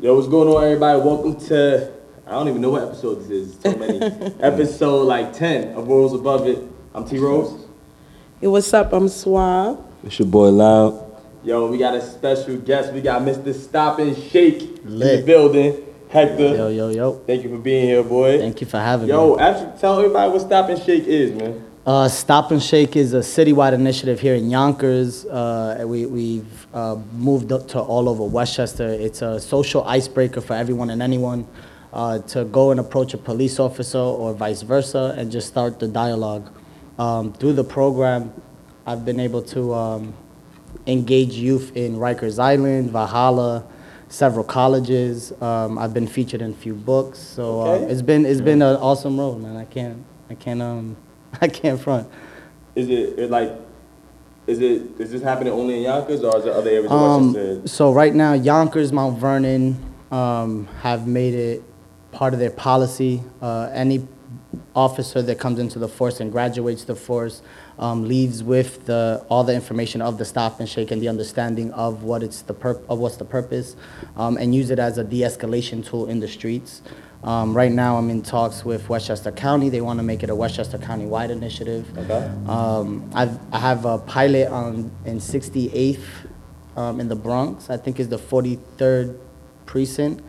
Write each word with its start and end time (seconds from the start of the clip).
Yo, 0.00 0.14
what's 0.14 0.28
going 0.28 0.48
on, 0.48 0.62
everybody? 0.62 1.00
Welcome 1.00 1.36
to 1.46 1.92
I 2.26 2.30
don't 2.30 2.48
even 2.48 2.60
know 2.60 2.70
what 2.70 2.84
episode 2.84 3.16
this 3.16 3.30
is. 3.30 3.58
So 3.60 3.74
many 3.76 3.98
episode 4.40 5.02
like 5.04 5.32
ten 5.32 5.74
of 5.74 5.88
Worlds 5.88 6.14
Above 6.14 6.46
It. 6.46 6.62
I'm 6.94 7.04
T 7.04 7.18
Rose. 7.18 7.66
Hey, 8.40 8.46
what's 8.46 8.72
up? 8.72 8.92
I'm 8.92 9.08
Suave. 9.08 9.78
It's 10.04 10.18
your 10.20 10.28
boy 10.28 10.50
Loud. 10.50 11.04
Yo, 11.42 11.66
we 11.68 11.78
got 11.78 11.94
a 11.94 12.00
special 12.00 12.58
guest. 12.58 12.92
We 12.92 13.00
got 13.00 13.22
Mr. 13.22 13.52
Stop 13.52 13.98
and 13.98 14.16
Shake 14.16 14.62
in 14.84 14.98
the 15.00 15.22
building. 15.26 15.84
Hector, 16.10 16.54
Yo, 16.54 16.68
yo, 16.68 16.88
yo. 16.88 17.12
thank 17.26 17.42
you 17.42 17.50
for 17.50 17.58
being 17.58 17.86
here, 17.86 18.02
boy. 18.02 18.38
Thank 18.38 18.60
you 18.62 18.66
for 18.66 18.78
having 18.78 19.08
Yo, 19.08 19.20
me. 19.20 19.28
Yo, 19.32 19.38
actually, 19.40 19.78
tell 19.78 19.98
everybody 19.98 20.30
what 20.32 20.40
Stop 20.40 20.70
and 20.70 20.80
Shake 20.80 21.04
is, 21.04 21.32
man. 21.32 21.67
Uh, 21.88 22.06
Stop 22.06 22.50
and 22.50 22.62
Shake 22.62 22.96
is 22.96 23.14
a 23.14 23.20
citywide 23.20 23.72
initiative 23.72 24.20
here 24.20 24.34
in 24.34 24.50
Yonkers. 24.50 25.24
Uh, 25.24 25.82
we, 25.86 26.04
we've 26.04 26.66
uh, 26.74 26.96
moved 27.14 27.50
up 27.50 27.66
to 27.68 27.80
all 27.80 28.10
over 28.10 28.24
Westchester. 28.24 28.86
It's 28.88 29.22
a 29.22 29.40
social 29.40 29.82
icebreaker 29.84 30.42
for 30.42 30.52
everyone 30.52 30.90
and 30.90 31.00
anyone 31.00 31.48
uh, 31.94 32.18
to 32.18 32.44
go 32.44 32.72
and 32.72 32.78
approach 32.78 33.14
a 33.14 33.16
police 33.16 33.58
officer 33.58 33.96
or 33.96 34.34
vice 34.34 34.60
versa 34.60 35.14
and 35.16 35.32
just 35.32 35.48
start 35.48 35.80
the 35.80 35.88
dialogue. 35.88 36.52
Um, 36.98 37.32
through 37.32 37.54
the 37.54 37.64
program, 37.64 38.34
I've 38.84 39.06
been 39.06 39.18
able 39.18 39.40
to 39.44 39.72
um, 39.72 40.12
engage 40.86 41.32
youth 41.36 41.74
in 41.74 41.96
Rikers 41.96 42.38
Island, 42.38 42.90
Valhalla, 42.90 43.64
several 44.08 44.44
colleges. 44.44 45.32
Um, 45.40 45.78
I've 45.78 45.94
been 45.94 46.06
featured 46.06 46.42
in 46.42 46.50
a 46.50 46.54
few 46.54 46.74
books, 46.74 47.18
so 47.18 47.62
uh, 47.62 47.64
Okay. 47.76 47.84
it's 47.92 48.02
been 48.02 48.26
it's 48.26 48.42
been 48.42 48.60
an 48.60 48.76
awesome 48.76 49.18
road, 49.18 49.40
man. 49.40 49.56
I 49.56 49.64
can't 49.64 50.04
I 50.28 50.34
can't 50.34 50.60
um 50.60 50.94
I 51.40 51.48
can't 51.48 51.80
front. 51.80 52.08
Is 52.74 52.88
it, 52.88 53.18
it 53.18 53.30
like, 53.30 53.52
is 54.46 54.60
it 54.60 54.98
is 54.98 55.10
this 55.10 55.22
happening 55.22 55.52
only 55.52 55.76
in 55.78 55.82
Yonkers 55.82 56.22
or 56.24 56.36
is 56.38 56.44
there 56.44 56.54
other 56.54 56.70
areas 56.70 56.90
Um, 56.90 57.34
Westchester? 57.34 57.68
so 57.68 57.92
right 57.92 58.14
now, 58.14 58.32
Yonkers, 58.32 58.92
Mount 58.92 59.18
Vernon 59.18 59.76
um, 60.10 60.66
have 60.80 61.06
made 61.06 61.34
it 61.34 61.62
part 62.12 62.32
of 62.32 62.40
their 62.40 62.50
policy. 62.50 63.22
Uh, 63.42 63.68
any 63.72 64.06
officer 64.78 65.20
that 65.22 65.40
comes 65.40 65.58
into 65.58 65.78
the 65.78 65.88
force 65.88 66.20
and 66.20 66.30
graduates 66.30 66.84
the 66.84 66.94
force 66.94 67.42
um, 67.80 68.06
leaves 68.06 68.42
with 68.44 68.86
the 68.86 69.24
all 69.28 69.42
the 69.42 69.54
information 69.54 70.00
of 70.00 70.18
the 70.18 70.24
stop 70.24 70.60
and 70.60 70.68
shake 70.68 70.90
and 70.92 71.02
the 71.02 71.08
understanding 71.08 71.72
of 71.72 72.04
what 72.04 72.22
it's 72.22 72.42
the 72.42 72.54
purp- 72.54 72.84
of 72.88 72.98
what's 72.98 73.16
the 73.16 73.24
purpose, 73.24 73.76
um, 74.16 74.36
and 74.36 74.54
use 74.54 74.70
it 74.70 74.78
as 74.78 74.98
a 74.98 75.04
de-escalation 75.04 75.84
tool 75.84 76.08
in 76.08 76.20
the 76.20 76.28
streets. 76.28 76.82
Um, 77.24 77.56
right 77.56 77.72
now, 77.72 77.96
I'm 77.96 78.10
in 78.10 78.22
talks 78.22 78.64
with 78.64 78.88
Westchester 78.88 79.32
County. 79.32 79.68
They 79.68 79.80
want 79.80 79.98
to 79.98 80.04
make 80.04 80.22
it 80.22 80.30
a 80.30 80.34
Westchester 80.36 80.78
County-wide 80.78 81.32
initiative. 81.32 81.84
Okay. 81.98 82.30
Um, 82.46 83.10
I've, 83.12 83.36
I 83.52 83.58
have 83.58 83.84
a 83.84 83.98
pilot 83.98 84.46
on, 84.48 84.92
in 85.04 85.18
68th 85.18 85.98
um, 86.76 87.00
in 87.00 87.08
the 87.08 87.16
Bronx. 87.16 87.70
I 87.70 87.76
think 87.76 87.98
is 87.98 88.08
the 88.08 88.18
43rd 88.18 89.18
precinct. 89.66 90.22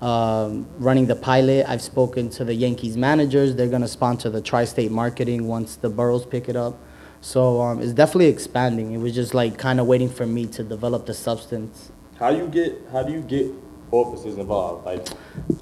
Um, 0.00 0.66
running 0.78 1.06
the 1.06 1.16
pilot, 1.16 1.66
I've 1.68 1.82
spoken 1.82 2.30
to 2.30 2.44
the 2.44 2.54
Yankees 2.54 2.96
managers. 2.96 3.54
They're 3.54 3.68
going 3.68 3.82
to 3.82 3.88
sponsor 3.88 4.30
the 4.30 4.40
tri-state 4.40 4.90
marketing 4.90 5.46
once 5.46 5.76
the 5.76 5.90
boroughs 5.90 6.24
pick 6.24 6.48
it 6.48 6.56
up. 6.56 6.78
So 7.20 7.60
um, 7.60 7.82
it's 7.82 7.92
definitely 7.92 8.28
expanding. 8.28 8.92
It 8.92 8.98
was 8.98 9.14
just 9.14 9.34
like 9.34 9.58
kind 9.58 9.78
of 9.78 9.86
waiting 9.86 10.08
for 10.08 10.26
me 10.26 10.46
to 10.46 10.62
develop 10.64 11.04
the 11.04 11.12
substance. 11.12 11.92
How 12.18 12.30
you 12.30 12.46
get 12.48 12.78
how 12.92 13.02
do 13.02 13.12
you 13.12 13.20
get 13.20 13.46
officers 13.90 14.38
involved? 14.38 14.86
Like, 14.86 15.00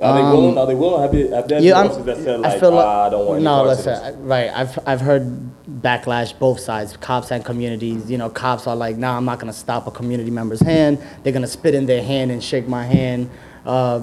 are 0.01 0.15
they 0.15 0.21
Um, 0.23 0.31
willing? 0.33 0.59
Are 0.59 0.67
they 0.67 0.75
willing? 0.77 1.03
Have 1.03 1.15
you 1.15 1.33
have 1.33 1.49
there 1.49 1.61
Yeah, 1.61 1.81
officers 1.81 2.05
that 2.05 2.17
said 2.19 2.45
I 2.45 2.59
feel 2.61 2.71
like 2.71 2.87
ah, 2.87 3.07
I 3.07 3.11
don't 3.11 3.27
want 3.27 3.43
no. 3.43 3.61
of 3.63 3.67
Listen, 3.69 4.25
right? 4.25 4.51
I've 4.55 4.79
I've 4.87 5.01
heard 5.01 5.51
backlash 5.69 6.39
both 6.39 6.61
sides, 6.61 6.97
cops 6.97 7.33
and 7.33 7.45
communities. 7.45 8.09
You 8.09 8.19
know, 8.19 8.29
cops 8.31 8.69
are 8.69 8.77
like, 8.77 8.97
nah, 8.97 9.17
I'm 9.17 9.25
not 9.25 9.41
gonna 9.41 9.53
stop 9.53 9.87
a 9.89 9.91
community 9.91 10.31
member's 10.31 10.61
hand. 10.61 10.99
They're 11.25 11.33
gonna 11.33 11.49
spit 11.49 11.75
in 11.75 11.87
their 11.87 12.03
hand 12.05 12.31
and 12.31 12.43
shake 12.43 12.69
my 12.69 12.85
hand. 12.85 13.31
Uh, 13.67 14.03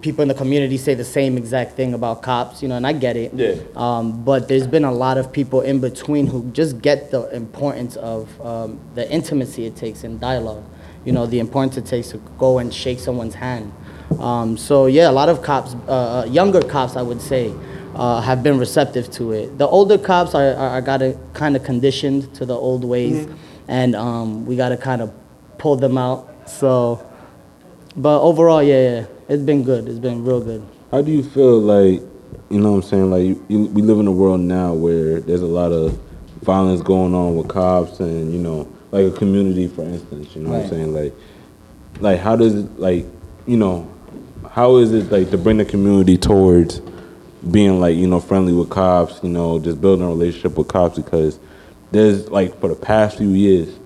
people 0.00 0.22
in 0.22 0.28
the 0.28 0.34
community 0.34 0.76
say 0.76 0.94
the 0.94 1.04
same 1.04 1.36
exact 1.36 1.72
thing 1.72 1.94
about 1.94 2.22
cops. 2.22 2.62
You 2.62 2.68
know, 2.68 2.76
and 2.76 2.86
I 2.86 2.92
get 2.92 3.16
it. 3.16 3.32
Yeah. 3.34 3.56
Um, 3.76 4.22
but 4.24 4.48
there's 4.48 4.66
been 4.66 4.84
a 4.84 4.92
lot 4.92 5.18
of 5.18 5.32
people 5.32 5.60
in 5.60 5.80
between 5.80 6.26
who 6.26 6.50
just 6.52 6.80
get 6.80 7.10
the 7.10 7.28
importance 7.34 7.96
of 7.96 8.40
um, 8.40 8.80
the 8.94 9.10
intimacy 9.10 9.66
it 9.66 9.76
takes 9.76 10.04
in 10.04 10.18
dialogue. 10.18 10.64
You 11.04 11.12
know, 11.12 11.26
the 11.26 11.38
importance 11.38 11.76
it 11.76 11.86
takes 11.86 12.08
to 12.10 12.18
go 12.38 12.58
and 12.58 12.72
shake 12.72 12.98
someone's 12.98 13.34
hand. 13.34 13.72
Um, 14.18 14.56
so 14.56 14.86
yeah, 14.86 15.08
a 15.08 15.12
lot 15.12 15.28
of 15.28 15.42
cops, 15.42 15.74
uh, 15.86 16.20
uh, 16.20 16.24
younger 16.24 16.60
cops, 16.60 16.96
I 16.96 17.02
would 17.02 17.20
say, 17.20 17.54
uh, 17.94 18.20
have 18.20 18.42
been 18.42 18.58
receptive 18.58 19.10
to 19.12 19.32
it. 19.32 19.56
The 19.56 19.66
older 19.66 19.98
cops 19.98 20.34
are, 20.34 20.54
are, 20.54 20.70
are 20.70 20.82
got 20.82 21.00
kind 21.32 21.56
of 21.56 21.64
conditioned 21.64 22.34
to 22.34 22.44
the 22.44 22.54
old 22.54 22.84
ways, 22.84 23.28
and 23.68 23.94
um, 23.94 24.46
we 24.46 24.56
got 24.56 24.70
to 24.70 24.76
kind 24.76 25.00
of 25.00 25.12
pull 25.58 25.76
them 25.76 25.96
out. 25.96 26.48
So, 26.48 27.06
but 27.96 28.20
overall, 28.20 28.62
yeah, 28.62 29.00
yeah, 29.00 29.06
it's 29.30 29.42
been 29.42 29.62
good. 29.62 29.88
It's 29.88 30.00
been 30.00 30.24
real 30.24 30.40
good. 30.40 30.66
How 30.90 31.02
do 31.02 31.12
you 31.12 31.22
feel 31.22 31.60
like, 31.60 32.02
you 32.50 32.60
know 32.60 32.72
what 32.72 32.78
I'm 32.78 32.82
saying, 32.82 33.10
like 33.10 33.22
you, 33.22 33.46
you, 33.48 33.66
we 33.66 33.80
live 33.80 34.00
in 34.00 34.08
a 34.08 34.12
world 34.12 34.40
now 34.40 34.74
where 34.74 35.20
there's 35.20 35.42
a 35.42 35.46
lot 35.46 35.70
of 35.70 35.98
violence 36.42 36.82
going 36.82 37.14
on 37.14 37.36
with 37.36 37.48
cops 37.48 38.00
and, 38.00 38.32
you 38.32 38.40
know, 38.40 38.70
like 38.90 39.06
a 39.06 39.10
community 39.12 39.68
for 39.68 39.82
instance, 39.82 40.34
you 40.34 40.42
know 40.42 40.50
what 40.50 40.64
I'm 40.64 40.68
saying? 40.68 40.92
Like 40.92 41.14
like 42.00 42.18
how 42.18 42.34
does 42.34 42.56
it 42.56 42.78
like, 42.80 43.06
you 43.46 43.56
know, 43.56 43.88
how 44.50 44.78
is 44.78 44.92
it 44.92 45.12
like 45.12 45.30
to 45.30 45.38
bring 45.38 45.58
the 45.58 45.64
community 45.64 46.16
towards 46.18 46.80
being 47.52 47.78
like, 47.78 47.96
you 47.96 48.08
know, 48.08 48.18
friendly 48.18 48.52
with 48.52 48.68
cops, 48.68 49.20
you 49.22 49.28
know, 49.28 49.60
just 49.60 49.80
building 49.80 50.04
a 50.04 50.08
relationship 50.08 50.58
with 50.58 50.66
cops 50.66 50.96
because 50.96 51.38
there's 51.92 52.28
like 52.30 52.58
for 52.60 52.68
the 52.68 52.74
past 52.74 53.18
few 53.18 53.30
years 53.30 53.78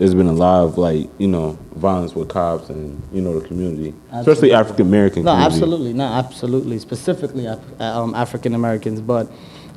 there's 0.00 0.14
been 0.14 0.28
a 0.28 0.32
lot 0.32 0.64
of 0.64 0.78
like, 0.78 1.10
you 1.18 1.28
know, 1.28 1.58
violence 1.74 2.14
with 2.14 2.30
cops 2.30 2.70
and, 2.70 3.02
you 3.12 3.20
know, 3.20 3.38
the 3.38 3.46
community. 3.46 3.92
Especially 4.10 4.50
African 4.50 4.86
American 4.86 5.24
No, 5.24 5.32
community. 5.32 5.54
absolutely, 5.54 5.92
no, 5.92 6.04
absolutely, 6.04 6.78
specifically 6.78 7.46
um, 7.46 8.14
African 8.14 8.54
Americans. 8.54 9.02
But 9.02 9.30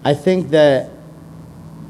I 0.06 0.14
think 0.14 0.50
that 0.52 0.90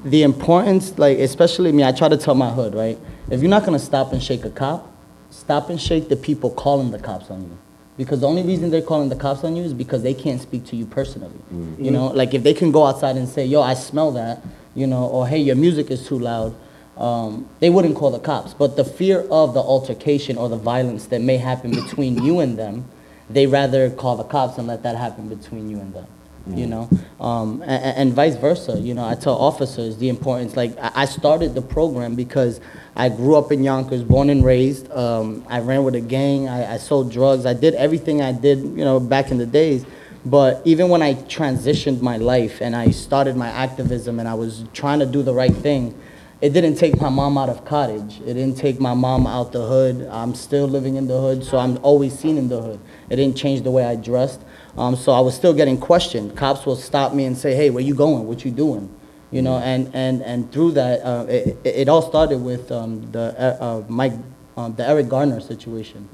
the 0.03 0.23
importance, 0.23 0.97
like 0.97 1.19
especially 1.19 1.72
me, 1.72 1.83
I 1.83 1.91
try 1.91 2.09
to 2.09 2.17
tell 2.17 2.33
my 2.33 2.49
hood, 2.49 2.73
right? 2.73 2.97
If 3.29 3.41
you're 3.41 3.51
not 3.51 3.66
gonna 3.66 3.77
stop 3.77 4.11
and 4.13 4.22
shake 4.22 4.45
a 4.45 4.49
cop, 4.49 4.91
stop 5.29 5.69
and 5.69 5.79
shake 5.79 6.09
the 6.09 6.16
people 6.16 6.49
calling 6.49 6.89
the 6.89 6.97
cops 6.97 7.29
on 7.29 7.43
you. 7.43 7.55
Because 7.97 8.22
the 8.22 8.27
only 8.27 8.41
reason 8.41 8.72
they're 8.72 8.81
calling 8.81 9.09
the 9.09 9.16
cops 9.16 9.43
on 9.43 9.55
you 9.55 9.61
is 9.61 9.75
because 9.75 10.01
they 10.01 10.16
can't 10.16 10.41
speak 10.41 10.66
to 10.66 10.75
you 10.75 10.88
personally. 10.88 11.38
You 11.77 11.91
know, 11.91 12.07
like 12.07 12.33
if 12.33 12.41
they 12.41 12.55
can 12.55 12.72
go 12.72 12.83
outside 12.88 13.16
and 13.16 13.29
say, 13.29 13.45
"Yo, 13.45 13.61
I 13.61 13.75
smell 13.75 14.09
that," 14.13 14.43
you 14.73 14.88
know, 14.88 15.05
or 15.05 15.27
"Hey, 15.27 15.38
your 15.38 15.55
music 15.55 15.91
is 15.91 16.07
too 16.07 16.17
loud," 16.17 16.55
um, 16.97 17.49
they 17.59 17.69
wouldn't 17.69 17.95
call 17.95 18.11
the 18.11 18.19
cops. 18.19 18.53
But 18.53 18.75
the 18.75 18.85
fear 18.85 19.21
of 19.31 19.53
the 19.53 19.61
altercation 19.61 20.37
or 20.37 20.49
the 20.49 20.57
violence 20.57 21.07
that 21.07 21.21
may 21.21 21.37
happen 21.37 21.71
between 21.71 22.23
you 22.23 22.39
and 22.39 22.57
them, 22.57 22.85
they 23.29 23.47
rather 23.47 23.89
call 23.89 24.15
the 24.15 24.23
cops 24.23 24.57
and 24.57 24.67
let 24.67 24.83
that 24.83 24.95
happen 24.95 25.27
between 25.27 25.69
you 25.69 25.79
and 25.79 25.93
them. 25.93 26.07
You 26.45 26.67
know, 26.67 26.89
um, 27.21 27.61
and, 27.61 27.97
and 27.97 28.13
vice 28.13 28.35
versa. 28.35 28.77
You 28.77 28.93
know, 28.93 29.05
I 29.05 29.15
tell 29.15 29.33
officers 29.33 29.95
the 29.95 30.09
importance. 30.09 30.57
Like 30.57 30.77
I 30.77 30.91
I 30.93 31.05
started 31.05 31.55
the 31.55 31.61
program 31.61 32.15
because 32.15 32.59
I 32.97 33.07
grew 33.07 33.37
up 33.37 33.53
in 33.53 33.63
Yonkers, 33.63 34.03
born 34.03 34.29
and 34.29 34.43
raised. 34.43 34.91
Um, 34.91 35.45
I 35.47 35.61
ran 35.61 35.85
with 35.85 35.95
a 35.95 36.01
gang. 36.01 36.49
I, 36.49 36.73
I 36.73 36.77
sold 36.79 37.13
drugs. 37.13 37.45
I 37.45 37.53
did 37.53 37.75
everything 37.75 38.21
I 38.21 38.33
did. 38.33 38.59
You 38.59 38.83
know, 38.83 38.99
back 38.99 39.31
in 39.31 39.37
the 39.37 39.45
days. 39.45 39.85
But 40.25 40.61
even 40.65 40.89
when 40.89 41.01
I 41.01 41.13
transitioned 41.13 42.01
my 42.01 42.17
life 42.17 42.61
and 42.61 42.75
I 42.75 42.91
started 42.91 43.37
my 43.37 43.49
activism 43.49 44.19
and 44.19 44.27
I 44.27 44.33
was 44.33 44.65
trying 44.73 44.99
to 44.99 45.05
do 45.05 45.21
the 45.21 45.33
right 45.33 45.53
thing, 45.53 45.97
it 46.43 46.51
didn't 46.51 46.75
take 46.75 46.99
my 46.99 47.07
mom 47.07 47.37
out 47.37 47.47
of 47.47 47.63
cottage. 47.63 48.19
It 48.19 48.33
didn't 48.33 48.57
take 48.57 48.77
my 48.77 48.93
mom 48.93 49.25
out 49.25 49.53
the 49.53 49.65
hood. 49.65 50.05
I'm 50.11 50.35
still 50.35 50.67
living 50.67 50.97
in 50.97 51.07
the 51.07 51.17
hood, 51.17 51.45
so 51.45 51.57
I'm 51.57 51.79
always 51.81 52.19
seen 52.19 52.37
in 52.37 52.49
the 52.49 52.61
hood. 52.61 52.81
It 53.09 53.15
didn't 53.15 53.37
change 53.37 53.61
the 53.61 53.71
way 53.71 53.85
I 53.85 53.95
dressed. 53.95 54.41
Um, 54.77 54.97
so 54.97 55.13
I 55.13 55.21
was 55.21 55.35
still 55.35 55.53
getting 55.53 55.77
questioned. 55.77 56.35
Cops 56.35 56.65
will 56.65 56.75
stop 56.75 57.13
me 57.13 57.23
and 57.23 57.37
say, 57.37 57.55
"Hey, 57.55 57.69
where 57.69 57.81
you 57.81 57.95
going? 57.95 58.27
What 58.27 58.43
you 58.43 58.51
doing?" 58.51 58.93
You 59.31 59.41
know, 59.41 59.57
and 59.59 59.89
and 59.93 60.21
and 60.21 60.51
through 60.51 60.71
that, 60.73 60.99
uh, 61.05 61.25
it, 61.29 61.57
it 61.63 61.87
all 61.87 62.01
started 62.01 62.39
with 62.39 62.69
um, 62.73 63.09
the 63.13 63.33
uh, 63.39 63.65
uh, 63.65 63.83
Mike, 63.87 64.11
um, 64.57 64.75
the 64.75 64.85
Eric 64.85 65.07
Garner 65.07 65.39
situation. 65.39 66.09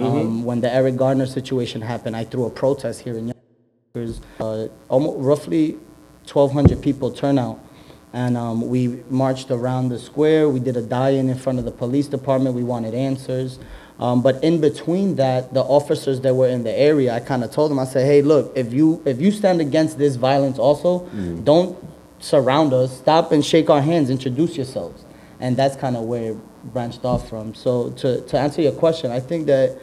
Um, 0.00 0.44
when 0.44 0.60
the 0.60 0.74
Eric 0.74 0.96
Garner 0.96 1.26
situation 1.26 1.82
happened, 1.82 2.16
I 2.16 2.24
threw 2.24 2.46
a 2.46 2.50
protest 2.50 3.02
here 3.02 3.16
in 3.16 3.32
Yonkers. 3.94 4.20
Uh, 4.40 4.66
almost 4.88 5.18
roughly 5.20 5.78
1,200 6.26 6.82
people 6.82 7.12
turnout. 7.12 7.60
And 8.18 8.36
um, 8.36 8.68
we 8.68 8.88
marched 9.10 9.52
around 9.52 9.90
the 9.90 9.98
square. 9.98 10.48
We 10.48 10.58
did 10.58 10.76
a 10.76 10.82
die-in 10.82 11.28
in 11.28 11.38
front 11.38 11.60
of 11.60 11.64
the 11.64 11.70
police 11.70 12.08
department. 12.08 12.56
We 12.56 12.64
wanted 12.64 12.92
answers. 12.92 13.60
Um, 14.00 14.22
but 14.22 14.42
in 14.42 14.60
between 14.60 15.14
that, 15.16 15.54
the 15.54 15.62
officers 15.62 16.20
that 16.22 16.34
were 16.34 16.48
in 16.48 16.64
the 16.64 16.76
area, 16.76 17.14
I 17.14 17.20
kind 17.20 17.44
of 17.44 17.52
told 17.52 17.70
them, 17.70 17.78
I 17.78 17.84
said, 17.84 18.06
hey, 18.06 18.22
look, 18.22 18.52
if 18.56 18.72
you 18.72 19.00
if 19.04 19.20
you 19.20 19.30
stand 19.30 19.60
against 19.60 19.98
this 19.98 20.16
violence 20.16 20.58
also, 20.58 21.06
don't 21.44 21.78
surround 22.18 22.72
us. 22.72 22.98
Stop 22.98 23.30
and 23.30 23.44
shake 23.44 23.70
our 23.70 23.80
hands. 23.80 24.10
Introduce 24.10 24.56
yourselves. 24.56 25.04
And 25.38 25.56
that's 25.56 25.76
kind 25.76 25.96
of 25.96 26.02
where 26.04 26.32
it 26.32 26.36
branched 26.72 27.04
off 27.04 27.28
from. 27.28 27.54
So 27.54 27.90
to, 28.02 28.20
to 28.22 28.38
answer 28.38 28.62
your 28.62 28.72
question, 28.72 29.12
I 29.12 29.20
think 29.20 29.46
that 29.46 29.78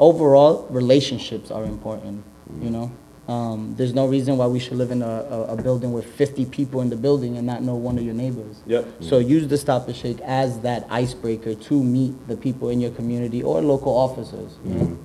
overall 0.00 0.66
relationships 0.70 1.52
are 1.52 1.64
important. 1.64 2.24
You 2.60 2.70
know, 2.70 2.90
um, 3.28 3.74
there's 3.76 3.92
no 3.94 4.06
reason 4.06 4.38
why 4.38 4.46
we 4.46 4.58
should 4.58 4.78
live 4.78 4.90
in 4.90 5.02
a, 5.02 5.06
a, 5.06 5.42
a 5.54 5.56
building 5.62 5.92
with 5.92 6.06
50 6.06 6.46
people 6.46 6.80
in 6.80 6.88
the 6.88 6.96
building 6.96 7.36
and 7.36 7.46
not 7.46 7.62
know 7.62 7.74
one 7.74 7.98
of 7.98 8.04
your 8.04 8.14
neighbors. 8.14 8.56
Yep. 8.66 9.02
So 9.02 9.18
use 9.18 9.46
the 9.46 9.58
stop 9.58 9.86
and 9.86 9.94
shake 9.94 10.20
as 10.22 10.60
that 10.60 10.86
icebreaker 10.88 11.54
to 11.54 11.84
meet 11.84 12.26
the 12.26 12.36
people 12.36 12.70
in 12.70 12.80
your 12.80 12.90
community 12.92 13.42
or 13.42 13.60
local 13.60 13.92
officers. 13.96 14.56
You 14.64 14.74
know? 14.74 14.98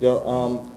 Yo, 0.00 0.28
um, 0.28 0.76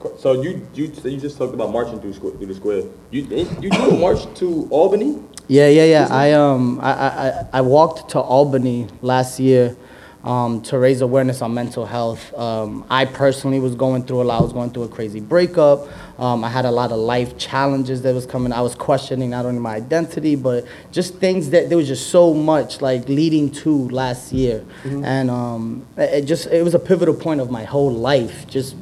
qu- 0.00 0.14
so 0.18 0.40
you 0.40 0.66
you 0.74 0.94
so 0.94 1.08
you 1.08 1.18
just 1.20 1.36
talked 1.36 1.52
about 1.52 1.70
marching 1.70 2.00
through 2.00 2.14
square 2.14 2.32
through 2.32 2.46
the 2.46 2.54
square. 2.54 2.82
You 3.10 3.22
you 3.60 3.68
do 3.68 3.90
a 3.90 3.98
march 4.06 4.24
to 4.36 4.66
Albany? 4.70 5.22
Yeah, 5.48 5.68
yeah, 5.68 5.84
yeah. 5.84 6.08
I 6.10 6.32
um 6.32 6.80
I, 6.80 6.92
I- 6.92 7.46
I 7.52 7.60
walked 7.60 8.08
to 8.12 8.18
Albany 8.20 8.86
last 9.02 9.38
year 9.38 9.76
um, 10.24 10.60
to 10.62 10.78
raise 10.78 11.00
awareness 11.00 11.42
on 11.42 11.52
mental 11.54 11.84
health. 11.84 12.32
Um, 12.34 12.84
I 12.88 13.04
personally 13.06 13.58
was 13.58 13.74
going 13.74 14.04
through 14.04 14.22
a 14.22 14.24
lot. 14.24 14.40
I 14.40 14.42
was 14.42 14.52
going 14.52 14.70
through 14.70 14.84
a 14.84 14.88
crazy 14.88 15.20
breakup. 15.20 15.88
Um, 16.18 16.44
I 16.44 16.48
had 16.48 16.64
a 16.64 16.70
lot 16.70 16.92
of 16.92 16.98
life 16.98 17.36
challenges 17.38 18.02
that 18.02 18.14
was 18.14 18.24
coming. 18.26 18.52
I 18.52 18.60
was 18.60 18.74
questioning 18.76 19.30
not 19.30 19.44
only 19.46 19.58
my 19.60 19.74
identity, 19.74 20.36
but 20.36 20.64
just 20.92 21.14
things 21.16 21.50
that 21.50 21.68
there 21.68 21.76
was 21.78 21.88
just 21.88 22.10
so 22.10 22.32
much 22.34 22.80
like 22.80 23.08
leading 23.08 23.50
to 23.62 23.88
last 23.88 24.32
year, 24.32 24.64
and 24.84 25.30
um, 25.30 25.84
it 25.96 26.22
just 26.22 26.46
it 26.46 26.62
was 26.62 26.74
a 26.74 26.78
pivotal 26.78 27.14
point 27.14 27.40
of 27.40 27.50
my 27.50 27.64
whole 27.64 27.90
life, 27.92 28.46
just 28.46 28.76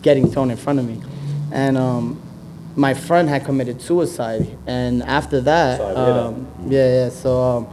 getting 0.00 0.30
thrown 0.30 0.50
in 0.50 0.56
front 0.56 0.78
of 0.78 0.86
me, 0.86 1.02
and 1.52 1.76
um, 1.76 2.22
my 2.76 2.94
friend 2.94 3.28
had 3.28 3.44
committed 3.44 3.82
suicide, 3.82 4.46
and 4.66 5.02
after 5.02 5.42
that, 5.42 5.78
Sorry 5.78 5.94
to 5.94 6.00
hear 6.04 6.14
that. 6.14 6.22
um, 6.24 6.46
yeah, 6.68 7.04
yeah. 7.04 7.08
So 7.10 7.42
um, 7.42 7.68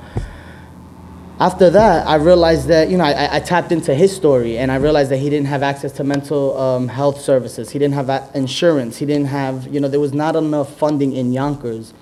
after 1.39 1.69
that, 1.69 2.07
I 2.07 2.15
realized 2.15 2.67
that 2.67 2.89
you 2.89 2.97
know 2.97 3.03
I, 3.03 3.37
I 3.37 3.39
tapped 3.39 3.71
into 3.71 3.93
his 3.93 4.15
story, 4.15 4.57
and 4.57 4.71
I 4.71 4.77
realized 4.77 5.11
that 5.11 5.17
he 5.17 5.29
didn't 5.29 5.47
have 5.47 5.61
access 5.63 5.91
to 5.93 6.03
mental 6.03 6.57
um, 6.57 6.87
health 6.87 7.21
services. 7.21 7.69
He 7.69 7.79
didn't 7.79 7.93
have 7.93 8.31
insurance. 8.33 8.97
He 8.97 9.05
didn't 9.05 9.27
have 9.27 9.67
you 9.67 9.79
know 9.79 9.87
there 9.87 9.99
was 9.99 10.13
not 10.13 10.35
enough 10.35 10.75
funding 10.77 11.13
in 11.13 11.31
Yonkers 11.33 11.93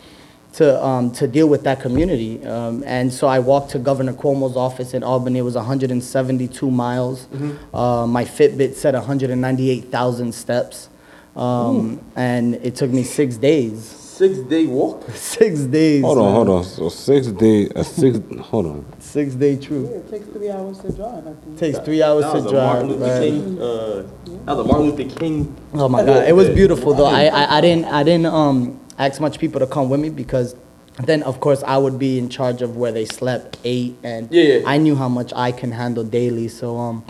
to 0.53 0.81
um, 0.83 1.11
to 1.11 1.27
deal 1.27 1.47
with 1.47 1.63
that 1.63 1.81
community. 1.81 2.43
Um, 2.45 2.81
and 2.85 3.13
so 3.13 3.27
I 3.27 3.39
walked 3.39 3.71
to 3.71 3.79
Governor 3.79 4.13
Cuomo's 4.13 4.55
office 4.55 4.93
in 4.93 5.03
Albany. 5.03 5.39
It 5.39 5.43
was 5.43 5.55
172 5.55 6.71
miles. 6.71 7.27
Uh, 7.73 8.07
my 8.07 8.23
Fitbit 8.23 8.75
said 8.75 8.93
198,000 8.93 10.33
steps, 10.33 10.89
um, 11.35 11.99
and 12.15 12.55
it 12.55 12.75
took 12.75 12.89
me 12.89 13.03
six 13.03 13.35
days. 13.35 14.04
Six 14.15 14.37
day 14.39 14.65
walk. 14.65 15.03
Six 15.13 15.59
days. 15.65 16.01
Hold 16.01 16.19
on, 16.19 16.23
man. 16.23 16.33
hold 16.35 16.49
on. 16.49 16.63
So 16.63 16.87
six 16.87 17.27
day, 17.27 17.67
a 17.75 17.83
six. 17.83 18.17
hold 18.39 18.65
on. 18.65 18.85
Six 18.99 19.35
day 19.35 19.57
trip. 19.57 19.83
It 19.87 20.09
takes 20.09 20.25
three 20.27 20.49
hours 20.49 20.79
to 20.79 20.91
drive, 20.93 21.27
I 21.27 21.33
think. 21.33 21.57
Takes 21.59 21.79
three 21.79 22.01
hours 22.01 22.23
That 22.23 22.31
to 22.31 22.43
was 22.43 22.45
a 22.45 22.53
Martin 22.53 22.87
drive. 22.87 22.99
Luther 23.01 23.11
right. 23.11 23.29
King. 23.29 23.61
Uh, 23.61 24.45
that 24.45 24.55
was 24.55 24.59
a 24.59 24.63
Martin 24.69 24.85
Luther 24.91 25.19
King. 25.19 25.55
Oh 25.73 25.89
my 25.89 26.05
God, 26.05 26.29
it 26.29 26.31
was 26.33 26.49
beautiful 26.49 26.93
though. 26.93 27.07
I, 27.07 27.25
I, 27.25 27.57
I 27.57 27.61
didn't 27.61 27.85
I 27.85 28.03
didn't 28.03 28.27
um 28.27 28.79
ask 28.97 29.19
much 29.19 29.37
people 29.37 29.59
to 29.59 29.67
come 29.67 29.89
with 29.89 29.99
me 29.99 30.09
because 30.09 30.55
then 31.03 31.21
of 31.23 31.41
course 31.41 31.61
I 31.63 31.77
would 31.77 31.99
be 31.99 32.17
in 32.17 32.29
charge 32.29 32.61
of 32.61 32.77
where 32.77 32.93
they 32.93 33.03
slept, 33.03 33.57
ate, 33.65 33.97
and 34.01 34.31
Yeah, 34.31 34.43
yeah. 34.43 34.61
I 34.65 34.77
knew 34.77 34.95
how 34.95 35.09
much 35.09 35.33
I 35.35 35.51
can 35.51 35.73
handle 35.73 36.05
daily. 36.05 36.47
So 36.47 36.77
um, 36.77 37.03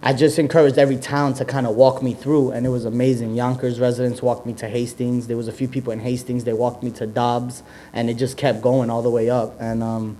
I 0.00 0.12
just 0.12 0.38
encouraged 0.38 0.78
every 0.78 0.96
town 0.96 1.34
to 1.34 1.44
kind 1.44 1.66
of 1.66 1.74
walk 1.74 2.02
me 2.02 2.14
through, 2.14 2.52
and 2.52 2.64
it 2.64 2.68
was 2.68 2.84
amazing. 2.84 3.34
Yonkers 3.34 3.80
residents 3.80 4.22
walked 4.22 4.46
me 4.46 4.52
to 4.54 4.68
Hastings. 4.68 5.26
There 5.26 5.36
was 5.36 5.48
a 5.48 5.52
few 5.52 5.66
people 5.66 5.92
in 5.92 5.98
Hastings. 5.98 6.44
They 6.44 6.52
walked 6.52 6.84
me 6.84 6.92
to 6.92 7.06
Dobbs, 7.06 7.64
and 7.92 8.08
it 8.08 8.14
just 8.14 8.36
kept 8.36 8.62
going 8.62 8.90
all 8.90 9.02
the 9.02 9.10
way 9.10 9.28
up. 9.28 9.56
And 9.60 9.82
um, 9.82 10.16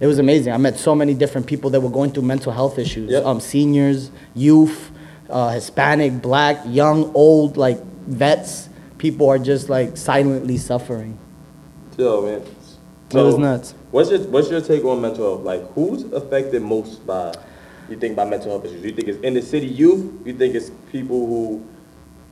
it 0.00 0.06
was 0.06 0.18
amazing. 0.18 0.54
I 0.54 0.56
met 0.56 0.78
so 0.78 0.94
many 0.94 1.12
different 1.12 1.46
people 1.46 1.68
that 1.70 1.80
were 1.80 1.90
going 1.90 2.12
through 2.12 2.22
mental 2.22 2.52
health 2.52 2.78
issues. 2.78 3.10
Yep. 3.10 3.24
Um, 3.24 3.40
seniors, 3.40 4.10
youth, 4.34 4.90
uh, 5.28 5.50
Hispanic, 5.50 6.22
black, 6.22 6.62
young, 6.64 7.12
old, 7.14 7.58
like 7.58 7.82
vets. 8.06 8.70
People 8.96 9.28
are 9.28 9.38
just 9.38 9.68
like 9.68 9.96
silently 9.98 10.56
suffering. 10.56 11.18
Yo, 11.98 12.22
man. 12.22 12.42
It 13.10 13.14
was 13.14 13.38
nuts. 13.38 13.74
What's 13.90 14.10
your 14.10 14.20
What's 14.20 14.50
your 14.50 14.60
take 14.60 14.84
on 14.84 15.00
mental 15.00 15.36
health? 15.36 15.44
Like, 15.44 15.72
who's 15.72 16.04
affected 16.12 16.62
most 16.62 17.06
by 17.06 17.34
you 17.88 17.96
think 17.96 18.12
about 18.14 18.28
mental 18.28 18.50
health 18.50 18.64
issues? 18.66 18.84
You 18.84 18.92
think 18.92 19.08
it's 19.08 19.22
inner 19.22 19.42
city 19.42 19.66
youth? 19.66 20.26
You 20.26 20.34
think 20.34 20.54
it's 20.54 20.70
people 20.92 21.26
who, 21.26 21.66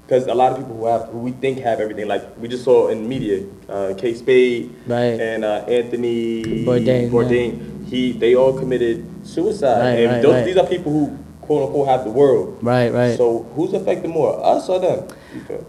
because 0.06 0.26
a 0.26 0.34
lot 0.34 0.52
of 0.52 0.58
people 0.58 0.76
who 0.76 0.86
have 0.86 1.08
who 1.08 1.18
we 1.18 1.32
think 1.32 1.58
have 1.60 1.80
everything. 1.80 2.08
Like 2.08 2.36
we 2.38 2.48
just 2.48 2.64
saw 2.64 2.88
in 2.88 3.08
media, 3.08 3.44
uh, 3.68 3.94
Kate 3.96 4.16
Spade 4.16 4.74
Right. 4.86 5.18
and 5.20 5.44
uh, 5.44 5.64
Anthony 5.68 6.64
Bourdain, 6.64 7.10
Bourdain. 7.10 7.86
He 7.86 8.12
they 8.12 8.34
all 8.34 8.58
committed 8.58 9.04
suicide, 9.26 9.78
Right, 9.78 9.98
and 10.00 10.12
right, 10.12 10.22
those, 10.22 10.44
these 10.44 10.56
are 10.56 10.66
people 10.66 10.92
who 10.92 11.18
quote 11.40 11.66
unquote 11.68 11.88
have 11.88 12.04
the 12.04 12.10
world. 12.10 12.58
Right, 12.60 12.92
right. 12.92 13.16
So 13.16 13.44
who's 13.54 13.72
affected 13.72 14.10
more, 14.10 14.44
us 14.44 14.68
or 14.68 14.80
them? 14.80 15.08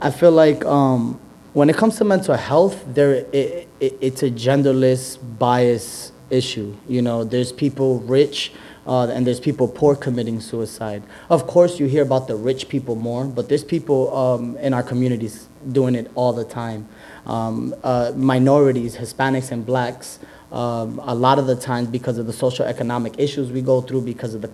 I 0.01 0.10
feel 0.12 0.31
like 0.31 0.66
um, 0.66 1.19
when 1.54 1.69
it 1.69 1.75
comes 1.75 1.98
to 1.98 2.04
mental 2.06 2.36
health, 2.36 2.84
there 2.88 3.25
it, 3.31 3.68
it, 3.80 3.98
it's 4.01 4.24
a 4.24 4.31
genderless 4.31 5.18
bias 5.38 6.12
issue. 6.30 6.75
You 6.88 7.01
know, 7.01 7.24
there's 7.24 7.51
people 7.51 8.00
rich 8.01 8.51
uh, 8.88 9.07
and 9.07 9.28
there's 9.28 9.39
people 9.39 9.68
poor 9.68 9.95
committing 9.95 10.39
suicide. 10.39 11.04
Of 11.30 11.45
course, 11.45 11.80
you 11.80 11.88
hear 11.88 12.04
about 12.04 12.28
the 12.28 12.36
rich 12.36 12.69
people 12.69 12.95
more, 12.95 13.25
but 13.25 13.50
there's 13.50 13.63
people 13.63 14.16
um, 14.16 14.57
in 14.57 14.74
our 14.74 14.84
communities 14.84 15.48
doing 15.72 15.94
it 15.94 16.10
all 16.16 16.31
the 16.31 16.45
time. 16.45 16.88
Um, 17.25 17.75
uh, 17.84 18.13
minorities, 18.16 18.95
Hispanics 18.95 19.51
and 19.51 19.66
blacks, 19.66 20.19
um, 20.51 21.00
a 21.04 21.13
lot 21.13 21.39
of 21.39 21.48
the 21.48 21.57
times 21.57 21.89
because 21.89 22.18
of 22.18 22.25
the 22.25 22.31
social 22.31 22.66
economic 22.66 23.19
issues 23.19 23.51
we 23.51 23.62
go 23.62 23.81
through, 23.81 24.01
because 24.01 24.34
of 24.34 24.42
the 24.42 24.48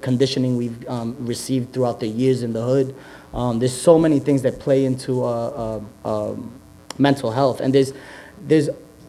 conditioning 0.00 0.56
we've 0.56 0.88
um, 0.88 1.16
received 1.18 1.72
throughout 1.72 1.98
the 1.98 2.06
years 2.06 2.44
in 2.44 2.52
the 2.52 2.62
hood. 2.62 2.94
Um, 3.34 3.58
there's 3.58 3.78
so 3.78 3.98
many 3.98 4.20
things 4.20 4.42
that 4.42 4.60
play 4.60 4.84
into 4.84 5.24
uh, 5.24 5.80
uh, 6.04 6.30
um, 6.30 6.60
mental 6.98 7.32
health, 7.32 7.60
and 7.60 7.74
there's 7.74 7.92
there's 8.44 8.68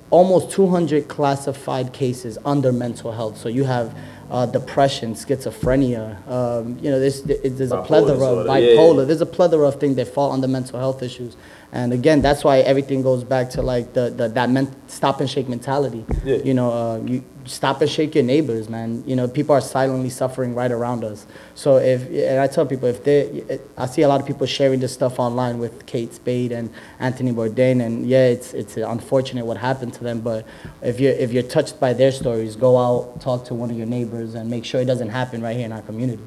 almost 0.10 0.52
200 0.52 1.08
classified 1.08 1.92
cases 1.92 2.38
under 2.46 2.72
mental 2.72 3.12
health. 3.12 3.36
So 3.36 3.50
you 3.50 3.64
have 3.64 3.98
uh, 4.32 4.46
depression, 4.46 5.14
schizophrenia. 5.14 6.26
Um, 6.28 6.78
you 6.82 6.90
know, 6.90 7.00
there's 7.00 7.22
there's 7.24 7.72
a 7.72 7.82
plethora 7.84 8.14
of 8.16 8.48
bipolar. 8.48 9.06
There's 9.08 9.22
a 9.22 9.26
plethora 9.26 9.68
of 9.68 9.80
things 9.80 9.96
that 9.98 10.08
fall 10.08 10.32
under 10.32 10.48
mental 10.48 10.80
health 10.80 11.04
issues. 11.04 11.36
And 11.74 11.92
again, 11.92 12.22
that's 12.22 12.44
why 12.44 12.60
everything 12.60 13.02
goes 13.02 13.24
back 13.24 13.50
to 13.52 13.64
like 13.64 13.94
the, 13.94 14.12
the 14.12 14.28
that 14.30 14.52
men, 14.52 14.74
stop 14.86 15.20
and 15.20 15.28
shake 15.30 15.50
mentality. 15.50 16.06
Yeah. 16.24 16.36
You 16.36 16.54
know, 16.54 16.72
uh, 16.72 16.98
you 17.04 17.24
stop 17.46 17.82
and 17.82 17.90
shake 17.90 18.14
your 18.14 18.24
neighbors, 18.24 18.70
man. 18.70 19.04
You 19.08 19.16
know, 19.16 19.28
people 19.28 19.56
are 19.56 19.62
silently 19.62 20.12
suffering 20.12 20.54
right 20.54 20.72
around 20.72 21.04
us. 21.04 21.26
So 21.56 21.78
if 21.78 22.08
and 22.10 22.40
I 22.40 22.46
tell 22.46 22.68
people 22.68 22.88
if 22.88 23.04
they, 23.04 23.60
I 23.76 23.88
see 23.88 24.04
a 24.04 24.08
lot 24.08 24.22
of 24.22 24.28
people 24.28 24.46
sharing 24.46 24.82
this 24.82 24.94
stuff 24.94 25.20
online 25.20 25.58
with 25.58 25.88
Kate 25.88 26.14
Spade 26.14 26.52
and 26.52 26.70
Anthony 27.00 27.32
Bourdain, 27.32 27.84
and 27.84 28.06
yeah, 28.06 28.28
it's 28.28 28.54
it's 28.54 28.78
unfortunate 28.78 29.44
what 29.44 29.58
happened 29.58 29.96
to 29.96 30.04
them. 30.04 30.22
But 30.22 30.46
if 30.84 31.00
you're 31.00 31.14
if 31.14 31.32
you're 31.34 31.42
touched 31.42 31.80
by 31.80 31.94
their 31.94 32.12
stories, 32.12 32.56
go 32.56 32.78
out, 32.78 33.20
talk 33.20 33.46
to 33.46 33.56
one 33.56 33.72
of 33.72 33.78
your 33.78 33.88
neighbors, 33.88 34.36
and 34.36 34.48
make 34.48 34.64
sure 34.64 34.80
it 34.80 34.86
doesn't 34.86 35.10
happen 35.10 35.42
right 35.42 35.56
here 35.56 35.66
in 35.66 35.72
our 35.72 35.82
community. 35.82 36.24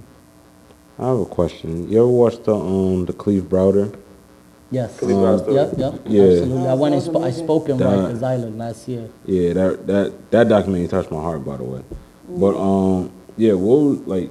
I 0.99 1.07
have 1.07 1.21
a 1.21 1.27
question. 1.27 1.89
You 1.89 1.99
ever 1.99 2.09
watched 2.09 2.43
the 2.43 2.55
um 2.57 3.05
the 3.05 3.13
Kalief 3.13 3.43
Browder? 3.43 3.97
Yes. 4.70 4.99
Kalief. 4.99 5.52
Yep, 5.52 5.78
yep. 5.78 6.00
Yeah. 6.06 6.23
Absolutely. 6.23 6.66
I 6.68 6.75
went 6.75 6.94
and 6.94 7.02
spo- 7.02 7.25
I 7.25 7.30
spoke 7.30 7.68
in 7.68 7.76
That- 7.78 7.87
Rikers 8.11 8.23
Island 8.23 8.58
last 8.58 8.88
year. 8.88 9.08
Yeah, 9.25 9.52
that 9.52 9.87
that 9.87 10.30
that 10.32 10.49
documentary 10.49 10.88
touched 10.88 11.11
my 11.11 11.20
heart, 11.23 11.44
by 11.44 11.56
the 11.56 11.64
way. 11.64 11.82
But 12.28 12.56
um, 12.58 13.12
yeah, 13.37 13.52
what 13.52 13.76
was, 13.80 13.99
like, 14.00 14.30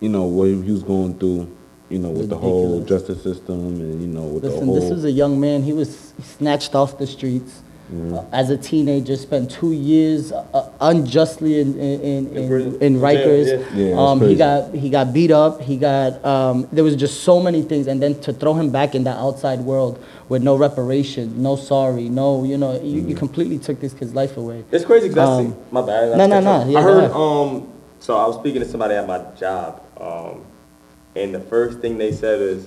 you 0.00 0.08
know, 0.08 0.24
what 0.24 0.48
he 0.48 0.54
was 0.72 0.82
going 0.82 1.18
through, 1.18 1.54
you 1.90 1.98
know, 1.98 2.08
with 2.10 2.30
the 2.30 2.38
whole 2.38 2.78
Ridiculous. 2.80 3.08
justice 3.08 3.22
system 3.22 3.58
and 3.80 4.00
you 4.00 4.08
know 4.08 4.22
with 4.22 4.44
Listen, 4.44 4.60
the 4.60 4.64
whole. 4.66 4.74
Listen, 4.74 4.88
this 4.90 4.98
is 5.00 5.04
a 5.04 5.10
young 5.10 5.38
man. 5.38 5.62
He 5.62 5.74
was 5.74 6.12
snatched 6.22 6.74
off 6.74 6.96
the 6.98 7.06
streets. 7.06 7.60
Mm-hmm. 7.92 8.14
Uh, 8.14 8.24
as 8.32 8.48
a 8.48 8.56
teenager, 8.56 9.14
spent 9.14 9.50
two 9.50 9.72
years 9.72 10.32
uh, 10.32 10.70
unjustly 10.80 11.60
in 11.60 11.78
in, 11.78 12.00
in, 12.00 12.26
In 12.28 12.36
in, 12.36 12.48
prison. 12.48 12.82
in 12.82 12.94
Yeah, 12.94 13.00
Rikers. 13.00 13.46
yeah. 13.46 13.76
Yeah, 13.76 13.88
that's 13.90 13.98
um, 13.98 14.20
he 14.20 14.26
crazy. 14.26 14.38
got 14.38 14.74
he 14.74 14.90
got 14.90 15.12
beat 15.12 15.30
up. 15.30 15.60
He 15.60 15.76
got 15.76 16.24
um, 16.24 16.66
there 16.72 16.82
was 16.82 16.96
just 16.96 17.24
so 17.24 17.40
many 17.40 17.60
things, 17.60 17.86
and 17.86 18.00
then 18.02 18.18
to 18.22 18.32
throw 18.32 18.54
him 18.54 18.70
back 18.70 18.94
in 18.94 19.04
that 19.04 19.18
outside 19.18 19.60
world 19.60 20.02
with 20.30 20.42
no 20.42 20.56
reparation, 20.56 21.42
no 21.42 21.56
sorry, 21.56 22.08
no 22.08 22.42
you 22.44 22.56
know 22.56 22.72
you, 22.80 23.00
Mm-hmm. 23.02 23.10
you 23.10 23.14
completely 23.16 23.58
took 23.58 23.80
this 23.80 23.92
kid's 23.92 24.14
life 24.14 24.38
away. 24.38 24.64
It's 24.72 24.84
crazy 24.86 25.08
because 25.08 25.28
I 25.28 25.32
Um, 25.42 25.50
see. 25.52 25.56
My 25.70 25.82
bad. 25.82 26.16
no, 26.16 26.26
no, 26.26 26.40
no, 26.40 26.64
yeah, 26.66 26.78
I 26.78 26.82
go 26.82 26.88
heard. 26.94 26.98
ahead. 27.04 27.10
Um. 27.12 27.68
So 28.00 28.16
I 28.16 28.26
was 28.26 28.36
speaking 28.36 28.62
to 28.62 28.68
somebody 28.68 28.94
at 28.94 29.06
my 29.06 29.18
job. 29.38 29.82
Um. 30.00 30.40
And 31.16 31.34
the 31.34 31.40
first 31.40 31.80
thing 31.80 31.98
they 31.98 32.12
said 32.12 32.40
is, 32.40 32.66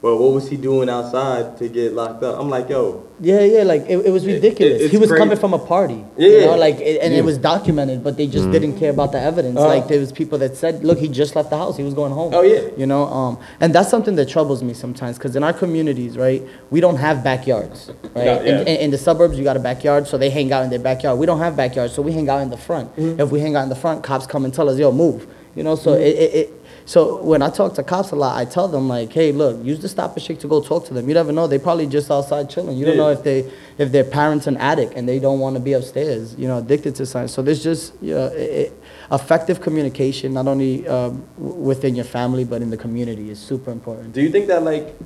"Well, 0.00 0.16
what 0.18 0.32
was 0.32 0.48
he 0.48 0.56
doing 0.56 0.88
outside 0.88 1.58
to 1.58 1.68
get 1.68 1.92
locked 1.92 2.22
up?" 2.22 2.38
I'm 2.40 2.48
like, 2.48 2.68
"Yo, 2.68 3.02
Yeah, 3.20 3.40
yeah, 3.40 3.62
like 3.64 3.82
it, 3.88 3.98
it 4.06 4.10
was 4.12 4.24
ridiculous. 4.26 4.80
it- 4.82 4.90
he 4.92 4.96
was 4.96 5.08
crazy. 5.10 5.18
coming 5.22 5.36
from 5.36 5.52
a 5.54 5.58
party. 5.58 6.04
Yeah. 6.16 6.28
You 6.28 6.40
know, 6.46 6.56
like 6.56 6.78
it, 6.78 7.00
and 7.02 7.12
it 7.12 7.24
was 7.24 7.36
documented, 7.36 8.04
but 8.04 8.16
they 8.16 8.26
just 8.28 8.48
didn't 8.52 8.78
care 8.78 8.90
about 8.90 9.10
the 9.12 9.20
evidence. 9.20 9.58
Uh. 9.58 9.66
like 9.66 9.88
there 9.88 9.98
was 9.98 10.12
people 10.12 10.38
that 10.38 10.56
said, 10.56 10.84
"Look, 10.84 10.98
he 10.98 11.08
just 11.08 11.34
left 11.34 11.50
the 11.50 11.56
house. 11.56 11.76
He 11.76 11.82
was 11.82 11.94
going 11.94 12.12
home." 12.12 12.32
Oh, 12.34 12.42
yeah. 12.42 12.62
You 12.76 12.86
know, 12.86 13.04
um, 13.06 13.38
and 13.60 13.74
that's 13.74 13.90
something 13.90 14.14
that 14.16 14.28
troubles 14.28 14.62
me 14.62 14.72
sometimes 14.74 15.18
because 15.18 15.34
in 15.34 15.42
our 15.42 15.52
communities, 15.52 16.16
right, 16.16 16.42
we 16.70 16.80
don't 16.80 16.96
have 16.96 17.24
backyards, 17.24 17.90
right? 18.14 18.24
Yeah, 18.24 18.42
yeah. 18.42 18.60
In, 18.60 18.68
in, 18.68 18.76
in 18.84 18.90
the 18.92 18.98
suburbs, 18.98 19.36
you 19.36 19.42
got 19.44 19.56
a 19.56 19.60
backyard, 19.70 20.06
so 20.06 20.16
they 20.16 20.30
hang 20.30 20.52
out 20.52 20.62
in 20.62 20.70
their 20.70 20.78
backyard. 20.90 21.18
We 21.18 21.26
don't 21.26 21.40
have 21.40 21.56
backyards, 21.56 21.92
so 21.94 22.02
we 22.02 22.12
hang 22.12 22.28
out 22.28 22.40
in 22.42 22.50
the 22.50 22.56
front. 22.56 22.94
Mm-hmm. 22.96 23.20
If 23.20 23.30
we 23.32 23.40
hang 23.40 23.56
out 23.56 23.64
in 23.64 23.68
the 23.68 23.74
front, 23.84 24.04
cops 24.04 24.26
come 24.26 24.44
and 24.44 24.54
tell 24.54 24.68
us, 24.68 24.78
"Yo, 24.78 24.92
move." 24.92 25.26
You 25.56 25.64
know, 25.64 25.74
so 25.74 25.94
it, 25.94 26.14
it, 26.24 26.34
it 26.34 26.57
So 26.88 27.22
when 27.22 27.42
I 27.42 27.50
talk 27.50 27.74
to 27.74 27.82
cops 27.82 28.12
a 28.12 28.16
lot, 28.16 28.38
I 28.38 28.46
tell 28.46 28.66
them 28.66 28.88
like, 28.88 29.12
hey, 29.12 29.30
look, 29.30 29.62
use 29.62 29.78
the 29.78 29.90
stop 29.90 30.14
and 30.14 30.22
shake 30.22 30.38
to 30.40 30.48
go 30.48 30.62
talk 30.62 30.86
to 30.86 30.94
them. 30.94 31.06
You 31.06 31.12
never 31.12 31.32
know; 31.32 31.46
they 31.46 31.58
probably 31.58 31.86
just 31.86 32.10
outside 32.10 32.48
chilling. 32.48 32.78
You 32.78 32.86
don't 32.86 32.96
Yeah. 32.96 33.02
know 33.02 33.10
if 33.10 33.22
they 33.22 33.52
if 33.76 33.92
their 33.92 34.04
parents 34.04 34.46
an 34.46 34.56
addict 34.56 34.94
and 34.96 35.06
they 35.06 35.18
don't 35.18 35.38
want 35.38 35.54
to 35.56 35.60
be 35.60 35.74
upstairs, 35.74 36.34
you 36.38 36.48
know, 36.48 36.56
addicted 36.56 36.94
to 36.94 37.04
something. 37.04 37.28
So 37.28 37.42
there's 37.42 37.62
just 37.62 37.92
you 38.00 38.14
know, 38.14 38.28
it, 38.34 38.72
effective 39.12 39.60
communication, 39.60 40.32
not 40.32 40.48
only 40.48 40.88
um, 40.88 41.22
within 41.36 41.94
your 41.94 42.06
family 42.06 42.44
but 42.44 42.62
in 42.62 42.70
the 42.70 42.78
community, 42.78 43.28
is 43.28 43.38
super 43.38 43.70
important. 43.70 44.14
Do 44.14 44.22
you 44.22 44.30
think 44.30 44.46
that 44.46 44.62
like 44.62 44.96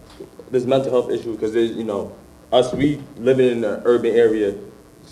this 0.52 0.64
mental 0.64 0.92
health 0.92 1.10
issue, 1.10 1.32
because 1.32 1.52
there's 1.52 1.72
you 1.72 1.82
know 1.82 2.12
us 2.52 2.72
we 2.72 3.02
living 3.18 3.48
in 3.58 3.64
an 3.64 3.82
urban 3.84 4.14
area, 4.14 4.54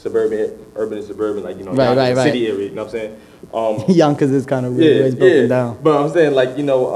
suburban, 0.01 0.59
urban 0.77 0.99
and 0.99 1.07
suburban, 1.07 1.43
like 1.45 1.59
you 1.59 1.65
know, 1.65 1.73
Right, 1.73 1.97
right, 1.97 2.17
right. 2.17 2.25
city 2.25 2.47
area. 2.49 2.69
You 2.69 2.75
know 2.75 2.85
what 2.85 2.95
I'm 2.95 3.01
saying? 3.01 3.21
Um, 3.55 3.83
Yonkers 3.89 4.31
is 4.31 4.45
kind 4.47 4.65
of 4.67 4.75
weird. 4.77 4.97
yeah, 4.99 5.05
it's 5.07 5.15
broken 5.15 5.37
yeah. 5.43 5.47
down. 5.47 5.79
But 5.83 6.01
I'm 6.01 6.11
saying 6.13 6.35
like 6.35 6.57
you 6.59 6.63
know, 6.63 6.87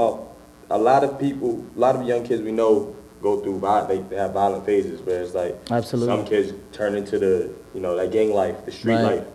uh, 0.69 0.75
a 0.75 0.77
lot 0.77 1.03
of 1.03 1.19
people, 1.19 1.65
a 1.75 1.79
lot 1.79 1.95
of 1.95 2.07
young 2.07 2.23
kids 2.23 2.41
we 2.41 2.51
know 2.51 2.95
go 3.21 3.39
through 3.41 3.57
violent, 3.59 3.89
they, 3.89 4.15
they 4.15 4.21
have 4.21 4.31
violent 4.33 4.65
phases 4.65 5.01
where 5.01 5.21
it's 5.23 5.33
like 5.33 5.55
Absolutely. 5.71 6.15
some 6.15 6.25
kids 6.25 6.53
turn 6.71 6.95
into 6.95 7.17
the 7.19 7.51
you 7.73 7.81
know 7.81 7.95
that 7.97 8.11
gang 8.11 8.31
life, 8.33 8.63
the 8.65 8.71
street 8.71 8.93
Right. 8.93 9.17
life. 9.17 9.27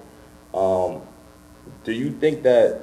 Um, 0.54 1.02
do 1.84 1.92
you 1.92 2.10
think 2.12 2.42
that 2.44 2.80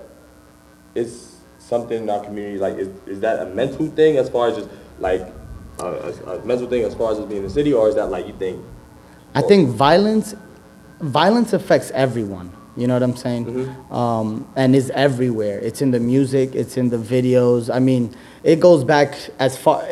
it's 0.93 1.37
something 1.59 2.03
in 2.03 2.09
our 2.09 2.23
community 2.23 2.57
like 2.59 2.75
is, 2.77 2.89
is 3.05 3.19
that 3.21 3.39
a 3.41 3.45
mental 3.45 3.87
thing 3.87 4.17
as 4.17 4.29
far 4.29 4.49
as 4.49 4.57
just 4.57 4.69
like 4.99 5.21
a, 5.79 5.85
a, 5.85 6.39
a 6.39 6.45
mental 6.45 6.67
thing 6.67 6.83
as 6.83 6.93
far 6.95 7.11
as 7.11 7.17
just 7.17 7.29
being 7.29 7.41
in 7.41 7.47
the 7.47 7.53
city, 7.53 7.73
or 7.73 7.87
is 7.89 7.95
that 7.95 8.09
like 8.11 8.27
you 8.27 8.33
think? 8.37 8.61
I 9.35 9.41
think 9.41 9.69
violence, 9.69 10.35
violence 10.99 11.53
affects 11.53 11.91
everyone. 11.91 12.51
You 12.77 12.85
know 12.85 12.93
what 12.93 13.03
I'm 13.03 13.15
saying? 13.15 13.45
Mm-hmm. 13.45 13.93
Um, 13.93 14.47
and 14.55 14.75
is 14.75 14.91
everywhere. 14.91 15.59
It's 15.59 15.81
in 15.81 15.89
the 15.91 15.99
music. 15.99 16.53
It's 16.53 16.77
in 16.77 16.89
the 16.89 16.97
videos. 16.97 17.73
I 17.73 17.79
mean, 17.79 18.15
it 18.43 18.59
goes 18.59 18.83
back 18.83 19.17
as 19.39 19.57
far 19.57 19.83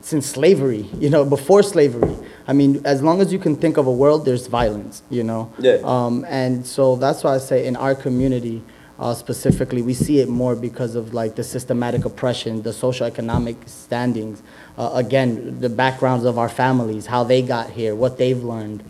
since 0.00 0.26
slavery. 0.26 0.88
You 0.98 1.10
know, 1.10 1.24
before 1.26 1.62
slavery. 1.62 2.16
I 2.46 2.54
mean, 2.54 2.80
as 2.86 3.02
long 3.02 3.20
as 3.20 3.30
you 3.30 3.38
can 3.38 3.56
think 3.56 3.76
of 3.76 3.86
a 3.86 3.92
world, 3.92 4.24
there's 4.24 4.46
violence. 4.46 5.02
You 5.10 5.22
know. 5.22 5.52
Yeah. 5.58 5.80
Um, 5.84 6.24
and 6.26 6.66
so 6.66 6.96
that's 6.96 7.22
why 7.22 7.34
I 7.34 7.38
say 7.38 7.66
in 7.66 7.76
our 7.76 7.94
community. 7.94 8.62
Uh, 8.96 9.12
specifically, 9.12 9.82
we 9.82 9.92
see 9.92 10.20
it 10.20 10.28
more 10.28 10.54
because 10.54 10.94
of 10.94 11.12
like 11.12 11.34
the 11.34 11.42
systematic 11.42 12.04
oppression, 12.04 12.62
the 12.62 12.72
social 12.72 13.04
economic 13.04 13.56
standings, 13.66 14.40
uh, 14.78 14.92
again, 14.94 15.58
the 15.58 15.68
backgrounds 15.68 16.24
of 16.24 16.38
our 16.38 16.48
families, 16.48 17.04
how 17.04 17.24
they 17.24 17.42
got 17.42 17.70
here, 17.70 17.96
what 17.96 18.18
they've 18.18 18.44
learned, 18.44 18.84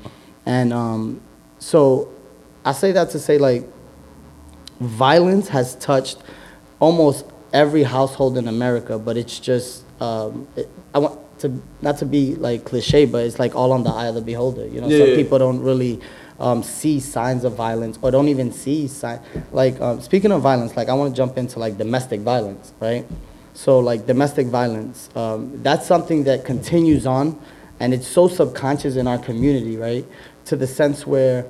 and 0.45 0.75
um, 0.75 1.23
so 1.65 2.13
I 2.63 2.73
say 2.73 2.93
that 2.93 3.09
to 3.11 3.19
say 3.19 3.39
like 3.39 3.65
violence 4.81 5.49
has 5.49 5.75
touched 5.77 6.19
almost 6.79 7.25
every 7.55 7.85
household 7.85 8.37
in 8.37 8.49
America, 8.49 8.99
but 8.99 9.17
it's 9.17 9.39
just 9.39 9.85
um, 9.99 10.47
it, 10.57 10.69
I 10.95 10.99
want 10.99 11.19
to 11.39 11.63
not 11.81 11.97
to 11.99 12.07
be 12.07 12.35
like 12.35 12.65
cliche, 12.67 13.07
but 13.07 13.25
it's 13.25 13.39
like 13.39 13.55
all 13.55 13.73
on 13.73 13.83
the 13.83 13.91
eye 13.91 14.07
of 14.09 14.15
the 14.15 14.21
beholder. 14.21 14.67
You 14.67 14.83
know, 14.83 14.89
Yeah, 14.89 14.99
some 14.99 15.09
yeah. 15.11 15.15
people 15.17 15.39
don't 15.39 15.61
really 15.63 16.01
um, 16.39 16.63
see 16.63 17.01
signs 17.01 17.45
of 17.45 17.55
violence 17.55 17.99
or 18.03 18.11
don't 18.11 18.29
even 18.29 18.53
see 18.53 18.87
sign 18.87 19.21
like 19.51 19.81
um, 19.81 20.03
speaking 20.03 20.33
of 20.33 20.43
violence. 20.43 20.77
Like 20.77 20.91
I 20.91 20.93
want 20.95 21.15
to 21.15 21.17
jump 21.17 21.39
into 21.39 21.59
like 21.59 21.79
domestic 21.79 22.21
violence, 22.21 22.75
right? 22.79 23.07
So 23.55 23.79
like 23.79 24.07
domestic 24.07 24.49
violence, 24.49 25.09
um, 25.17 25.63
that's 25.63 25.87
something 25.87 26.25
that 26.25 26.45
continues 26.45 27.07
on, 27.07 27.41
and 27.81 27.95
it's 27.95 28.07
so 28.07 28.29
subconscious 28.29 28.97
in 28.97 29.07
our 29.07 29.17
community, 29.19 29.79
right? 29.79 30.05
To 30.47 30.57
the 30.57 30.67
sense 30.67 31.07
where 31.07 31.47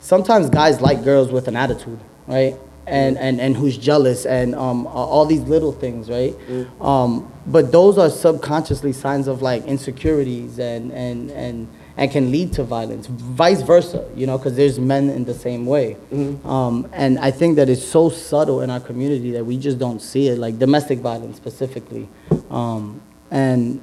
sometimes 0.00 0.50
guys 0.50 0.80
like 0.80 1.04
girls 1.04 1.30
with 1.32 1.48
an 1.48 1.56
attitude, 1.56 1.98
right? 2.26 2.56
And, 2.86 3.16
and, 3.16 3.40
and 3.40 3.56
who's 3.56 3.78
jealous 3.78 4.26
and 4.26 4.54
um, 4.54 4.86
all 4.86 5.24
these 5.24 5.40
little 5.42 5.72
things, 5.72 6.10
right? 6.10 6.34
Um, 6.82 7.32
but 7.46 7.72
those 7.72 7.96
are 7.96 8.10
subconsciously 8.10 8.92
signs 8.92 9.26
of 9.26 9.40
like 9.40 9.64
insecurities 9.64 10.58
and, 10.58 10.92
and, 10.92 11.30
and, 11.30 11.68
and 11.96 12.10
can 12.10 12.30
lead 12.30 12.52
to 12.54 12.62
violence. 12.62 13.06
Vice 13.06 13.62
versa, 13.62 14.06
you 14.14 14.26
know, 14.26 14.36
because 14.36 14.54
there's 14.56 14.78
men 14.78 15.08
in 15.08 15.24
the 15.24 15.32
same 15.32 15.64
way. 15.64 15.96
Um, 16.44 16.86
and 16.92 17.18
I 17.18 17.30
think 17.30 17.56
that 17.56 17.70
it's 17.70 17.84
so 17.84 18.10
subtle 18.10 18.60
in 18.60 18.68
our 18.68 18.80
community 18.80 19.30
that 19.32 19.44
we 19.46 19.56
just 19.56 19.78
don't 19.78 20.02
see 20.02 20.28
it, 20.28 20.38
like 20.38 20.58
domestic 20.58 20.98
violence 20.98 21.38
specifically. 21.38 22.06
Um, 22.50 23.00
and 23.30 23.80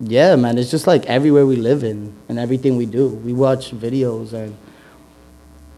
yeah, 0.00 0.36
man, 0.36 0.58
it's 0.58 0.70
just 0.70 0.86
like 0.86 1.06
everywhere 1.06 1.46
we 1.46 1.56
live 1.56 1.84
in 1.84 2.14
and 2.28 2.38
everything 2.38 2.76
we 2.76 2.86
do. 2.86 3.08
We 3.08 3.32
watch 3.32 3.72
videos 3.72 4.32
and 4.32 4.56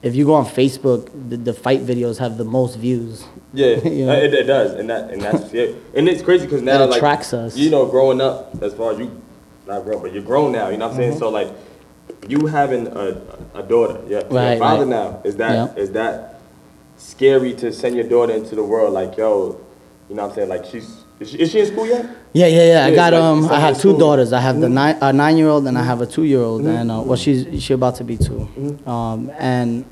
if 0.03 0.15
you 0.15 0.25
go 0.25 0.35
on 0.35 0.45
Facebook, 0.47 1.11
the, 1.29 1.37
the 1.37 1.53
fight 1.53 1.81
videos 1.85 2.19
have 2.19 2.37
the 2.39 2.45
most 2.45 2.77
views. 2.79 3.25
Yeah, 3.53 3.77
You 3.85 4.07
know? 4.07 4.13
it, 4.13 4.33
it 4.35 4.45
does, 4.45 4.73
and 4.75 4.89
that 4.91 5.11
and 5.11 5.21
that's 5.21 5.53
yeah, 5.53 5.73
and 5.95 6.09
it's 6.09 6.23
crazy 6.23 6.45
because 6.47 6.63
now 6.63 6.83
It 6.83 6.87
like 6.91 6.97
attracts 6.99 7.33
us. 7.33 7.57
you 7.57 7.71
know, 7.71 7.87
growing 7.87 8.21
up 8.21 8.55
as 8.63 8.73
far 8.75 8.93
as 8.93 8.99
you 8.99 9.21
not 9.67 9.83
grown, 9.85 10.01
but 10.03 10.13
you're 10.13 10.23
grown 10.23 10.53
now. 10.53 10.69
You 10.69 10.77
know 10.77 10.87
what 10.87 10.93
I'm 10.95 10.99
saying? 10.99 11.11
Mm-hmm. 11.13 11.19
So 11.19 11.31
like, 11.31 11.49
you 12.29 12.47
having 12.47 12.87
a, 12.87 13.21
a 13.55 13.63
daughter, 13.65 14.01
yeah, 14.07 14.23
Right, 14.31 14.59
father 14.59 14.85
right. 14.85 14.89
now 14.89 15.23
is 15.25 15.37
that 15.37 15.77
is 15.77 15.91
that 15.93 16.41
scary 16.99 17.53
to 17.55 17.73
send 17.73 17.97
your 17.97 18.09
daughter 18.09 18.33
into 18.35 18.55
the 18.55 18.63
world? 18.63 18.93
Like, 18.93 19.17
yo, 19.17 19.61
you 20.09 20.15
know 20.15 20.23
what 20.23 20.29
I'm 20.31 20.35
saying? 20.37 20.49
Like, 20.49 20.65
she's 20.67 21.03
is 21.19 21.31
she, 21.31 21.39
is 21.39 21.51
she 21.51 21.61
in 21.61 21.67
school 21.67 21.87
yet? 21.87 22.05
Yeah, 22.33 22.47
yeah, 22.47 22.67
yeah. 22.67 22.87
I 22.87 22.95
got 22.95 23.13
like 23.13 23.23
um, 23.23 23.47
I 23.47 23.59
have 23.59 23.75
two 23.75 23.81
school. 23.81 23.93
Mm-hmm. 23.93 24.01
daughters. 24.01 24.33
I 24.33 24.41
have 24.41 24.61
the 24.61 24.69
nine, 24.69 24.99
a 25.01 25.13
nine-year-old 25.13 25.67
and 25.67 25.79
I 25.79 25.83
have 25.83 26.03
a 26.03 26.07
two-year-old, 26.07 26.67
and 26.67 26.91
uh, 26.91 27.01
well, 27.01 27.17
she's 27.17 27.63
she 27.63 27.73
about 27.73 27.97
to 27.97 28.05
be 28.05 28.17
2 28.17 28.25
Mm-hmm. 28.25 28.89
Um, 28.89 29.31
and 29.39 29.85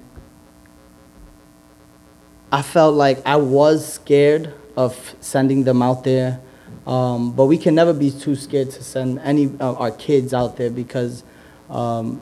I 2.53 2.63
felt 2.63 2.95
like 2.95 3.23
I 3.25 3.37
was 3.37 3.95
scared 3.95 4.53
of 4.77 5.15
sending 5.21 5.65
them 5.65 5.81
out 5.81 6.05
there, 6.05 6.41
um, 6.87 7.33
but 7.33 7.47
we 7.47 7.57
can 7.57 7.75
never 7.75 7.95
be 7.95 8.11
too 8.11 8.37
scared 8.37 8.71
to 8.73 8.85
send 8.85 9.19
any 9.21 9.47
of 9.61 9.81
our 9.81 9.91
kids 9.91 10.35
out 10.35 10.59
there 10.59 10.71
because 10.71 11.25
um, 11.71 12.21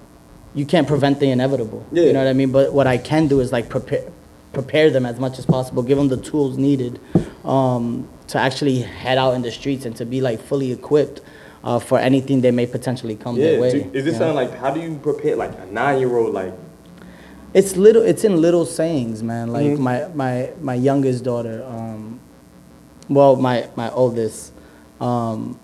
you 0.55 0.65
can't 0.65 0.87
prevent 0.87 1.19
the 1.19 1.31
inevitable. 1.31 1.85
Yeah. 1.91 2.05
You 2.05 2.13
know 2.13 2.21
what 2.21 2.29
I 2.29 2.35
mean? 2.35 2.53
But 2.53 2.73
what 2.73 2.87
I 2.87 2.99
can 2.99 3.27
do 3.27 3.41
is 3.41 3.51
like 3.51 3.69
prepare 3.69 4.05
prepare 4.53 4.91
them 4.91 5.07
as 5.07 5.19
much 5.19 5.39
as 5.39 5.47
possible, 5.47 5.83
give 5.83 5.99
them 5.99 6.09
the 6.09 6.17
tools 6.19 6.59
needed 6.59 7.01
um, 7.45 8.09
to 8.33 8.39
actually 8.39 8.81
head 8.81 9.19
out 9.19 9.33
in 9.35 9.43
the 9.43 9.51
streets 9.51 9.85
and 9.85 9.95
to 9.97 10.05
be 10.07 10.21
like 10.21 10.41
fully 10.43 10.73
equipped 10.73 11.21
uh, 11.65 11.79
for 11.79 11.99
anything 11.99 12.41
that 12.41 12.53
may 12.53 12.67
potentially 12.67 13.15
come 13.15 13.37
Yeah. 13.37 13.45
their 13.53 13.61
way. 13.61 13.71
do- 13.73 13.91
is 13.93 14.05
this 14.05 14.07
you 14.07 14.13
know? 14.13 14.19
something 14.19 14.35
like 14.37 14.53
how 14.59 14.71
do 14.73 14.81
you 14.81 14.95
prepare 14.97 15.37
like 15.37 15.53
a 15.61 15.67
nine 15.73 15.99
year 16.01 16.17
old 16.17 16.33
like? 16.35 16.53
It's 17.55 17.77
little. 17.77 18.03
It's 18.03 18.25
in 18.25 18.41
little 18.41 18.65
sayings, 18.65 19.23
man. 19.23 19.53
Like 19.53 19.67
Mhm. 19.67 19.79
my 19.79 20.07
my 20.15 20.51
my 20.63 20.75
youngest 20.75 21.23
daughter, 21.23 21.63
um, 21.69 22.19
well, 23.11 23.37
my 23.37 23.69
my 23.77 23.91
oldest, 23.91 24.53
um, 25.03 25.59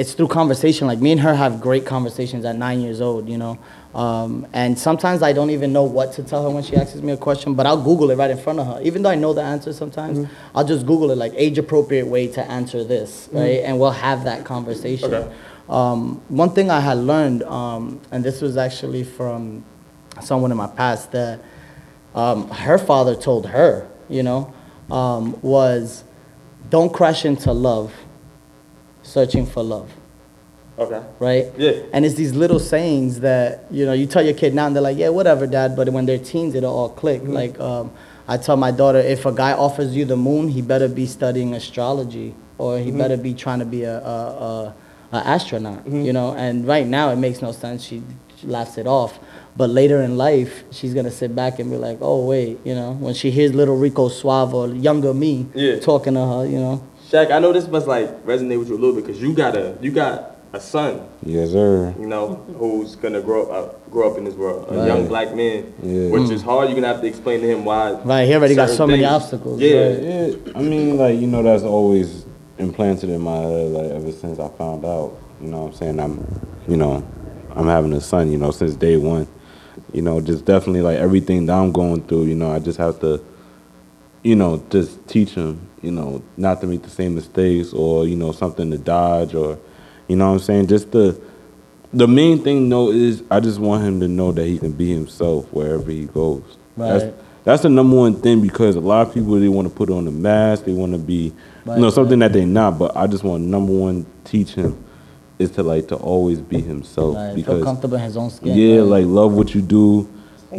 it's 0.00 0.14
through 0.14 0.28
conversation. 0.28 0.86
Like 0.86 0.98
me 0.98 1.12
and 1.12 1.20
her 1.20 1.34
have 1.34 1.60
great 1.60 1.84
conversations 1.84 2.46
at 2.46 2.56
nine 2.56 2.80
years 2.80 3.02
old, 3.02 3.28
you 3.28 3.36
know. 3.36 3.58
Um, 3.94 4.46
and 4.54 4.78
sometimes 4.78 5.22
I 5.22 5.34
don't 5.34 5.50
even 5.50 5.74
know 5.74 5.82
what 5.82 6.14
to 6.14 6.22
tell 6.22 6.42
her 6.42 6.48
when 6.48 6.62
she 6.62 6.74
asks 6.74 6.94
me 6.94 7.12
a 7.12 7.18
question, 7.18 7.52
but 7.52 7.66
I'll 7.66 7.82
Google 7.82 8.10
it 8.10 8.16
right 8.16 8.30
in 8.30 8.38
front 8.38 8.60
of 8.60 8.66
her. 8.66 8.80
Even 8.82 9.02
though 9.02 9.10
I 9.10 9.16
know 9.16 9.34
the 9.34 9.42
answer 9.42 9.74
sometimes, 9.74 10.26
I'll 10.54 10.64
just 10.64 10.86
Google 10.86 11.10
it 11.10 11.18
like 11.18 11.34
age 11.36 11.58
appropriate 11.58 12.06
way 12.06 12.28
to 12.28 12.42
answer 12.50 12.82
this, 12.82 13.28
right? 13.30 13.60
And 13.62 13.78
we'll 13.78 13.90
have 13.90 14.24
that 14.24 14.46
conversation. 14.46 15.12
Okay. 15.12 15.34
Um, 15.68 16.22
one 16.28 16.50
thing 16.50 16.70
I 16.70 16.80
had 16.80 16.96
learned, 16.96 17.42
um, 17.42 18.00
and 18.10 18.24
this 18.24 18.40
was 18.40 18.56
actually 18.56 19.04
from 19.04 19.66
someone 20.22 20.50
in 20.50 20.56
my 20.56 20.68
past, 20.68 21.12
that 21.12 21.40
um, 22.14 22.48
her 22.48 22.78
father 22.78 23.14
told 23.14 23.46
her, 23.48 23.86
you 24.08 24.22
know, 24.22 24.54
um, 24.90 25.38
was 25.42 26.04
don't 26.70 26.90
crash 26.90 27.26
into 27.26 27.52
love, 27.52 27.92
searching 29.02 29.46
for 29.46 29.62
love, 29.62 29.90
Okay. 30.78 31.00
right? 31.18 31.46
Yeah. 31.56 31.72
And 31.92 32.04
it's 32.04 32.14
these 32.14 32.34
little 32.34 32.58
sayings 32.58 33.20
that, 33.20 33.64
you 33.70 33.84
know, 33.86 33.92
you 33.92 34.06
tell 34.06 34.22
your 34.24 34.34
kid 34.34 34.54
now 34.54 34.66
and 34.66 34.74
they're 34.76 34.82
like, 34.82 34.96
yeah, 34.96 35.08
whatever, 35.10 35.46
dad. 35.46 35.76
But 35.76 35.88
when 35.90 36.06
they're 36.06 36.18
teens, 36.18 36.54
it'll 36.54 36.74
all 36.74 36.88
click. 36.90 37.22
Mm-hmm. 37.22 37.32
Like, 37.32 37.60
um, 37.60 37.90
I 38.28 38.36
tell 38.36 38.56
my 38.56 38.70
daughter, 38.70 38.98
if 38.98 39.26
a 39.26 39.32
guy 39.32 39.52
offers 39.52 39.94
you 39.96 40.04
the 40.04 40.16
moon, 40.16 40.48
he 40.48 40.62
better 40.62 40.88
be 40.88 41.06
studying 41.06 41.54
astrology 41.54 42.34
or 42.58 42.78
he 42.78 42.90
better 42.92 43.16
be 43.16 43.34
trying 43.34 43.58
to 43.58 43.64
be 43.64 43.82
a, 43.84 43.98
a, 43.98 44.04
a, 44.04 44.74
a 45.12 45.16
astronaut, 45.26 45.86
you 45.86 46.12
know? 46.12 46.34
And 46.34 46.66
right 46.66 46.86
now, 46.86 47.10
it 47.10 47.16
makes 47.16 47.42
no 47.42 47.52
sense. 47.52 47.82
She, 47.82 48.02
she 48.36 48.46
laughs 48.46 48.78
it 48.78 48.86
off. 48.86 49.18
But 49.56 49.70
later 49.70 50.00
in 50.02 50.16
life, 50.16 50.62
she's 50.70 50.94
gonna 50.94 51.10
sit 51.10 51.34
back 51.34 51.58
and 51.58 51.70
be 51.70 51.76
like, 51.76 51.98
oh, 52.00 52.24
wait, 52.26 52.58
you 52.64 52.74
know, 52.74 52.92
when 52.92 53.14
she 53.14 53.30
hears 53.32 53.52
little 53.52 53.76
Rico 53.76 54.08
Suave 54.08 54.54
or 54.54 54.68
younger 54.68 55.12
me 55.12 55.46
Yeah. 55.54 55.80
talking 55.80 56.14
to 56.14 56.24
her, 56.24 56.46
you 56.46 56.58
know? 56.60 56.86
Shaq, 57.10 57.30
I 57.32 57.38
know 57.40 57.52
this 57.52 57.66
must 57.66 57.86
like 57.86 58.24
resonate 58.24 58.58
with 58.58 58.68
you 58.68 58.74
a 58.74 58.78
little 58.78 58.94
bit 58.94 59.04
because 59.06 59.20
you 59.20 59.32
got 59.34 59.56
a 59.56 59.76
you 59.80 59.90
got 59.90 60.36
a 60.52 60.60
son, 60.60 61.06
Yes, 61.24 61.50
sir. 61.50 61.94
you 61.98 62.06
know, 62.06 62.34
who's 62.58 62.96
gonna 62.96 63.20
grow 63.20 63.46
up 63.46 63.70
uh, 63.86 63.90
grow 63.90 64.10
up 64.10 64.18
in 64.18 64.24
this 64.24 64.34
world, 64.34 64.66
a 64.68 64.76
Right. 64.78 64.86
young 64.86 65.06
black 65.08 65.34
man, 65.34 65.72
Yeah. 65.82 66.10
which 66.10 66.30
is 66.30 66.42
hard. 66.42 66.68
You're 66.68 66.76
gonna 66.76 66.92
have 66.92 67.00
to 67.00 67.06
explain 67.08 67.40
to 67.40 67.46
him 67.48 67.64
why. 67.64 67.92
Right, 68.04 68.26
he 68.28 68.34
already 68.34 68.54
got 68.54 68.68
certain 68.68 68.76
so 68.76 68.86
many 68.86 69.04
obstacles, 69.04 69.60
Yeah, 69.60 69.88
right. 69.88 70.02
Yeah, 70.02 70.52
I 70.54 70.62
mean, 70.62 70.96
like 70.98 71.20
you 71.20 71.26
know, 71.26 71.42
that's 71.42 71.62
always 71.64 72.26
implanted 72.58 73.10
in 73.10 73.20
my 73.20 73.36
head, 73.38 73.70
like 73.72 73.90
ever 73.90 74.12
since 74.12 74.38
I 74.38 74.48
found 74.48 74.84
out. 74.84 75.16
You 75.40 75.48
know, 75.48 75.62
what 75.62 75.66
I'm 75.68 75.74
saying 75.74 75.98
I'm, 76.00 76.40
you 76.68 76.76
know, 76.76 77.02
I'm 77.56 77.66
having 77.66 77.92
a 77.94 78.00
son. 78.00 78.30
You 78.30 78.38
know, 78.38 78.50
since 78.52 78.74
day 78.76 78.96
one. 78.96 79.26
You 79.92 80.02
know, 80.02 80.20
just 80.20 80.44
definitely 80.44 80.82
like 80.82 80.98
everything 80.98 81.46
that 81.46 81.54
I'm 81.54 81.72
going 81.72 82.02
through. 82.02 82.24
You 82.26 82.34
know, 82.36 82.52
I 82.52 82.60
just 82.60 82.78
have 82.78 83.00
to 83.00 83.20
you 84.22 84.36
know, 84.36 84.62
just 84.68 85.06
teach 85.08 85.30
him, 85.30 85.66
you 85.82 85.90
know, 85.90 86.22
not 86.36 86.60
to 86.60 86.66
make 86.66 86.82
the 86.82 86.90
same 86.90 87.14
mistakes 87.14 87.72
or, 87.72 88.06
you 88.06 88.16
know, 88.16 88.32
something 88.32 88.70
to 88.70 88.78
dodge 88.78 89.34
or, 89.34 89.58
you 90.08 90.16
know 90.16 90.26
what 90.28 90.32
I'm 90.34 90.38
saying? 90.40 90.66
Just 90.66 90.90
the, 90.92 91.20
the 91.92 92.06
main 92.06 92.42
thing, 92.42 92.68
though, 92.68 92.90
is 92.90 93.22
I 93.30 93.40
just 93.40 93.58
want 93.58 93.82
him 93.84 94.00
to 94.00 94.08
know 94.08 94.32
that 94.32 94.46
he 94.46 94.58
can 94.58 94.72
be 94.72 94.92
himself 94.92 95.50
wherever 95.52 95.90
he 95.90 96.06
goes. 96.06 96.42
That's, 96.76 97.04
Right. 97.04 97.14
that's 97.44 97.62
the 97.62 97.68
number 97.68 97.96
one 97.96 98.14
thing 98.20 98.40
because 98.42 98.76
a 98.76 98.80
lot 98.80 99.06
of 99.06 99.14
people, 99.14 99.34
they 99.40 99.48
want 99.48 99.68
to 99.68 99.74
put 99.74 99.90
on 99.90 100.06
a 100.06 100.10
mask, 100.10 100.64
they 100.64 100.72
want 100.72 100.92
to 100.92 100.98
be, 100.98 101.32
Right, 101.64 101.76
you 101.76 101.82
know, 101.82 101.90
something 101.90 102.18
that 102.20 102.32
they're 102.32 102.46
not, 102.46 102.78
but 102.78 102.96
I 102.96 103.06
just 103.06 103.24
want 103.24 103.44
number 103.44 103.72
one 103.72 104.06
teach 104.24 104.54
him 104.54 104.82
is 105.38 105.50
to 105.52 105.62
like 105.62 105.88
to 105.88 105.96
always 105.96 106.38
be 106.40 106.60
himself 106.60 107.16
feel 107.16 107.34
because 107.34 107.64
comfortable 107.64 107.96
in 107.96 108.02
his 108.02 108.16
own 108.16 108.28
skin. 108.28 108.56
yeah, 108.56 108.76
right? 108.80 108.82
like 108.86 109.06
love 109.06 109.32
what 109.32 109.54
you 109.54 109.62
do, 109.62 110.06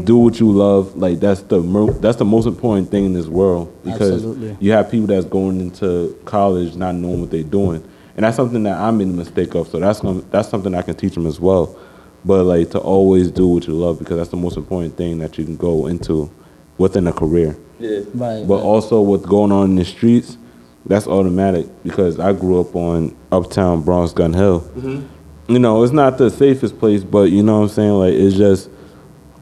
do 0.03 0.17
what 0.17 0.39
you 0.39 0.51
love. 0.51 0.95
Like 0.95 1.19
that's 1.19 1.41
the 1.43 1.59
mo- 1.59 1.91
that's 1.91 2.17
the 2.17 2.25
most 2.25 2.47
important 2.47 2.89
thing 2.91 3.05
in 3.05 3.13
this 3.13 3.27
world 3.27 3.73
because 3.83 4.23
Absolutely. 4.23 4.57
you 4.59 4.71
have 4.71 4.89
people 4.89 5.07
that's 5.07 5.25
going 5.25 5.59
into 5.59 6.17
college 6.25 6.75
not 6.75 6.95
knowing 6.95 7.21
what 7.21 7.31
they're 7.31 7.43
doing, 7.43 7.83
and 8.15 8.23
that's 8.23 8.37
something 8.37 8.63
that 8.63 8.77
I 8.79 8.91
made 8.91 9.07
a 9.07 9.11
mistake 9.11 9.53
of. 9.55 9.67
So 9.67 9.79
that's 9.79 9.99
gonna, 9.99 10.21
that's 10.31 10.49
something 10.49 10.73
I 10.73 10.81
can 10.81 10.95
teach 10.95 11.13
them 11.13 11.27
as 11.27 11.39
well. 11.39 11.77
But 12.23 12.43
like 12.45 12.69
to 12.71 12.79
always 12.79 13.31
do 13.31 13.47
what 13.47 13.67
you 13.67 13.73
love 13.73 13.99
because 13.99 14.17
that's 14.17 14.29
the 14.29 14.37
most 14.37 14.55
important 14.55 14.95
thing 14.95 15.19
that 15.19 15.37
you 15.37 15.43
can 15.43 15.57
go 15.57 15.87
into 15.87 16.31
within 16.77 17.07
a 17.07 17.13
career. 17.13 17.57
Yeah. 17.79 17.99
Right. 18.13 18.47
But 18.47 18.57
right. 18.57 18.63
also 18.63 19.01
what's 19.01 19.25
going 19.25 19.51
on 19.51 19.71
in 19.71 19.75
the 19.75 19.85
streets, 19.85 20.37
that's 20.85 21.07
automatic 21.07 21.67
because 21.83 22.19
I 22.19 22.33
grew 22.33 22.61
up 22.61 22.75
on 22.75 23.15
Uptown 23.31 23.81
Bronx 23.81 24.13
Gun 24.13 24.33
Hill. 24.33 24.61
Mm-hmm. 24.61 25.51
You 25.51 25.59
know, 25.59 25.83
it's 25.83 25.91
not 25.91 26.17
the 26.17 26.29
safest 26.29 26.79
place, 26.79 27.03
but 27.03 27.31
you 27.31 27.43
know 27.43 27.57
what 27.59 27.63
I'm 27.63 27.69
saying? 27.69 27.91
Like 27.91 28.13
it's 28.13 28.37
just 28.37 28.69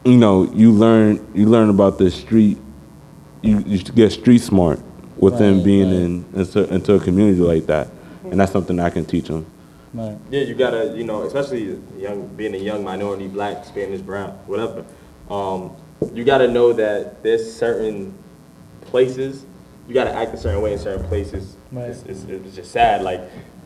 you 0.09 0.17
know, 0.17 0.43
you 0.53 0.71
learn 0.71 1.25
you 1.33 1.45
learn 1.47 1.69
about 1.69 1.97
the 1.97 2.09
street 2.09 2.57
you, 3.41 3.59
you 3.65 3.79
get 3.79 4.11
street 4.11 4.39
smart 4.39 4.79
with 5.17 5.33
Right, 5.33 5.63
being 5.63 5.87
right. 5.87 5.95
in 6.01 6.25
into, 6.35 6.73
into 6.73 6.93
a 6.95 6.99
community 6.99 7.39
like 7.39 7.65
that. 7.67 7.89
And 8.23 8.39
that's 8.39 8.51
something 8.51 8.79
I 8.79 8.89
can 8.89 9.05
teach 9.05 9.27
them. 9.27 9.45
right. 9.93 10.17
Yeah, 10.29 10.41
you 10.41 10.55
gotta, 10.55 10.93
you 10.95 11.03
know, 11.03 11.23
especially 11.23 11.79
young, 11.97 12.27
being 12.35 12.53
a 12.53 12.57
young 12.57 12.83
minority, 12.83 13.27
black, 13.27 13.65
Spanish, 13.65 14.01
brown, 14.01 14.31
whatever. 14.45 14.85
Um, 15.29 15.75
you 16.13 16.23
gotta 16.23 16.47
know 16.47 16.73
that 16.73 17.23
there's 17.23 17.51
certain 17.53 18.13
places 18.81 19.45
you 19.87 19.93
gotta 19.95 20.13
act 20.13 20.33
a 20.33 20.37
certain 20.37 20.61
way 20.61 20.73
in 20.73 20.79
certain 20.79 21.07
places. 21.07 21.55
Right. 21.71 21.89
It's, 21.89 22.03
it's, 22.03 22.23
it's 22.23 22.55
just 22.55 22.71
sad. 22.71 23.01
Like 23.01 23.21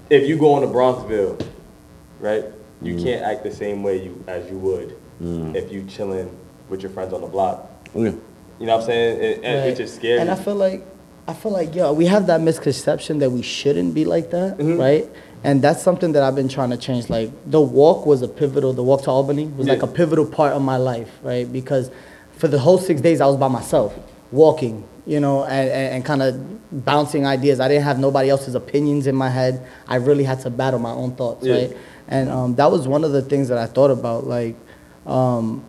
if 0.09 0.27
you 0.27 0.37
go 0.37 0.55
into 0.57 0.69
Bronxville, 0.69 1.45
right, 2.19 2.45
you 2.81 2.95
can't 2.95 3.21
act 3.23 3.43
the 3.43 3.51
same 3.51 3.83
way 3.83 4.03
you 4.03 4.23
as 4.27 4.49
you 4.49 4.57
would 4.57 4.97
if 5.23 5.71
you 5.71 5.83
chilling 5.85 6.29
with 6.69 6.81
your 6.81 6.91
friends 6.91 7.13
on 7.13 7.21
the 7.21 7.27
block. 7.27 7.69
Okay. 7.95 8.15
You 8.59 8.65
know 8.67 8.73
what 8.75 8.81
I'm 8.81 8.87
saying? 8.87 9.17
It, 9.17 9.23
it- 9.23 9.37
Right. 9.43 9.67
It's 9.69 9.77
just 9.79 9.95
scary. 9.95 10.19
And 10.19 10.29
I 10.29 10.35
feel 10.35 10.55
like, 10.55 10.85
I 11.27 11.33
feel 11.33 11.51
like, 11.51 11.73
yo, 11.75 11.93
we 11.93 12.05
have 12.07 12.27
that 12.27 12.41
misconception 12.41 13.19
that 13.19 13.31
we 13.31 13.41
shouldn't 13.41 13.93
be 13.93 14.05
like 14.05 14.31
that, 14.31 14.57
Mm-hmm. 14.57 14.79
right? 14.79 15.09
And 15.43 15.61
that's 15.61 15.81
something 15.83 16.13
that 16.13 16.23
I've 16.23 16.35
been 16.35 16.47
trying 16.47 16.69
to 16.69 16.77
change. 16.77 17.09
Like, 17.09 17.29
the 17.45 17.59
walk 17.61 18.05
was 18.05 18.21
a 18.21 18.27
pivotal, 18.27 18.71
the 18.73 18.83
walk 18.83 19.03
to 19.03 19.09
Albany 19.11 19.47
was 19.47 19.67
like 19.67 19.79
Yeah. 19.79 19.85
a 19.89 19.91
pivotal 19.91 20.25
part 20.25 20.53
of 20.53 20.61
my 20.61 20.77
life, 20.77 21.09
right? 21.21 21.51
Because 21.51 21.91
for 22.37 22.47
the 22.47 22.59
whole 22.59 22.77
six 22.77 23.01
days, 23.01 23.19
I 23.21 23.25
was 23.27 23.35
by 23.37 23.47
myself, 23.49 23.93
walking, 24.31 24.83
you 25.05 25.19
know, 25.19 25.43
and, 25.43 25.69
and, 25.69 25.95
and 25.95 26.05
kind 26.05 26.21
of 26.21 26.85
bouncing 26.85 27.25
ideas. 27.25 27.59
I 27.59 27.67
didn't 27.67 27.83
have 27.83 27.99
nobody 27.99 28.29
else's 28.29 28.55
opinions 28.55 29.05
in 29.07 29.15
my 29.15 29.29
head. 29.29 29.65
I 29.87 29.95
really 29.95 30.23
had 30.23 30.39
to 30.41 30.49
battle 30.49 30.79
my 30.79 30.91
own 30.91 31.15
thoughts, 31.15 31.45
Yeah. 31.45 31.53
right? 31.55 31.77
And 32.07 32.29
um, 32.29 32.55
that 32.55 32.71
was 32.71 32.87
one 32.87 33.03
of 33.03 33.11
the 33.11 33.21
things 33.21 33.47
that 33.49 33.57
I 33.57 33.65
thought 33.65 33.91
about, 33.91 34.25
like 34.27 34.55
um, 35.05 35.63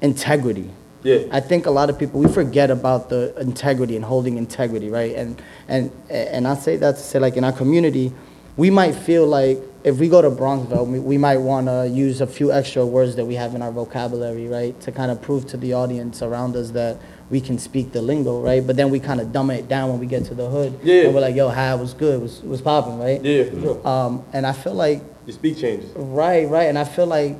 integrity. 0.00 0.70
Yeah. 1.02 1.24
I 1.30 1.40
think 1.40 1.66
a 1.66 1.70
lot 1.70 1.90
of 1.90 1.98
people 1.98 2.20
we 2.20 2.28
forget 2.32 2.70
about 2.70 3.10
the 3.10 3.38
integrity 3.38 3.94
and 3.94 4.04
holding 4.04 4.38
integrity, 4.38 4.88
right? 4.88 5.14
And 5.14 5.40
and 5.68 5.90
and 6.08 6.48
I 6.48 6.54
say 6.54 6.76
that 6.76 6.96
to 6.96 7.00
say 7.00 7.18
like 7.18 7.36
in 7.36 7.44
our 7.44 7.52
community, 7.52 8.12
we 8.56 8.70
might 8.70 8.94
feel 8.94 9.26
like 9.26 9.58
if 9.84 9.98
we 9.98 10.08
go 10.08 10.22
to 10.22 10.30
Bronxville, 10.30 10.86
we, 10.86 10.98
we 10.98 11.18
might 11.18 11.36
want 11.36 11.66
to 11.66 11.86
use 11.86 12.22
a 12.22 12.26
few 12.26 12.50
extra 12.50 12.86
words 12.86 13.16
that 13.16 13.26
we 13.26 13.34
have 13.34 13.54
in 13.54 13.60
our 13.60 13.70
vocabulary, 13.70 14.48
right, 14.48 14.80
to 14.80 14.90
kind 14.90 15.10
of 15.10 15.20
prove 15.20 15.46
to 15.48 15.58
the 15.58 15.74
audience 15.74 16.22
around 16.22 16.56
us 16.56 16.70
that 16.70 16.98
we 17.28 17.38
can 17.38 17.58
speak 17.58 17.92
the 17.92 18.00
lingo, 18.00 18.40
right? 18.40 18.66
But 18.66 18.76
then 18.76 18.88
we 18.88 18.98
kind 18.98 19.20
of 19.20 19.30
dumb 19.30 19.50
it 19.50 19.68
down 19.68 19.90
when 19.90 19.98
we 19.98 20.06
get 20.06 20.24
to 20.26 20.34
the 20.34 20.48
hood. 20.48 20.80
Yeah. 20.82 21.04
And 21.04 21.14
we're 21.14 21.20
like, 21.20 21.34
yo, 21.34 21.50
hi, 21.50 21.74
was 21.74 21.92
good? 21.92 22.22
Was 22.22 22.42
was 22.42 22.62
popping, 22.62 22.98
right? 22.98 23.22
yeah, 23.22 23.44
sure. 23.50 23.86
Um, 23.86 24.24
and 24.32 24.46
I 24.46 24.52
feel 24.52 24.74
like 24.74 25.02
Your 25.26 25.34
speak 25.34 25.58
changes. 25.58 25.90
Right, 25.94 26.48
right. 26.48 26.64
And 26.64 26.78
I 26.78 26.84
feel 26.84 27.06
like 27.06 27.36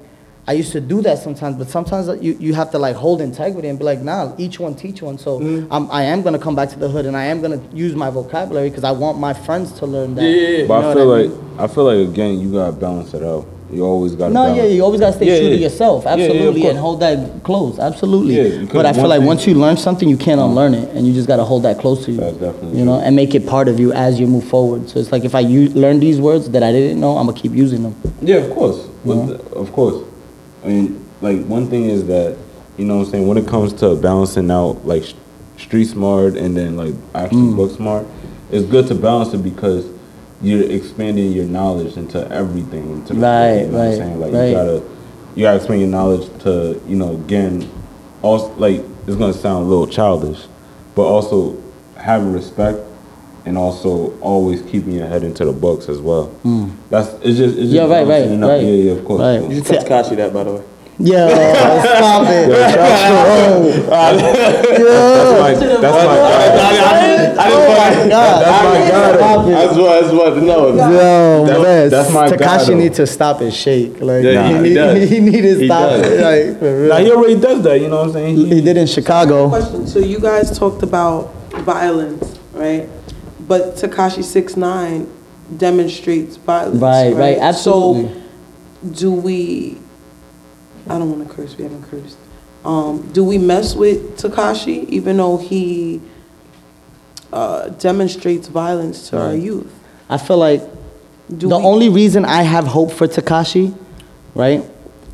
I 0.47 0.53
used 0.53 0.73
to 0.73 0.81
do 0.81 1.01
that 1.03 1.19
sometimes, 1.21 1.57
but 1.57 1.71
sometimes 1.71 2.07
you, 2.23 2.37
you 2.39 2.53
have 2.53 2.71
to 2.73 2.79
like 2.79 2.97
hold 2.97 3.23
integrity 3.23 3.69
and 3.69 3.79
be 3.79 3.85
like, 3.85 4.01
nah, 4.01 4.35
each 4.37 4.61
one 4.61 4.75
teach 4.75 5.01
one. 5.01 5.17
So 5.17 5.41
Mm-hmm. 5.41 5.73
I'm, 5.73 5.91
I 5.91 6.03
am 6.05 6.21
going 6.23 6.35
to 6.35 6.39
come 6.39 6.55
back 6.55 6.69
to 6.71 6.79
the 6.79 6.89
hood 6.89 7.07
and 7.07 7.17
I 7.17 7.25
am 7.27 7.41
going 7.41 7.59
to 7.59 7.77
use 7.77 7.95
my 7.95 8.11
vocabulary 8.11 8.69
because 8.69 8.85
I 8.85 8.91
want 8.91 9.19
my 9.19 9.33
friends 9.33 9.73
to 9.79 9.87
learn 9.87 10.15
that. 10.17 10.23
Yeah, 10.23 10.29
yeah, 10.29 10.49
yeah. 10.49 10.59
You 10.63 10.69
But 10.69 10.81
know 10.83 10.91
I 10.91 10.95
feel 10.95 11.09
what 11.09 11.27
like? 11.27 11.61
I 11.71 11.75
feel 11.75 11.85
like 11.85 12.09
again 12.09 12.41
you 12.41 12.53
gotta 12.53 12.73
balance 12.73 13.15
it 13.15 13.23
out. 13.23 13.47
You 13.73 13.85
always 13.85 14.15
gotta 14.15 14.33
No, 14.35 14.43
balance. 14.45 14.59
yeah, 14.59 14.65
you 14.65 14.85
always 14.85 15.01
got 15.01 15.13
to 15.13 15.17
stay 15.17 15.27
Yeah, 15.27 15.39
true 15.41 15.49
to 15.49 15.55
yeah. 15.57 15.63
yourself. 15.63 16.05
Yeah, 16.05 16.17
yeah, 16.17 16.25
Absolutely. 16.27 16.67
and 16.67 16.79
hold 16.79 17.01
that 17.01 17.43
close. 17.43 17.79
Absolutely. 17.79 18.35
Yeah, 18.37 18.67
but 18.73 18.85
I 18.85 18.93
feel 18.93 19.09
like 19.09 19.21
thing- 19.21 19.27
once 19.27 19.47
you 19.47 19.55
learn 19.55 19.79
something, 19.79 20.09
you 20.09 20.19
can't 20.19 20.41
unlearn 20.41 20.75
it. 20.75 20.91
And 20.95 21.07
you 21.07 21.15
just 21.15 21.27
got 21.27 21.37
to 21.37 21.45
hold 21.45 21.63
that 21.63 21.79
close 21.79 22.05
to 22.05 22.13
you. 22.13 22.19
That's 22.19 22.37
definitely 22.37 22.79
You 22.79 22.85
know, 22.85 22.99
true. 22.99 23.07
and 23.07 23.17
make 23.17 23.35
it 23.35 23.47
part 23.47 23.69
of 23.69 23.81
you 23.81 23.93
as 23.95 24.21
you 24.21 24.27
move 24.27 24.45
forward. 24.45 24.91
So 24.91 25.01
it's 25.01 25.11
like 25.11 25.25
if 25.25 25.35
I 25.35 25.41
u- 25.41 25.71
learn 25.71 26.01
these 26.01 26.21
words 26.21 26.51
that 26.51 26.63
I 26.63 26.71
didn't 26.71 27.01
know, 27.01 27.17
I'm 27.17 27.25
going 27.27 27.35
to 27.37 27.43
keep 27.43 27.53
using 27.53 27.83
them. 27.83 27.95
Yeah, 28.21 28.37
of 28.37 28.51
course. 28.55 28.87
But 29.07 29.41
of 29.57 29.73
course. 29.73 30.05
I 30.65 30.69
mean, 30.69 31.05
like 31.21 31.45
one 31.45 31.69
thing 31.69 31.85
is 31.85 32.07
that 32.07 32.37
you 32.77 32.85
know 32.85 32.97
what 32.99 33.05
I'm 33.07 33.11
saying 33.13 33.27
when 33.29 33.39
it 33.39 33.47
comes 33.47 33.73
to 33.75 33.95
balancing 33.97 34.51
out 34.51 34.85
like 34.87 35.05
street 35.59 35.85
smart 35.85 36.35
and 36.37 36.57
then 36.57 36.77
like 36.77 36.95
actually 37.15 37.43
Mm. 37.43 37.57
book 37.57 37.71
smart, 37.71 38.07
it's 38.51 38.67
good 38.67 38.87
to 38.89 38.95
balance 38.95 39.33
it 39.35 39.43
because 39.45 39.87
you're 40.43 40.69
expanding 40.71 41.33
your 41.33 41.45
knowledge 41.47 41.97
into 41.97 42.29
everything. 42.31 42.91
Into 42.91 43.15
Right, 43.15 43.61
you 43.61 43.67
know 43.69 43.73
What 43.73 43.79
right, 43.79 43.87
I'm 43.93 43.97
saying? 43.97 44.21
Like 44.21 44.33
right. 44.33 44.49
you 44.49 44.55
gotta 44.55 44.83
you 45.37 45.43
gotta 45.43 45.57
expand 45.57 45.81
your 45.81 45.91
knowledge 45.91 46.29
to 46.45 46.81
you 46.89 46.97
know 46.97 47.15
again, 47.15 47.71
also 48.23 48.53
like 48.57 48.83
it's 49.07 49.17
gonna 49.17 49.33
sound 49.33 49.67
a 49.67 49.69
little 49.69 49.87
childish, 49.87 50.41
but 50.95 51.03
also 51.03 51.57
having 51.97 52.33
respect. 52.33 52.79
And 53.47 53.59
also 53.59 54.19
always 54.21 54.63
keeping 54.63 54.93
your 54.93 55.07
head 55.07 55.23
into 55.23 55.45
the 55.45 55.53
books 55.53 55.89
as 55.91 56.01
well. 56.01 56.31
That's 56.89 57.09
it's 57.23 57.37
just 57.37 57.59
it's 57.59 57.71
just 57.71 57.73
Mm. 57.73 57.73
Yeah, 57.75 57.81
right, 57.83 57.91
right, 57.91 58.09
balancing 58.09 58.41
right. 58.41 58.63
Yeah, 58.63 58.71
yeah, 58.71 58.93
of 58.93 59.05
course. 59.05 59.21
Right. 59.21 59.51
You 59.51 59.61
tell 59.61 59.83
Tekashi 59.85 60.17
that, 60.17 60.33
by 60.33 60.45
the 60.45 60.53
way. 60.55 60.63
Yo, 61.01 61.29
stop 61.29 62.25
it. 62.31 62.49
Yo. 62.49 62.55
That's 63.85 65.41
my, 65.41 65.55
that's 65.55 65.83
my 65.83 66.17
guy. 66.17 67.35
Oh 67.37 67.69
my 67.69 68.09
God. 68.09 68.43
That's 68.45 68.65
my 68.65 68.79
guy. 68.89 69.67
That's 69.67 69.77
what, 69.77 70.01
that's 70.01 70.13
what, 70.15 70.37
no. 70.37 70.69
Yo, 70.69 71.47
That's- 71.47 71.63
man, 71.63 71.91
that's 71.91 72.13
my 72.13 72.29
Tekashi 72.29 72.67
though. 72.69 72.75
need 72.79 72.95
to 72.95 73.07
stop 73.07 73.41
his 73.41 73.55
shake. 73.57 74.01
Like, 74.01 74.25
Yeah, 74.25 74.49
he, 74.49 74.55
he 74.55 74.61
need, 74.63 74.75
does. 74.75 75.11
he 75.11 75.21
need 75.21 75.43
to 75.43 75.59
He 75.59 75.67
stop 75.67 75.91
does. 75.91 76.07
it. 76.07 76.21
Like, 76.49 76.59
for 76.59 76.81
real. 76.83 76.89
Now 76.91 76.97
he 76.99 77.11
already 77.13 77.41
does 77.41 77.63
that, 77.65 77.81
you 77.81 77.89
know 77.89 77.97
what 77.99 78.07
I'm 78.09 78.13
saying? 78.13 78.37
He 78.37 78.61
did 78.61 78.77
in 78.77 78.87
Chicago. 78.87 79.49
Question, 79.49 79.87
so 79.87 79.99
you 79.99 80.21
guys 80.21 80.57
talked 80.57 80.83
about 80.83 81.33
violence, 81.65 82.39
right? 82.53 82.89
But 83.47 83.75
Tekashi 83.77 84.23
Six 84.25 84.57
Nine 84.57 85.07
demonstrates 85.57 86.37
violence, 86.37 86.81
Right, 86.81 87.15
right, 87.15 87.39
absolutely. 87.39 88.13
So 88.15 88.23
do 88.93 89.13
we, 89.13 89.79
I 90.89 90.99
don't 90.99 91.11
wanna 91.11 91.27
curse, 91.33 91.57
we 91.57 91.65
haven't 91.65 91.83
cursed. 91.85 92.17
Um, 92.65 93.11
do 93.13 93.23
we 93.25 93.37
mess 93.37 93.75
with 93.75 94.19
Tekashi 94.19 94.89
even 94.89 95.19
though 95.19 95.37
he 95.37 96.01
uh, 97.33 97.69
demonstrates 97.69 98.49
violence 98.49 99.11
to 99.11 99.19
our 99.21 99.35
youth? 99.35 99.71
I 100.09 100.17
feel 100.19 100.39
like 100.39 100.63
Do 101.37 101.49
the 101.49 101.59
we- 101.59 101.65
only 101.65 101.89
reason 101.91 102.25
I 102.25 102.43
have 102.43 102.67
hope 102.67 102.93
for 102.93 103.07
Tekashi, 103.07 103.77
right, 104.35 104.65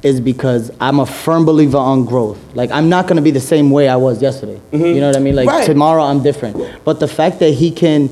is 0.02 0.20
because 0.20 0.70
I'm 0.80 0.98
a 1.00 1.06
firm 1.06 1.44
believer 1.44 1.76
on 1.78 2.04
growth. 2.04 2.38
Like 2.54 2.70
I'm 2.70 2.88
not 2.88 3.06
gonna 3.06 3.22
be 3.22 3.30
the 3.30 3.40
same 3.40 3.70
way 3.70 3.88
I 3.88 3.96
was 3.96 4.22
yesterday. 4.22 4.60
Mm-hmm. 4.72 4.84
You 4.84 5.00
know 5.00 5.08
what 5.08 5.16
I 5.16 5.20
mean? 5.20 5.36
Like 5.36 5.48
Right. 5.48 5.66
tomorrow 5.66 6.02
I'm 6.02 6.22
different. 6.22 6.56
But 6.84 7.00
the 7.00 7.08
fact 7.08 7.38
that 7.40 7.50
he 7.52 7.70
can, 7.70 8.08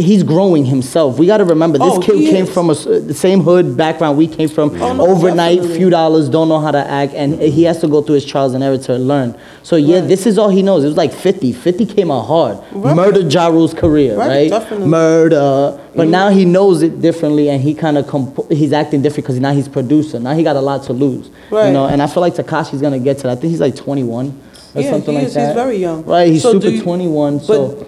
he's 0.00 0.22
growing 0.22 0.64
himself. 0.64 1.18
We 1.18 1.26
got 1.26 1.38
to 1.38 1.44
remember 1.44 1.78
this 1.78 1.88
Oh, 1.92 2.00
kid 2.00 2.30
came 2.30 2.44
is. 2.44 2.52
from 2.52 2.70
a, 2.70 2.74
the 2.74 3.14
same 3.14 3.40
hood 3.42 3.76
background 3.76 4.18
we 4.18 4.26
came 4.26 4.48
from. 4.48 4.70
Oh, 4.82 5.10
overnight, 5.10 5.56
definitely. 5.58 5.76
few 5.78 5.90
dollars, 5.90 6.28
don't 6.28 6.48
know 6.48 6.58
how 6.60 6.70
to 6.70 6.78
act, 6.78 7.12
and 7.14 7.40
he 7.40 7.64
has 7.64 7.80
to 7.80 7.88
go 7.88 8.02
through 8.02 8.16
his 8.16 8.24
trials 8.26 8.54
and 8.54 8.64
errors 8.64 8.86
to 8.86 8.94
learn. 8.96 9.36
So 9.62 9.76
yeah, 9.76 10.00
Right. 10.00 10.08
this 10.08 10.26
is 10.26 10.38
all 10.38 10.48
he 10.48 10.62
knows. 10.62 10.84
It 10.84 10.88
was 10.88 10.96
like 10.96 11.12
50. 11.12 11.52
50 11.52 11.86
came 11.86 12.10
out 12.10 12.22
hard. 12.26 12.58
Right. 12.72 12.96
Murdered 12.96 13.32
Ja 13.32 13.46
Rule's 13.48 13.74
career, 13.74 14.16
Right, 14.16 14.28
right? 14.28 14.50
definitely. 14.50 14.88
Murder. 14.88 15.78
But 15.94 16.02
mm-hmm. 16.02 16.10
now 16.10 16.28
he 16.30 16.44
knows 16.44 16.82
it 16.82 17.00
differently, 17.00 17.48
and 17.50 17.60
he 17.62 17.74
kind 17.74 17.98
of 17.98 18.06
comp- 18.06 18.50
he's 18.50 18.72
acting 18.72 19.02
different 19.02 19.24
because 19.26 19.40
now 19.40 19.52
he's 19.52 19.68
producer. 19.68 20.18
Now 20.20 20.34
he 20.34 20.42
got 20.42 20.56
a 20.56 20.60
lot 20.60 20.84
to 20.84 20.92
lose, 20.92 21.30
Right. 21.50 21.66
you 21.68 21.72
know. 21.72 21.86
And 21.86 22.00
I 22.00 22.06
feel 22.06 22.20
like 22.20 22.34
Tekashi's 22.34 22.80
gonna 22.80 22.98
get 22.98 23.18
to 23.18 23.22
that. 23.24 23.38
I 23.38 23.40
think 23.40 23.50
he's 23.50 23.60
like 23.60 23.76
21 23.76 24.28
or 24.74 24.80
Yeah, 24.82 24.90
something 24.90 25.14
he 25.14 25.18
like 25.18 25.26
is. 25.28 25.34
He's 25.34 25.52
very 25.54 25.76
young. 25.78 26.04
Right, 26.04 26.28
he's 26.28 26.42
So 26.42 26.52
super 26.52 26.68
you- 26.68 26.80
21. 26.82 27.38
But, 27.38 27.44
so 27.46 27.86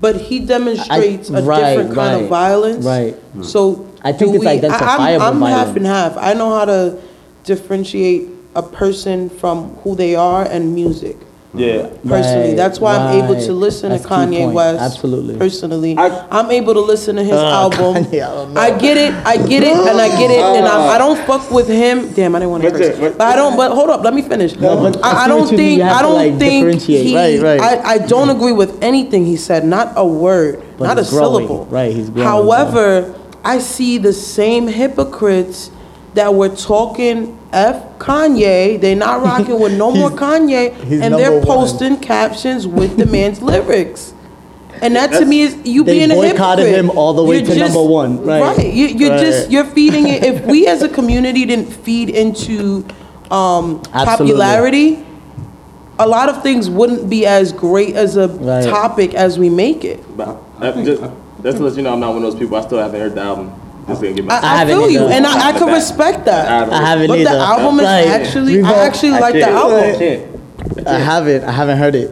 but 0.00 0.16
he 0.16 0.38
demonstrates 0.40 1.30
I- 1.30 1.38
a 1.38 1.42
right, 1.42 1.60
different 1.76 1.94
kind 1.94 2.14
right, 2.14 2.22
of 2.22 2.28
violence. 2.28 2.84
right. 2.84 3.16
So 3.42 3.86
I 4.02 4.12
think 4.12 4.30
do 4.32 4.34
it's 4.36 4.44
we- 4.44 4.48
I- 4.48 4.52
identifiable 4.54 5.22
I'm, 5.24 5.42
I'm 5.42 5.50
half 5.50 5.58
violence. 5.66 5.76
and 5.76 5.86
half. 5.86 6.16
I 6.16 6.34
know 6.34 6.50
how 6.56 6.64
to 6.66 6.98
differentiate 7.44 8.28
a 8.54 8.62
person 8.62 9.28
from 9.30 9.74
who 9.82 9.94
they 9.94 10.14
are 10.14 10.44
and 10.44 10.74
music. 10.74 11.16
Yeah. 11.58 11.88
personally. 12.08 12.48
Right, 12.48 12.56
That's 12.56 12.78
why 12.80 12.96
I'm 12.96 13.24
able 13.24 13.34
to 13.34 13.40
right. 13.40 13.50
listen 13.50 13.90
That's 13.90 14.02
to 14.04 14.08
key 14.08 14.14
Kanye 14.14 14.38
point. 14.44 14.54
West. 14.54 14.80
Absolutely. 14.80 15.36
Personally, 15.36 15.96
I- 15.98 16.26
I'm 16.30 16.50
able 16.50 16.74
to 16.74 16.80
listen 16.80 17.16
to 17.16 17.22
his 17.24 17.34
Ah, 17.34 17.62
album. 17.62 18.04
Kanye, 18.04 18.22
I 18.22 18.34
don't 18.34 18.54
know. 18.54 18.60
I 18.60 18.78
get 18.78 18.96
it, 18.96 19.12
I 19.26 19.36
get 19.46 19.62
it, 19.62 19.76
and 19.76 20.00
I 20.00 20.08
get 20.18 20.30
it, 20.30 20.38
and 20.40 20.66
I, 20.66 20.94
I 20.94 20.98
don't 20.98 21.18
fuck 21.26 21.50
with 21.50 21.68
him. 21.68 22.12
Damn, 22.12 22.34
I 22.34 22.38
didn't 22.40 22.50
want 22.52 22.62
to 22.64 22.70
But 22.70 22.78
curse. 22.78 22.94
the- 22.96 23.00
but- 23.00 23.18
But 23.18 23.26
I 23.26 23.36
don't. 23.36 23.56
But 23.56 23.72
hold 23.72 23.90
up, 23.90 24.02
let 24.02 24.14
me 24.14 24.22
finish. 24.22 24.52
but 24.54 24.96
I, 25.04 25.10
I 25.10 25.12
I 25.12 25.22
see 25.24 25.28
don't 25.28 25.40
what 25.40 25.52
you 25.52 25.56
mean. 25.58 25.66
think. 25.66 25.78
You 25.78 25.82
have 25.84 25.96
I 25.96 25.98
to, 26.00 26.02
don't 26.06 26.14
like, 26.16 26.38
think 26.38 26.64
differentiate. 26.66 27.06
he. 27.06 27.16
Right, 27.16 27.40
right. 27.40 27.60
I, 27.60 27.94
I 27.94 27.98
don't 27.98 28.30
agree 28.30 28.52
with 28.52 28.82
anything 28.82 29.24
he 29.26 29.36
said. 29.36 29.64
Not 29.64 29.92
a 29.96 30.06
word. 30.06 30.62
But 30.78 30.86
not 30.88 30.98
a 30.98 31.02
he's 31.02 31.10
growing. 31.10 31.46
syllable. 31.46 31.66
Right, 31.66 31.92
he's 31.92 32.10
growing. 32.10 32.26
However, 32.28 33.14
I 33.44 33.58
see 33.58 33.98
the 33.98 34.12
same 34.12 34.66
hypocrites 34.68 35.70
that 36.14 36.34
were 36.34 36.48
talking 36.48 37.37
F 37.52 37.98
Kanye. 37.98 38.80
They're 38.80 38.96
not 38.96 39.22
rocking 39.30 39.58
with 39.60 39.76
no 39.76 39.90
more 39.90 40.10
Kanye, 40.10 40.74
he's 40.84 41.00
and 41.00 41.14
they're 41.14 41.30
number 41.30 41.46
one. 41.46 41.58
posting 41.58 41.96
captions 41.98 42.66
with 42.66 42.96
the 42.96 43.06
man's 43.06 43.40
lyrics. 43.42 44.14
And 44.80 44.94
that 44.94 45.10
to 45.18 45.24
me 45.24 45.40
is 45.42 45.56
you 45.64 45.82
They 45.82 45.98
being 45.98 46.10
a 46.10 46.14
hypocrite. 46.14 46.32
boycotted 46.36 46.68
him 46.68 46.90
all 46.90 47.12
the 47.12 47.24
way 47.24 47.38
You're 47.42 47.46
to 47.54 47.58
number 47.58 47.82
one, 47.82 48.24
right. 48.24 48.64
You, 48.72 48.86
you're 48.86 49.10
Right. 49.10 49.20
just 49.20 49.50
you're 49.50 49.64
feeding 49.64 50.06
it. 50.06 50.22
If 50.24 50.44
we 50.46 50.68
as 50.68 50.82
a 50.82 50.88
community 50.98 51.44
didn't 51.44 51.72
feed 51.72 52.10
into 52.10 52.84
um, 53.30 53.82
Absolutely. 53.92 54.06
popularity, 54.36 55.04
a 55.98 56.06
lot 56.06 56.28
of 56.28 56.44
things 56.44 56.70
wouldn't 56.70 57.10
be 57.10 57.26
as 57.26 57.52
great 57.52 57.96
as 57.96 58.16
a 58.16 58.28
Right. 58.28 58.62
topic 58.64 59.14
as 59.14 59.36
we 59.36 59.48
make 59.50 59.84
it. 59.84 59.98
But 60.16 60.38
that 60.60 60.76
just, 60.84 61.02
that's 61.42 61.56
to 61.56 61.64
let 61.64 61.74
you 61.76 61.82
know 61.82 61.92
I'm 61.94 61.98
not 62.00 62.10
one 62.14 62.18
of 62.18 62.30
those 62.30 62.38
people. 62.38 62.56
I 62.56 62.60
still 62.60 62.78
haven't 62.78 63.00
heard 63.00 63.16
the 63.16 63.22
album. 63.22 63.50
Just 63.88 64.00
didn't 64.02 64.16
get 64.16 64.24
my. 64.26 64.34
I, 64.34 64.38
I, 64.38 64.56
haven't 64.58 64.76
feel 64.76 64.90
you, 64.90 65.00
either. 65.04 65.12
and 65.14 65.26
I, 65.26 65.48
I 65.48 65.52
can 65.52 65.68
respect 65.72 66.24
that. 66.26 66.70
I 66.72 66.80
haven't 66.80 67.08
But 67.08 67.18
either. 67.20 67.30
the 67.30 67.38
album 67.38 67.80
is 67.80 67.84
Right. 67.86 68.06
actually, 68.06 68.62
I 68.62 68.72
actually 68.86 69.12
I 69.14 69.18
like 69.18 69.34
the 69.34 69.40
can't. 69.40 69.54
I 69.54 69.58
album. 69.58 69.98
can't. 69.98 70.88
I 70.88 70.98
haven't. 70.98 71.44
I 71.44 71.50
haven't 71.52 71.78
heard 71.78 71.94
it. 71.94 72.10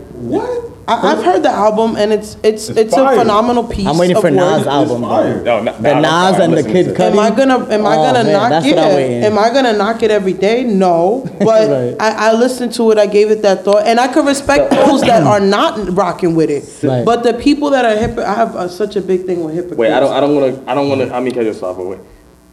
I, 0.88 1.12
I've 1.12 1.24
heard 1.24 1.42
the 1.42 1.50
album, 1.50 1.96
and 1.96 2.12
it's 2.12 2.36
it's 2.44 2.68
it's, 2.68 2.78
It's 2.78 2.92
a 2.92 2.96
fire. 2.98 3.16
phenomenal 3.18 3.64
piece. 3.64 3.86
I'm 3.88 3.98
waiting 3.98 4.14
of 4.16 4.22
for 4.22 4.30
work. 4.30 4.36
Nas 4.36 4.66
album. 4.68 5.02
fire. 5.02 5.42
No, 5.42 5.60
no, 5.60 5.72
The 5.76 5.82
no, 5.82 5.90
I'm 5.94 6.02
Nas 6.32 6.40
and 6.40 6.52
the 6.52 6.56
listening 6.58 6.74
Kid 6.74 6.84
to- 6.84 7.02
Cudi. 7.02 7.10
Am 7.10 7.18
I 7.18 7.30
gonna 7.30 7.58
am 7.70 7.84
I 7.86 7.96
Oh, 7.96 8.02
gonna 8.04 8.22
man, 8.24 8.32
knock 8.32 8.50
that's 8.50 8.66
it? 8.66 8.76
what 8.76 8.84
I'm 8.84 8.94
waiting. 8.94 9.24
Am 9.24 9.38
I 9.38 9.50
gonna 9.50 9.72
knock 9.72 10.02
it 10.04 10.10
every 10.12 10.32
day? 10.32 10.62
No, 10.62 11.24
but 11.40 11.68
Right. 11.68 11.96
I, 11.98 12.28
I 12.30 12.32
listened 12.34 12.72
to 12.74 12.90
it. 12.92 12.98
I 12.98 13.06
gave 13.06 13.32
it 13.32 13.42
that 13.42 13.64
thought, 13.64 13.82
and 13.84 13.98
I 13.98 14.06
can 14.06 14.24
respect 14.24 14.70
those 14.70 15.00
that 15.00 15.24
are 15.24 15.40
not 15.40 15.76
rocking 15.96 16.36
with 16.36 16.50
it. 16.50 16.86
Right. 16.86 17.04
But 17.04 17.24
the 17.24 17.34
people 17.34 17.70
that 17.70 17.84
are 17.84 17.96
hip, 17.96 18.16
I 18.18 18.34
have 18.34 18.54
uh, 18.54 18.68
such 18.68 18.94
a 18.94 19.00
big 19.00 19.24
thing 19.26 19.42
with 19.42 19.54
hypocrites. 19.56 19.78
Wait, 19.78 19.92
I 19.92 19.98
don't. 19.98 20.12
I 20.12 20.20
don't 20.20 20.36
want 20.36 20.54
to. 20.64 20.70
I 20.70 20.74
don't 20.74 20.88
want 20.88 21.00
to. 21.00 21.12
I 21.12 21.18
mean, 21.18 21.34
cut 21.34 21.44
yourself. 21.44 21.78
But 21.78 21.86
wait, 21.88 21.98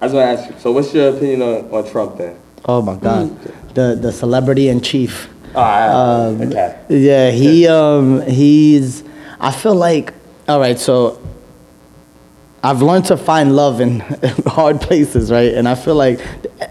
I 0.01 0.05
just 0.07 0.15
want 0.15 0.25
to 0.37 0.41
ask 0.41 0.49
you. 0.49 0.59
So, 0.59 0.71
what's 0.71 0.91
your 0.91 1.09
opinion 1.15 1.43
on, 1.43 1.69
on 1.71 1.87
Trump 1.91 2.17
then? 2.17 2.35
Oh 2.65 2.81
my 2.81 2.95
God, 2.95 3.29
the 3.75 3.95
the 4.01 4.11
celebrity 4.11 4.69
in 4.69 4.81
chief. 4.81 5.29
Um, 5.55 6.41
okay. 6.41 6.79
Yeah, 6.89 7.31
he 7.31 7.67
um 7.67 8.21
he's. 8.21 9.03
I 9.39 9.51
feel 9.51 9.75
like 9.75 10.13
all 10.47 10.59
right. 10.59 10.79
So 10.79 11.21
I've 12.63 12.81
learned 12.81 13.05
to 13.05 13.17
find 13.17 13.55
love 13.55 13.81
in 13.81 13.99
hard 14.47 14.79
places, 14.79 15.29
right? 15.31 15.53
And 15.53 15.67
I 15.67 15.75
feel 15.75 15.95
like 15.95 16.21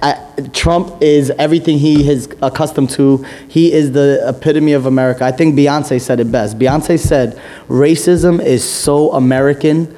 I, 0.03 0.19
Trump 0.55 1.03
is 1.03 1.31
everything 1.39 1.79
he 1.79 2.09
is 2.09 2.29
accustomed 2.41 2.91
to. 2.91 3.25
He 3.49 3.73
is 3.73 3.93
the 3.93 4.25
epitome 4.27 4.73
of 4.73 4.87
America. 4.87 5.25
I 5.25 5.33
think 5.33 5.55
Beyonce 5.55 6.01
said 6.01 6.19
it 6.19 6.33
best. 6.33 6.59
Beyonce 6.59 6.99
said, 6.99 7.39
"Racism 7.69 8.43
is 8.43 8.65
so 8.69 9.13
American." 9.13 9.95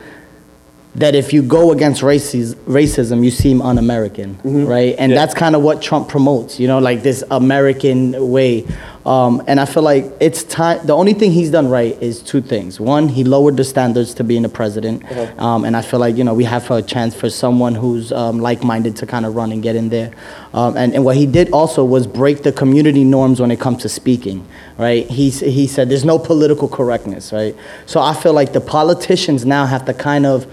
That 0.96 1.14
if 1.16 1.32
you 1.32 1.42
go 1.42 1.72
against 1.72 2.02
races, 2.02 2.54
racism, 2.66 3.24
you 3.24 3.30
seem 3.30 3.60
un-American, 3.60 4.38
right? 4.44 4.94
And 4.96 5.10
Yeah. 5.10 5.18
that's 5.18 5.34
kind 5.34 5.56
of 5.56 5.62
what 5.62 5.82
Trump 5.82 6.08
promotes, 6.08 6.60
you 6.60 6.68
know, 6.68 6.78
like 6.78 7.02
this 7.02 7.24
American 7.30 8.30
way. 8.30 8.64
Um, 9.04 9.42
and 9.46 9.60
I 9.60 9.64
feel 9.66 9.82
like 9.82 10.12
it's 10.20 10.44
time. 10.44 10.78
The 10.86 10.94
only 10.94 11.12
thing 11.12 11.30
he's 11.32 11.50
done 11.50 11.68
right 11.68 12.00
is 12.00 12.22
two 12.22 12.40
things. 12.40 12.80
One, 12.80 13.08
he 13.08 13.22
lowered 13.22 13.56
the 13.58 13.64
standards 13.64 14.14
to 14.14 14.24
being 14.24 14.44
a 14.46 14.48
president, 14.48 15.02
um, 15.38 15.64
and 15.64 15.76
I 15.76 15.82
feel 15.82 16.00
like 16.00 16.16
you 16.16 16.24
know 16.24 16.32
we 16.32 16.44
have 16.44 16.70
a 16.70 16.80
chance 16.80 17.14
for 17.14 17.28
someone 17.28 17.74
who's 17.74 18.12
um, 18.12 18.38
like-minded 18.40 18.96
to 18.96 19.06
kind 19.06 19.26
of 19.26 19.34
run 19.36 19.52
and 19.52 19.62
get 19.62 19.76
in 19.76 19.90
there. 19.90 20.10
Um, 20.54 20.76
and, 20.78 20.94
and 20.94 21.04
what 21.04 21.16
he 21.16 21.26
did 21.26 21.50
also 21.50 21.84
was 21.84 22.06
break 22.06 22.44
the 22.44 22.52
community 22.52 23.04
norms 23.04 23.40
when 23.42 23.50
it 23.50 23.60
comes 23.60 23.82
to 23.82 23.90
speaking, 23.90 24.46
right? 24.78 25.06
He 25.10 25.28
he 25.28 25.66
said 25.66 25.90
there's 25.90 26.04
no 26.06 26.18
political 26.18 26.66
correctness, 26.68 27.30
right? 27.30 27.54
So 27.84 28.00
I 28.00 28.14
feel 28.14 28.32
like 28.32 28.54
the 28.54 28.60
politicians 28.62 29.44
now 29.44 29.66
have 29.66 29.84
to 29.84 29.92
kind 29.92 30.24
of 30.24 30.46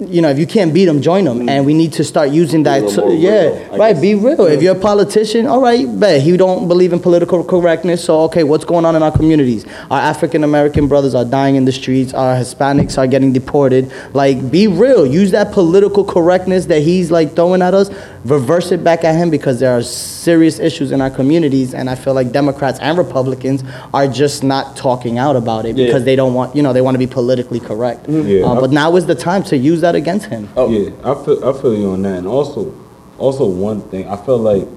you 0.00 0.22
know, 0.22 0.30
if 0.30 0.38
you 0.38 0.46
can't 0.46 0.72
beat 0.72 0.86
them, 0.86 1.02
join 1.02 1.24
them, 1.24 1.48
and 1.48 1.66
we 1.66 1.74
need 1.74 1.92
to 1.94 2.04
start 2.04 2.30
using 2.30 2.62
that. 2.62 2.82
more 2.82 3.12
yeah, 3.12 3.42
real, 3.42 3.78
right. 3.78 3.92
guess. 3.92 4.00
Be 4.00 4.14
real. 4.14 4.46
If 4.46 4.62
you're 4.62 4.76
a 4.76 4.80
politician, 4.80 5.46
all 5.46 5.60
right, 5.60 5.86
bet 6.00 6.22
he 6.22 6.36
don't 6.36 6.68
believe 6.68 6.92
in 6.92 7.00
political 7.00 7.44
correctness. 7.44 8.04
So, 8.04 8.22
okay, 8.22 8.42
what's 8.42 8.64
going 8.64 8.86
on 8.86 8.96
in 8.96 9.02
our 9.02 9.12
communities? 9.12 9.66
Our 9.90 10.00
African 10.00 10.42
American 10.42 10.88
brothers 10.88 11.14
are 11.14 11.24
dying 11.24 11.56
in 11.56 11.66
the 11.66 11.72
streets. 11.72 12.14
Our 12.14 12.34
Hispanics 12.34 12.96
are 12.96 13.06
getting 13.06 13.32
deported. 13.32 13.92
Like, 14.14 14.50
be 14.50 14.66
real. 14.66 15.06
Use 15.06 15.32
that 15.32 15.52
political 15.52 16.04
correctness 16.04 16.66
that 16.66 16.80
he's 16.80 17.10
like 17.10 17.34
throwing 17.34 17.60
at 17.60 17.74
us. 17.74 17.90
Reverse 18.24 18.70
it 18.70 18.84
back 18.84 19.02
at 19.02 19.14
him 19.16 19.30
because 19.30 19.60
there 19.60 19.72
are 19.72 19.82
serious 19.82 20.58
issues 20.58 20.92
in 20.92 21.00
our 21.00 21.08
communities, 21.08 21.72
and 21.72 21.88
I 21.88 21.94
feel 21.94 22.12
like 22.12 22.32
Democrats 22.32 22.78
and 22.80 22.98
Republicans 22.98 23.64
are 23.94 24.06
just 24.06 24.44
not 24.44 24.76
talking 24.76 25.16
out 25.16 25.36
about 25.36 25.64
it 25.64 25.74
Yeah. 25.76 25.86
because 25.86 26.04
they 26.04 26.16
don't 26.16 26.34
want, 26.34 26.54
you 26.54 26.62
know, 26.62 26.74
they 26.74 26.82
want 26.82 26.96
to 26.96 26.98
be 26.98 27.06
politically 27.06 27.60
correct. 27.60 28.06
Yeah. 28.10 28.44
Uh, 28.44 28.60
but 28.60 28.72
now 28.72 28.94
is 28.96 29.06
the 29.06 29.14
time 29.14 29.42
to 29.44 29.56
use 29.56 29.80
that 29.80 29.94
against 29.94 30.26
him. 30.26 30.50
Oh. 30.54 30.68
Yeah, 30.68 30.90
I 31.02 31.14
feel 31.24 31.42
I 31.48 31.52
feel 31.54 31.74
you 31.74 31.90
on 31.92 32.02
that, 32.02 32.18
and 32.18 32.26
also, 32.26 32.74
also 33.16 33.46
one 33.46 33.80
thing 33.88 34.06
I 34.06 34.16
feel 34.16 34.38
like 34.38 34.68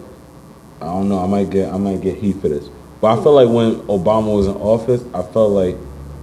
I 0.82 0.86
don't 0.86 1.10
know 1.10 1.20
I 1.20 1.28
might 1.28 1.50
get 1.50 1.74
I 1.74 1.78
might 1.78 2.00
get 2.00 2.18
heat 2.18 2.38
for 2.42 2.48
this, 2.48 2.70
but 3.02 3.08
I 3.18 3.22
feel 3.22 3.34
like 3.34 3.50
when 3.50 3.76
Obama 3.88 4.34
was 4.34 4.48
in 4.48 4.56
office, 4.56 5.04
I 5.14 5.22
felt 5.22 5.52
like 5.52 5.76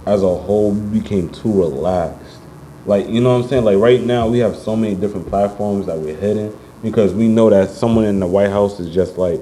as 0.07 0.23
a 0.23 0.27
whole 0.35 0.71
we 0.71 0.99
became 0.99 1.29
too 1.29 1.51
relaxed. 1.53 2.39
Like 2.87 3.07
you 3.07 3.21
know 3.21 3.37
what 3.37 3.43
I'm 3.43 3.47
saying? 3.49 3.63
Like 3.63 3.77
right 3.77 4.01
now 4.01 4.27
we 4.27 4.39
have 4.39 4.55
so 4.55 4.75
many 4.75 4.95
different 4.95 5.27
platforms 5.29 5.85
that 5.85 5.99
we're 5.99 6.15
hitting 6.17 6.57
because 6.83 7.13
we 7.13 7.27
know 7.27 7.49
that 7.49 7.69
someone 7.69 8.05
in 8.05 8.19
the 8.19 8.27
White 8.27 8.49
House 8.49 8.79
is 8.79 8.93
just 8.93 9.17
like, 9.17 9.39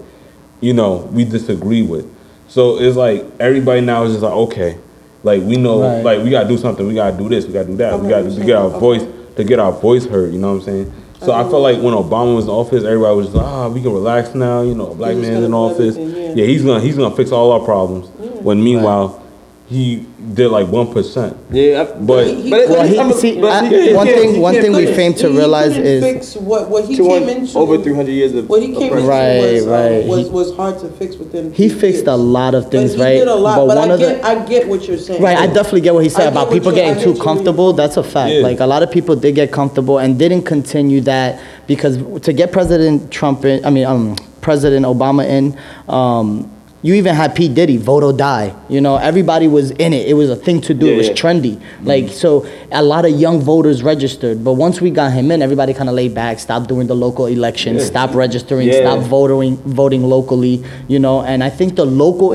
you 0.62 0.74
know, 0.74 1.10
we 1.12 1.24
disagree 1.24 1.82
with. 1.82 2.06
So 2.48 2.80
it's 2.80 2.98
like 2.98 3.26
everybody 3.40 3.82
now 3.82 4.04
is 4.04 4.14
just 4.14 4.24
like 4.24 4.34
okay, 4.34 4.78
like 5.24 5.42
we 5.44 5.56
know 5.56 5.82
Right. 5.82 6.04
like 6.04 6.24
we 6.24 6.30
gotta 6.30 6.48
do 6.50 6.58
something, 6.58 6.88
we 6.88 6.96
gotta 6.96 7.18
do 7.18 7.30
this, 7.30 7.46
we 7.46 7.54
gotta 7.54 7.68
do 7.68 7.78
that, 7.78 8.00
we 8.00 8.10
gotta 8.10 8.30
to 8.30 8.44
get 8.46 8.56
our 8.56 8.66
okay. 8.66 8.80
voice 8.80 9.04
to 9.36 9.44
get 9.44 9.60
our 9.60 9.72
voice 9.72 10.06
heard. 10.06 10.34
You 10.34 10.40
know 10.40 10.54
what 10.54 10.60
I'm 10.60 10.62
saying? 10.64 10.94
So 11.22 11.34
I 11.34 11.44
felt 11.44 11.62
like 11.62 11.78
when 11.78 11.94
Obama 11.94 12.36
was 12.36 12.46
in 12.46 12.52
office, 12.52 12.84
everybody 12.86 13.16
was 13.16 13.28
just 13.28 13.36
like, 13.36 13.46
ah, 13.46 13.68
we 13.68 13.82
can 13.82 13.92
relax 13.92 14.34
now. 14.34 14.62
You 14.62 14.74
know, 14.74 14.92
a 14.92 14.96
black 14.96 15.18
man's 15.18 15.44
in 15.44 15.54
office. 15.54 15.98
Yeah. 15.98 16.34
yeah. 16.34 16.46
he's 16.46 16.64
gonna 16.64 16.80
he's 16.80 16.96
gonna 16.96 17.16
fix 17.16 17.32
all 17.32 17.52
our 17.52 17.60
problems. 17.60 18.08
When 18.42 18.64
meanwhile, 18.64 19.22
he 19.70 20.04
did 20.34 20.48
like 20.50 20.68
one 20.68 20.92
percent. 20.92 21.38
Yeah, 21.52 21.82
I- 21.84 22.00
But- 22.00 22.26
He- 22.28 22.50
but, 22.50 22.70
Well, 22.70 22.88
he, 22.88 22.98
I'm- 22.98 23.14
see, 23.14 23.40
but 23.40 23.52
I- 23.52 23.68
he- 23.68 23.94
one 23.94 24.08
he- 24.08 24.14
thing, 24.14 24.34
he 24.34 24.40
one 24.40 24.54
can't 24.56 24.66
thing 24.66 24.76
we 24.76 24.86
fix- 24.88 24.98
failed 24.98 25.18
to 25.18 25.30
He 25.30 25.38
realize 25.38 25.74
couldn't 25.74 25.86
is 25.86 26.04
fix 26.04 26.36
what 26.38 26.70
what 26.72 26.86
he 26.86 26.98
came 26.98 27.08
hun- 27.28 27.30
into. 27.30 27.58
over 27.58 27.78
300 27.78 28.12
years 28.12 28.34
of 28.34 28.50
What 28.50 28.62
he 28.64 28.70
came 28.74 28.88
oppression. 28.88 29.08
Right, 29.08 29.26
into 29.36 29.54
was, 29.54 29.64
um, 29.68 29.72
right. 29.72 30.06
was 30.08 30.30
was 30.30 30.56
hard 30.56 30.80
to 30.80 30.88
fix 30.88 31.18
within. 31.18 31.54
he 31.54 31.70
few 31.70 31.78
fixed 31.80 32.08
a 32.08 32.16
lot 32.16 32.56
of 32.56 32.72
things, 32.72 32.96
but 32.96 32.98
he 32.98 33.04
right? 33.04 33.20
did 33.20 33.28
a 33.28 33.36
lot, 33.36 33.58
but, 33.58 33.68
one 33.68 33.78
I 33.78 33.94
of 33.94 34.00
get 34.00 34.22
the 34.24 34.28
I 34.28 34.46
get 34.46 34.68
what 34.68 34.88
you're 34.88 34.98
saying. 34.98 35.22
Right, 35.22 35.38
I 35.38 35.46
definitely 35.46 35.82
get 35.82 35.94
what 35.94 36.04
he 36.04 36.10
said 36.10 36.24
get 36.24 36.32
about 36.34 36.52
people 36.52 36.72
getting 36.72 37.04
too 37.04 37.14
comfortable. 37.22 37.72
That's 37.74 37.98
a 37.98 38.04
fact. 38.04 38.34
Yeah. 38.34 38.42
Like 38.42 38.60
a 38.62 38.66
lot 38.66 38.82
of 38.82 38.90
people 38.90 39.16
did 39.16 39.36
get 39.36 39.52
comfortable 39.52 40.00
and 40.00 40.18
didn't 40.18 40.44
continue 40.44 41.02
that 41.02 41.40
because 41.68 41.98
to 42.24 42.34
get 42.34 42.52
President 42.52 43.12
Trump 43.12 43.46
in, 43.46 43.64
I 43.64 43.70
mean, 43.70 43.86
um, 43.86 44.16
President 44.42 44.84
Obama 44.86 45.28
in, 45.28 45.56
um, 45.88 46.50
you 46.82 46.94
even 46.94 47.14
had 47.14 47.36
P 47.36 47.50
Diddy 47.50 47.78
vote 47.78 48.04
or 48.04 48.14
die. 48.14 48.56
You 48.70 48.80
know, 48.80 48.96
everybody 48.96 49.48
was 49.48 49.72
in 49.72 49.92
it. 49.94 50.08
It 50.08 50.14
was 50.14 50.30
a 50.30 50.36
thing 50.36 50.62
to 50.62 50.74
do. 50.74 50.86
Yeah, 50.86 50.94
it 50.94 50.98
was 50.98 51.08
yeah. 51.10 51.14
trendy. 51.14 51.62
Like 51.84 52.10
so, 52.10 52.48
a 52.72 52.82
lot 52.82 53.04
of 53.06 53.12
young 53.12 53.42
voters 53.42 53.84
registered. 53.84 54.44
But 54.44 54.54
once 54.54 54.80
we 54.80 54.90
got 54.90 55.12
him 55.12 55.30
in, 55.32 55.42
everybody 55.42 55.74
kind 55.74 55.90
of 55.90 55.96
laid 55.96 56.16
back, 56.16 56.40
stopped 56.40 56.70
doing 56.70 56.88
the 56.88 56.96
local 56.96 57.26
elections, 57.26 57.82
Yeah. 57.82 57.88
stopped 57.88 58.16
registering, 58.16 58.72
stopped 58.72 59.04
voting 59.08 59.58
voting 59.58 60.04
locally. 60.04 60.64
You 60.88 61.00
know, 61.00 61.22
and 61.22 61.44
I 61.44 61.50
think 61.50 61.76
the 61.76 61.86
local 61.86 62.32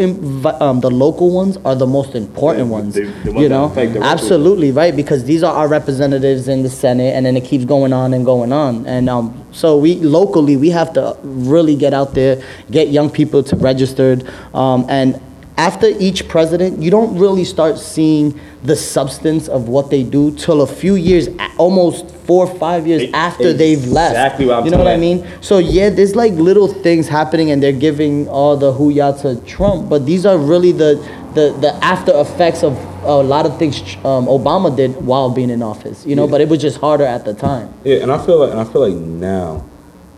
um, 0.62 0.80
the 0.80 0.90
local 0.90 1.30
ones 1.30 1.56
are 1.64 1.74
the 1.74 1.86
most 1.86 2.14
important 2.14 2.68
ones. 2.68 2.94
they- 2.94 3.04
the 3.24 3.32
ones 3.32 3.42
you 3.42 3.48
know, 3.48 3.72
absolutely 4.02 4.72
right 4.72 4.94
because 4.94 5.24
these 5.24 5.42
are 5.42 5.54
our 5.54 5.68
representatives 5.68 6.48
in 6.48 6.62
the 6.62 6.70
Senate, 6.70 7.14
and 7.14 7.24
then 7.24 7.36
it 7.36 7.44
keeps 7.44 7.64
going 7.64 7.92
on 7.92 8.12
and 8.12 8.24
going 8.26 8.52
on. 8.52 8.84
And 8.86 9.08
um, 9.08 9.44
so 9.52 9.78
we 9.78 9.94
locally 9.96 10.56
we 10.56 10.70
have 10.70 10.92
to 10.94 11.16
really 11.22 11.76
get 11.76 11.94
out 11.94 12.14
there, 12.14 12.42
get 12.70 12.88
young 12.88 13.08
people 13.08 13.42
to 13.44 13.56
registered, 13.56 14.28
um, 14.54 14.86
and 14.88 15.20
after 15.56 15.86
each 16.00 16.26
president, 16.28 16.82
you 16.82 16.90
don't 16.90 17.16
really 17.16 17.44
start 17.44 17.78
seeing 17.78 18.38
the 18.64 18.74
substance 18.74 19.46
of 19.46 19.68
what 19.68 19.88
they 19.88 20.02
do 20.02 20.34
till 20.36 20.62
a 20.62 20.66
few 20.66 20.96
years, 20.96 21.28
almost 21.58 22.10
four 22.26 22.46
or 22.48 22.58
five 22.58 22.88
years 22.88 23.02
E- 23.02 23.12
after 23.12 23.52
they've 23.52 23.84
left. 23.86 24.12
exactly 24.14 24.46
what 24.46 24.58
I'm 24.58 24.64
You 24.64 24.72
know 24.72 24.78
what 24.78 24.88
I 24.88 24.96
mean? 24.96 25.24
So 25.42 25.58
yeah, 25.58 25.90
there's 25.90 26.16
like 26.16 26.32
little 26.32 26.66
things 26.66 27.06
happening, 27.06 27.52
and 27.52 27.62
they're 27.62 27.70
giving 27.72 28.28
all 28.28 28.56
the 28.56 28.72
hooyah 28.72 29.20
to 29.22 29.36
Trump, 29.46 29.88
but 29.88 30.06
these 30.06 30.26
are 30.26 30.36
really 30.38 30.72
the 30.72 30.96
the, 31.34 31.50
the 31.60 31.74
after 31.84 32.12
effects 32.16 32.62
of 32.62 32.76
a 33.04 33.14
lot 33.22 33.44
of 33.44 33.58
things 33.58 33.80
um, 34.04 34.26
Obama 34.26 34.74
did 34.74 34.92
while 35.04 35.30
being 35.30 35.50
in 35.50 35.62
office. 35.62 36.04
You 36.06 36.16
know, 36.16 36.26
but 36.26 36.40
it 36.40 36.48
was 36.48 36.60
just 36.60 36.78
harder 36.78 37.04
at 37.04 37.24
the 37.24 37.34
time. 37.34 37.72
Yeah, 37.84 37.96
and 37.96 38.10
I 38.10 38.18
feel 38.24 38.38
like 38.40 38.50
and 38.50 38.58
I 38.60 38.64
feel 38.64 38.88
like 38.88 38.98
now, 38.98 39.64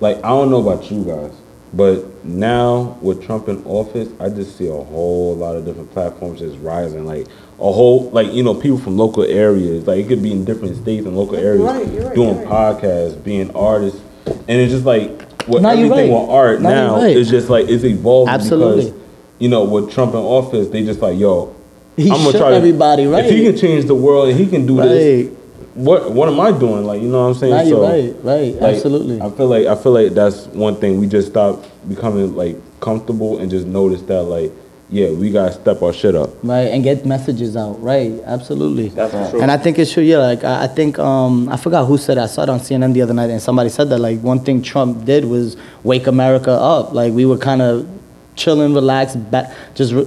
like 0.01 0.17
I 0.19 0.29
don't 0.29 0.51
know 0.51 0.61
about 0.67 0.91
you 0.91 1.05
guys, 1.05 1.33
but 1.75 2.05
now 2.29 2.99
with 3.01 3.25
Trump 3.25 3.49
in 3.49 3.63
office, 3.65 4.09
I 4.21 4.29
just 4.29 4.57
see 4.57 4.67
a 4.69 4.73
whole 4.73 5.35
lot 5.37 5.57
of 5.57 5.65
different 5.65 5.91
platforms 5.93 6.41
just 6.41 6.59
rising. 6.59 7.07
Like 7.07 7.27
a 7.59 7.73
whole, 7.73 8.11
like 8.11 8.33
you 8.33 8.43
know, 8.43 8.55
people 8.55 8.79
from 8.79 8.97
local 8.97 9.25
areas. 9.25 9.87
Like 9.87 10.05
it 10.05 10.09
could 10.09 10.23
be 10.23 10.33
in 10.33 10.45
different 10.45 10.77
states 10.77 11.07
and 11.07 11.17
local 11.17 11.37
areas 11.37 11.63
right, 11.63 11.87
right, 11.87 12.15
doing 12.15 12.37
you're 12.41 12.47
right. 12.47 12.77
podcasts, 12.77 13.23
being 13.23 13.55
artists, 13.55 14.01
and 14.27 14.49
it's 14.61 14.73
just 14.73 14.85
like 14.85 15.09
with 15.49 15.63
No, 15.63 15.71
everything 15.71 15.91
right. 16.13 16.21
with 16.21 16.31
art 16.31 16.61
No, 16.61 16.69
now, 16.71 16.97
right. 16.97 17.17
it's 17.17 17.31
just 17.31 17.49
like 17.49 17.69
it's 17.69 17.85
evolving 17.85 18.35
Absolutely. 18.35 18.85
because 18.87 19.01
you 19.39 19.49
know 19.49 19.65
with 19.65 19.93
Trump 19.93 20.13
in 20.13 20.21
office, 20.21 20.69
they 20.69 20.85
just 20.85 21.01
like 21.01 21.19
yo. 21.19 21.55
He 21.97 22.11
I'm 22.11 22.19
gonna 22.19 22.33
shook 22.33 22.41
try 22.43 22.51
to, 22.51 22.57
everybody, 22.57 23.07
right? 23.07 23.25
If 23.25 23.31
he 23.31 23.43
can 23.43 23.57
change 23.57 23.87
the 23.87 23.95
world 23.95 24.29
and 24.29 24.39
he 24.39 24.47
can 24.47 24.67
do 24.67 24.77
this, 24.77 25.29
Right. 25.29 25.36
What 25.77 26.13
what 26.13 26.29
am 26.29 26.41
I 26.41 26.51
doing? 26.53 26.85
Like 26.85 27.03
you 27.03 27.09
know 27.09 27.21
what 27.23 27.29
I'm 27.29 27.35
saying? 27.35 27.53
Nah, 27.55 27.61
you're 27.63 27.77
So, 27.77 27.83
right, 27.83 28.15
right, 28.25 28.55
like, 28.61 28.75
absolutely. 28.77 29.21
I 29.21 29.31
feel 29.31 29.47
like 29.49 29.67
I 29.67 29.75
feel 29.77 29.93
like 29.93 30.13
that's 30.13 30.47
one 30.49 30.77
thing 30.77 30.99
we 30.99 31.07
just 31.07 31.29
stop 31.29 31.63
becoming 31.89 32.35
like 32.35 32.57
comfortable 32.81 33.39
and 33.39 33.51
just 33.51 33.67
notice 33.67 34.03
that 34.03 34.23
like 34.25 34.53
yeah 34.89 35.11
we 35.11 35.31
gotta 35.31 35.53
step 35.53 35.83
our 35.83 35.93
shit 35.93 36.15
up. 36.15 36.31
right 36.45 36.69
and 36.73 36.85
get 36.85 37.05
messages 37.05 37.57
out 37.57 37.75
right 37.83 38.13
absolutely 38.25 38.89
That's 38.91 39.13
for 39.13 39.31
sure. 39.33 39.43
and 39.43 39.51
i 39.51 39.57
think 39.57 39.81
it's 39.81 39.93
true 39.93 40.05
yeah 40.05 40.19
like 40.19 40.45
i, 40.45 40.63
I 40.65 40.67
think 40.69 40.97
um, 41.01 41.49
i 41.49 41.57
forgot 41.57 41.87
who 41.87 41.99
said 41.99 42.19
it. 42.19 42.21
i 42.21 42.27
saw 42.27 42.45
it 42.45 42.49
on 42.49 42.61
cnn 42.61 42.93
the 42.93 43.03
other 43.03 43.13
night 43.15 43.31
and 43.31 43.43
somebody 43.43 43.69
said 43.69 43.89
that 43.89 43.99
like 43.99 44.21
one 44.21 44.39
thing 44.45 44.63
trump 44.63 45.05
did 45.05 45.25
was 45.25 45.57
wake 45.83 46.07
america 46.07 46.53
up 46.53 46.93
like 46.93 47.13
we 47.13 47.25
were 47.27 47.37
kind 47.39 47.63
of 47.63 47.89
chilling 48.37 48.75
relaxed 48.75 49.19
back 49.29 49.53
just 49.75 49.93
r- 49.93 50.05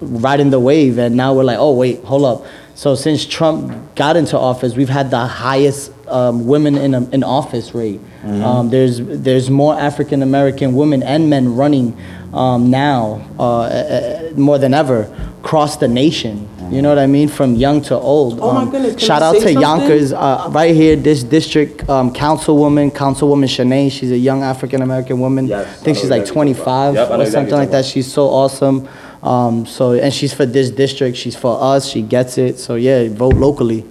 riding 0.00 0.50
the 0.50 0.60
wave 0.60 0.96
and 0.98 1.16
now 1.16 1.34
we're 1.34 1.42
like 1.42 1.58
oh 1.58 1.72
wait 1.74 1.98
hold 2.04 2.24
up 2.24 2.46
so 2.80 2.94
since 2.94 3.26
trump 3.36 3.60
got 3.94 4.14
into 4.16 4.36
office 4.38 4.70
we've 4.80 4.94
had 5.00 5.10
the 5.10 5.24
highest 5.46 5.92
um, 6.18 6.46
women 6.46 6.76
in, 6.76 6.92
in 7.14 7.22
office 7.22 7.74
rate. 7.74 8.00
Um, 8.24 8.68
there's 8.70 8.98
there's 9.26 9.48
more 9.48 9.74
african 9.78 10.22
american 10.22 10.74
women 10.74 11.02
and 11.02 11.30
men 11.30 11.44
running 11.56 11.88
um, 12.32 12.70
now 12.70 13.00
uh, 13.38 13.44
uh, 13.44 14.30
more 14.36 14.58
than 14.58 14.72
ever 14.74 15.00
across 15.40 15.76
the 15.78 15.88
nation. 15.88 16.48
You 16.70 16.80
know 16.82 16.88
what 16.90 16.98
i 16.98 17.06
mean? 17.06 17.28
From 17.28 17.50
young 17.56 17.78
to 17.88 17.94
old. 17.96 18.38
Oh 18.40 18.52
my 18.52 18.62
Um, 18.62 18.70
goodness, 18.70 18.92
can 18.92 19.06
shout 19.08 19.22
I 19.22 19.26
out 19.26 19.32
to 19.32 19.40
something? 19.40 19.60
yonkers 19.60 20.12
uh, 20.12 20.48
right 20.58 20.74
here 20.82 20.94
this 20.96 21.22
district 21.24 21.88
um, 21.88 22.12
councilwoman 22.12 22.88
councilwoman 23.02 23.48
Shanae. 23.56 23.90
she's 23.90 24.12
a 24.12 24.22
young 24.28 24.42
african 24.52 24.80
american 24.82 25.18
woman. 25.24 25.46
Yes, 25.46 25.66
i 25.66 25.70
I 25.70 25.74
think 25.84 25.96
know 25.96 26.00
she's 26.00 26.10
like 26.16 26.20
exactly 26.22 26.52
what 26.52 26.56
you're 26.56 26.64
talking 26.64 26.94
25. 26.94 26.94
Yep, 26.94 27.10
or 27.20 27.26
something 27.36 27.58
like 27.62 27.70
that. 27.76 27.84
she's 27.84 28.10
so 28.18 28.24
awesome 28.40 28.78
um, 29.22 29.66
so 29.66 29.92
and 29.92 30.12
she's 30.14 30.32
for 30.32 30.46
this 30.46 30.70
district 30.70 31.16
she's 31.16 31.36
for 31.36 31.60
us 31.62 31.86
she 31.86 32.00
gets 32.02 32.38
it 32.38 32.58
so 32.58 32.74
yeah 32.76 33.08
vote 33.08 33.34
locally 33.34 33.84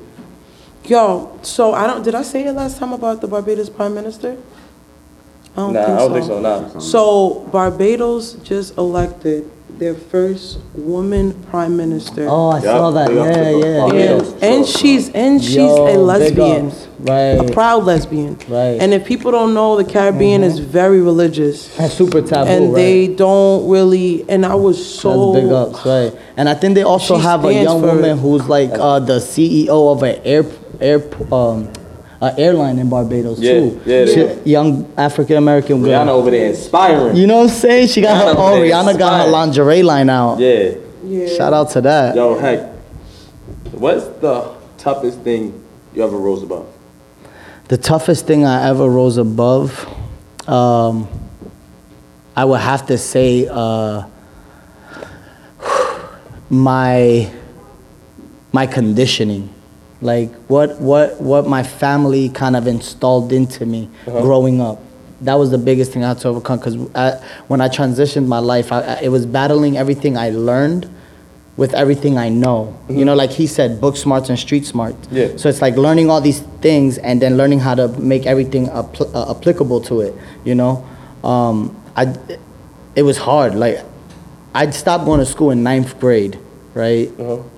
Yo, 0.86 1.38
so 1.44 1.74
I 1.74 1.86
don't, 1.86 2.02
did 2.04 2.16
I 2.16 2.24
say 2.24 2.48
it 2.48 2.54
last 2.54 2.80
time 2.80 2.94
about 2.94 3.22
the 3.22 3.28
Barbados 3.28 3.70
Prime 3.70 3.94
Minister? 3.94 4.36
I 5.54 5.56
don't 5.56 5.74
Nah, 5.74 5.86
think 5.86 5.94
I 5.94 5.98
don't 6.00 6.14
think 6.14 6.26
so, 6.26 6.40
nah. 6.42 6.80
So 6.80 7.48
Barbados 7.52 8.34
just 8.42 8.76
elected 8.76 9.52
their 9.80 9.96
first 9.96 10.60
woman 10.76 11.34
prime 11.46 11.76
minister. 11.78 12.28
oh 12.30 12.50
i 12.50 12.56
Yup, 12.58 12.64
saw 12.64 12.92
that 12.92 13.08
big 13.08 13.18
up 13.18 13.34
to 13.34 13.40
yeah 13.40 13.88
the 13.88 13.96
yeah, 13.98 14.18
and, 14.18 14.44
and 14.44 14.66
she's 14.68 15.10
and 15.10 15.42
she's 15.42 15.56
Yo, 15.56 15.86
a 15.86 15.92
big 15.92 15.98
lesbian, 16.00 16.68
ups. 16.68 16.88
a 17.08 17.38
right 17.38 17.54
proud 17.54 17.86
lesbian. 17.86 18.38
Right. 18.50 18.78
And 18.82 18.94
if 18.94 19.06
people 19.06 19.32
don't 19.32 19.54
know, 19.54 19.78
the 19.78 19.86
Caribbean 19.86 20.44
is 20.44 20.60
very 20.60 21.00
religious, 21.02 21.76
that's 21.78 21.94
super 21.94 22.22
taboo 22.22 22.50
and 22.50 22.66
right? 22.74 22.76
they 22.76 23.08
don't 23.08 23.70
really. 23.70 24.30
And 24.30 24.46
I 24.46 24.56
was 24.56 24.78
so 25.00 25.32
That's 25.34 25.44
big 25.46 25.52
ups, 25.54 25.86
right? 25.86 26.14
And 26.36 26.50
I 26.50 26.56
think 26.56 26.76
they 26.76 26.84
also 26.84 27.18
She 27.18 27.24
have 27.24 27.46
a 27.46 27.50
stands 27.50 27.64
young 27.72 27.82
for 27.82 27.88
woman 27.96 28.18
who's 28.18 28.48
like 28.50 28.72
uh, 28.74 29.00
the 29.00 29.20
CEO 29.20 29.94
of 29.94 30.04
an 30.04 30.20
air 30.26 30.44
air 30.82 31.02
um, 31.34 31.72
uh, 32.22 32.32
airline 32.38 32.80
in 32.80 32.90
Barbados 32.90 33.40
Yeah, 33.40 33.54
too. 33.54 33.82
yeah, 33.86 34.06
they 34.06 34.14
She- 34.14 34.22
are. 34.24 34.36
young 34.44 34.92
African 34.98 35.38
American 35.38 35.82
girl. 35.82 35.92
Rihanna 36.06 36.10
over 36.10 36.32
there 36.32 36.48
inspiring. 36.50 37.16
You 37.16 37.28
know 37.28 37.38
what 37.38 37.44
I'm 37.44 37.50
saying? 37.50 37.88
She 37.88 38.02
got 38.02 38.18
her 38.18 38.34
Rihanna 38.34 38.36
own. 38.36 38.54
over 38.58 38.66
there 38.68 38.76
Rihanna 38.76 38.98
got 39.00 39.26
her 39.26 39.32
lingerie 39.32 39.84
line 39.84 40.10
out. 40.10 40.40
Yeah. 40.40 40.72
Yeah. 41.06 41.28
Shout 41.28 41.54
out 41.54 41.70
to 41.72 41.82
that. 41.82 42.16
Yo, 42.16 42.38
heck, 42.38 42.72
what's 43.72 44.06
the 44.20 44.52
toughest 44.78 45.20
thing 45.22 45.54
you 45.96 46.04
ever 46.04 46.18
rose 46.18 46.44
above? 46.44 46.66
The 47.70 47.78
toughest 47.78 48.26
thing 48.28 48.46
I 48.46 48.68
ever 48.70 48.90
rose 48.90 49.18
above, 49.18 49.88
um, 50.48 51.08
I 52.36 52.44
would 52.46 52.60
have 52.60 52.86
to 52.88 52.98
say 52.98 53.48
uh, 53.50 54.04
my 56.50 57.32
my 58.52 58.66
conditioning, 58.66 59.54
like 60.02 60.34
what 60.48 60.80
what 60.80 61.20
what 61.20 61.48
my 61.48 61.64
family 61.64 62.30
kind 62.30 62.56
of 62.56 62.68
installed 62.68 63.32
into 63.32 63.66
me 63.66 63.90
growing 64.06 64.62
up. 64.62 64.80
That 65.22 65.34
was 65.34 65.52
the 65.52 65.58
biggest 65.58 65.92
thing 65.92 66.04
I 66.06 66.10
had 66.10 66.20
to 66.20 66.30
overcome 66.30 66.60
because 66.60 66.76
when 67.48 67.60
I 67.60 67.68
transitioned 67.68 68.28
my 68.28 68.40
life, 68.40 68.72
I, 68.72 68.82
I, 68.82 69.00
it 69.02 69.10
was 69.10 69.26
battling 69.26 69.76
everything 69.78 70.18
I 70.18 70.30
learned 70.30 70.90
with 71.58 71.74
everything 71.74 72.18
I 72.18 72.30
know. 72.30 72.80
You 72.88 73.04
know, 73.04 73.16
like 73.16 73.32
he 73.32 73.46
said, 73.46 73.82
book 73.82 73.98
smarts 73.98 74.30
and 74.30 74.40
street 74.40 74.66
smart. 74.66 74.96
Yeah. 75.12 75.36
So 75.36 75.50
it's 75.50 75.62
like 75.62 75.76
learning 75.76 76.10
all 76.10 76.22
these 76.22 76.40
things 76.62 76.98
and 77.00 77.22
then 77.22 77.36
learning 77.36 77.60
how 77.60 77.76
to 77.76 77.90
make 78.00 78.26
everything 78.26 78.68
appl- 78.68 79.14
uh, 79.14 79.32
applicable 79.32 79.82
to 79.82 80.00
it. 80.00 80.16
You 80.46 80.56
know, 80.56 80.88
um, 81.22 81.76
I 81.98 82.16
it 82.96 83.04
was 83.04 83.18
hard. 83.18 83.56
Like 83.56 83.84
I'd 84.56 84.74
stopped 84.74 85.04
going 85.04 85.20
to 85.20 85.26
school 85.26 85.52
in 85.52 85.62
ninth 85.62 86.00
grade, 86.00 86.40
right? 86.74 87.12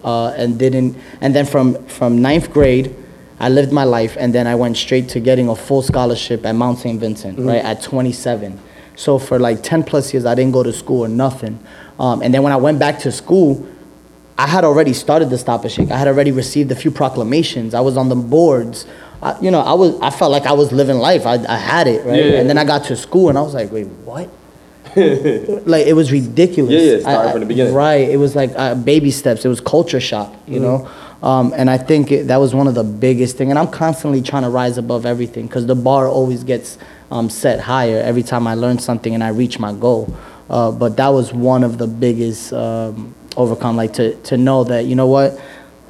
uh 0.04 0.28
and 0.38 0.58
didn't. 0.58 0.98
And 1.22 1.36
then 1.36 1.46
from 1.46 1.84
from 1.86 2.22
ninth 2.22 2.52
grade, 2.52 2.96
I 3.40 3.50
lived 3.50 3.72
my 3.72 3.84
life, 3.84 4.16
and 4.20 4.34
then 4.36 4.46
I 4.48 4.56
went 4.56 4.78
straight 4.78 5.10
to 5.10 5.20
getting 5.20 5.50
a 5.50 5.56
full 5.56 5.82
scholarship 5.82 6.46
at 6.46 6.54
Mount 6.54 6.80
St. 6.80 7.00
Vincent, 7.00 7.40
right 7.40 7.64
at 7.64 7.82
27. 7.82 8.60
So 8.96 9.18
for 9.18 9.40
like 9.40 9.64
10 9.64 9.84
plus 9.84 10.14
years, 10.14 10.26
I 10.26 10.36
didn't 10.36 10.52
go 10.52 10.62
to 10.62 10.72
school 10.72 11.06
or 11.06 11.08
nothing. 11.08 11.58
Um, 12.00 12.22
and 12.22 12.34
then 12.34 12.44
when 12.44 12.54
I 12.54 12.58
went 12.58 12.78
back 12.78 13.00
to 13.00 13.12
school, 13.12 13.66
I 14.38 14.48
had 14.48 14.64
already 14.64 14.94
started 14.94 15.30
the 15.30 15.38
Stop 15.38 15.64
and 15.64 15.72
Shake. 15.72 15.92
I 15.92 15.98
had 15.98 16.08
already 16.08 16.32
received 16.32 16.72
a 16.72 16.76
few 16.76 16.92
proclamations. 16.92 17.74
I 17.74 17.82
was 17.82 17.98
on 17.98 18.10
the 18.10 18.16
boards. 18.16 18.86
I, 19.22 19.40
you 19.40 19.52
know, 19.52 19.60
I 19.60 19.74
was. 19.74 20.00
I 20.02 20.10
felt 20.10 20.32
like 20.32 20.46
I 20.46 20.54
was 20.54 20.72
living 20.72 20.98
life. 20.98 21.26
I, 21.26 21.36
I 21.48 21.58
had 21.58 21.88
it, 21.88 22.06
right? 22.06 22.24
Yeah. 22.24 22.40
And 22.40 22.50
then 22.50 22.58
I 22.58 22.64
got 22.66 22.86
to 22.86 22.96
school, 22.96 23.30
and 23.30 23.38
I 23.38 23.42
was 23.42 23.54
like, 23.54 23.72
wait, 23.72 23.88
what? 23.88 24.30
like 25.66 25.88
it 25.88 25.94
was 25.96 26.12
ridiculous. 26.12 26.72
Yeah, 26.74 26.94
yeah, 26.94 27.00
starting 27.02 27.30
I- 27.30 27.32
from 27.32 27.40
the 27.42 27.46
beginning. 27.48 27.74
Right. 27.74 28.10
It 28.10 28.18
was 28.18 28.36
like 28.36 28.52
uh, 28.56 28.76
baby 28.76 29.12
steps. 29.12 29.46
It 29.46 29.50
was 29.50 29.62
culture 29.62 30.00
shock, 30.00 30.34
you 30.48 30.60
Mm-hmm. 30.60 30.64
know. 30.64 30.90
Um, 31.28 31.54
and 31.56 31.70
I 31.70 31.78
think 31.78 32.12
it, 32.12 32.28
that 32.30 32.38
was 32.38 32.56
one 32.56 32.68
of 32.68 32.74
the 32.74 32.84
biggest 32.84 33.38
thing. 33.38 33.52
And 33.52 33.60
I'm 33.60 33.68
constantly 33.68 34.24
trying 34.24 34.42
to 34.42 34.50
rise 34.50 34.80
above 34.80 35.06
everything 35.06 35.46
because 35.46 35.68
the 35.68 35.76
bar 35.76 36.08
always 36.08 36.44
gets 36.44 36.80
um, 37.12 37.30
set 37.30 37.60
higher 37.60 38.00
every 38.02 38.24
time 38.24 38.48
I 38.48 38.56
learn 38.56 38.80
something 38.80 39.14
and 39.14 39.24
I 39.24 39.30
reach 39.30 39.60
my 39.60 39.72
goal. 39.72 40.12
Uh, 40.50 40.72
but 40.72 40.98
that 40.98 41.10
was 41.10 41.32
one 41.32 41.64
of 41.64 41.78
the 41.78 41.86
biggest 41.88 42.52
um, 42.54 43.14
overcome. 43.38 43.76
Like 43.78 43.94
to 43.94 44.16
to 44.24 44.38
know 44.38 44.64
that 44.66 44.86
you 44.86 44.96
know 44.96 45.08
what. 45.08 45.40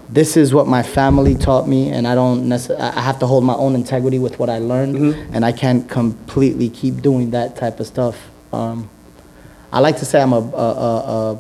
This 0.09 0.35
is 0.35 0.53
what 0.53 0.67
my 0.67 0.83
family 0.83 1.35
taught 1.35 1.69
me, 1.69 1.87
and 1.89 2.05
I 2.05 2.15
don't 2.15 2.49
necessarily. 2.49 2.83
I 2.83 2.99
have 2.99 3.17
to 3.19 3.25
hold 3.27 3.45
my 3.45 3.53
own 3.55 3.75
integrity 3.75 4.19
with 4.19 4.37
what 4.39 4.49
I 4.49 4.57
learned, 4.59 4.95
Mm-hmm. 4.97 5.33
and 5.33 5.45
I 5.45 5.53
can't 5.53 5.87
completely 5.89 6.67
keep 6.69 7.01
doing 7.01 7.31
that 7.31 7.55
type 7.55 7.79
of 7.79 7.87
stuff. 7.87 8.17
Um, 8.53 8.89
I 9.71 9.79
like 9.79 9.97
to 9.99 10.05
say 10.05 10.21
I'm 10.21 10.33
a, 10.33 10.39
a, 10.39 10.41
a, 10.41 11.33
a 11.33 11.37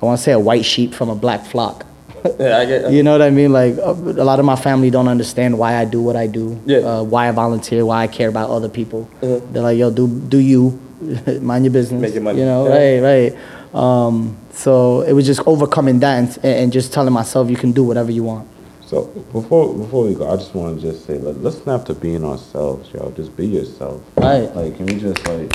I 0.00 0.04
want 0.04 0.18
to 0.18 0.22
say 0.22 0.32
a 0.32 0.38
white 0.38 0.64
sheep 0.64 0.94
from 0.94 1.08
a 1.08 1.14
black 1.14 1.44
flock. 1.46 1.84
Yeah, 2.40 2.58
I 2.58 2.64
get. 2.66 2.90
You 2.90 3.02
know 3.04 3.12
what 3.12 3.22
I 3.22 3.30
mean? 3.30 3.52
Like 3.52 3.76
a, 3.76 3.90
a 3.92 4.24
lot 4.26 4.40
of 4.40 4.44
my 4.44 4.56
family 4.56 4.90
don't 4.90 5.06
understand 5.06 5.56
why 5.56 5.76
I 5.76 5.84
do 5.84 6.02
what 6.02 6.16
I 6.16 6.26
do. 6.26 6.60
Yeah. 6.66 6.78
Uh, 6.78 7.02
why 7.04 7.28
I 7.28 7.30
volunteer. 7.30 7.86
Why 7.86 8.02
I 8.02 8.06
care 8.08 8.28
about 8.28 8.50
other 8.50 8.68
people. 8.68 9.08
Mhm. 9.22 9.52
They're 9.52 9.62
like, 9.62 9.78
yo, 9.78 9.90
do 9.92 10.08
do 10.08 10.38
you, 10.38 10.80
mind 11.40 11.64
your 11.66 11.72
business. 11.72 12.00
Make 12.00 12.14
your 12.14 12.22
money. 12.24 12.40
You 12.40 12.46
know, 12.46 12.66
Yeah. 12.68 13.00
right, 13.00 13.32
right. 13.32 13.74
Um, 13.74 14.36
so 14.50 15.02
it 15.02 15.12
was 15.12 15.24
just 15.26 15.40
overcoming 15.46 16.00
that 16.00 16.18
and, 16.18 16.44
and 16.44 16.72
just 16.72 16.92
telling 16.92 17.12
myself 17.12 17.48
you 17.48 17.56
can 17.56 17.70
do 17.72 17.84
whatever 17.84 18.10
you 18.10 18.24
want. 18.24 18.48
So 18.84 19.04
before 19.32 19.72
before 19.74 20.04
we 20.04 20.14
go, 20.14 20.28
I 20.28 20.36
just 20.36 20.52
want 20.54 20.80
to 20.80 20.90
just 20.92 21.06
say 21.06 21.18
let, 21.18 21.40
let's 21.42 21.58
snap 21.62 21.84
to 21.86 21.94
being 21.94 22.24
ourselves, 22.24 22.90
yo. 22.92 23.12
Just 23.12 23.36
be 23.36 23.46
yourself. 23.46 24.02
Right. 24.16 24.52
Like, 24.56 24.76
can 24.76 24.86
we 24.86 24.94
just 24.98 25.24
like 25.28 25.52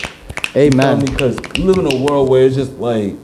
Amen. 0.55 0.99
Because 0.99 1.37
you 1.57 1.63
live 1.63 1.77
in 1.77 1.85
a 1.91 2.03
world 2.03 2.29
where 2.29 2.45
it's 2.45 2.55
just 2.55 2.73
like 2.73 3.15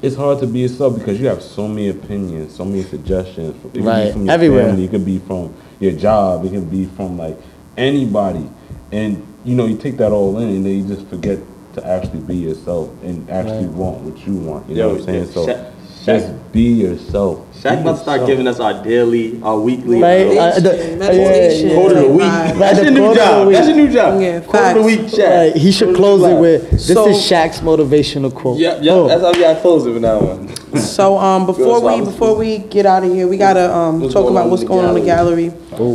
it's 0.00 0.14
hard 0.14 0.38
to 0.40 0.46
be 0.46 0.60
yourself 0.60 0.96
because 0.98 1.20
you 1.20 1.26
have 1.26 1.42
so 1.42 1.66
many 1.66 1.88
opinions, 1.88 2.54
so 2.54 2.64
many 2.64 2.82
suggestions. 2.84 3.56
It 3.64 3.72
could 3.74 3.84
Right. 3.84 4.06
be 4.06 4.12
from 4.12 4.24
your 4.26 4.34
Everywhere. 4.34 4.66
family, 4.68 4.84
it 4.84 4.90
could 4.90 5.04
be 5.04 5.18
from 5.18 5.52
your 5.80 5.92
job, 5.92 6.44
it 6.44 6.50
could 6.50 6.70
be 6.70 6.84
from 6.84 7.18
like 7.18 7.36
anybody, 7.76 8.48
and 8.92 9.20
you 9.44 9.56
know 9.56 9.66
you 9.66 9.76
take 9.76 9.96
that 9.98 10.12
all 10.12 10.38
in, 10.38 10.48
and 10.48 10.64
then 10.64 10.72
you 10.76 10.84
just 10.94 11.06
forget 11.08 11.38
to 11.74 11.84
actually 11.86 12.20
be 12.20 12.36
yourself 12.36 12.90
and 13.02 13.28
actually 13.28 13.66
Right. 13.66 13.74
want 13.76 14.00
what 14.02 14.26
you 14.26 14.34
want. 14.34 14.68
You 14.68 14.76
Yo, 14.76 14.82
know 14.82 14.88
what 14.94 14.98
I'm 15.00 15.04
saying? 15.04 15.24
yeah, 15.26 15.30
So 15.32 15.66
Shaq- 16.08 16.20
just 16.20 16.52
be 16.52 16.62
yourself. 16.62 17.40
Shaq 17.60 17.78
Be 17.78 17.84
must 17.84 18.02
start 18.02 18.20
yourself. 18.20 18.28
giving 18.28 18.46
us 18.48 18.60
our 18.60 18.82
daily, 18.84 19.40
our 19.42 19.58
weekly. 19.58 20.00
Right. 20.00 20.26
uh, 20.28 20.40
Uh, 20.40 20.60
the- 20.60 20.96
Meditation. 20.98 21.68
yeah, 21.68 21.74
Quote 21.74 21.92
of 21.92 21.98
the 21.98 22.08
week. 22.08 22.20
Right, 22.20 22.54
That's 22.58 22.78
the 22.78 22.84
your 22.84 22.92
new 22.92 23.00
quote 23.00 23.10
of 23.10 23.14
the 23.16 23.24
job. 23.24 23.46
week. 23.48 23.56
That's 23.56 23.68
your 23.68 23.76
new 23.76 23.88
job. 23.92 24.20
Yeah, 24.20 24.40
Quote 24.40 24.44
of 24.44 24.50
the 24.50 24.58
facts. 24.74 24.86
week, 24.86 25.00
Shaq. 25.24 25.36
Right, 25.38 25.56
he 25.56 25.72
should 25.72 25.94
close 25.96 26.22
it 26.22 26.34
with 26.40 26.70
this 26.70 26.86
So- 26.86 27.08
is 27.08 27.16
Shaq's 27.16 27.60
motivational 27.60 28.32
quote. 28.34 28.58
Yep, 28.58 28.78
yep. 28.82 28.94
Boom. 28.94 29.08
That's 29.08 29.22
how 29.22 29.32
we 29.32 29.40
gotta 29.40 29.60
close 29.60 29.86
it 29.86 29.92
from 29.92 30.02
now 30.02 30.18
on. 30.18 30.48
So 30.78 31.16
um, 31.18 31.46
before 31.46 31.80
we 31.80 32.00
before 32.04 32.34
we 32.36 32.58
get 32.58 32.86
out 32.86 33.02
of 33.04 33.12
here, 33.12 33.26
we 33.26 33.36
gotta 33.38 33.74
um, 33.74 34.00
What's 34.00 34.14
talk 34.14 34.24
going 34.24 34.34
about 34.34 34.44
on 34.44 34.50
what's 34.50 34.62
in 34.62 34.68
the 34.68 34.74
going 34.74 34.84
on 34.86 34.96
in 34.96 35.00
the 35.02 35.06
gallery. 35.06 35.52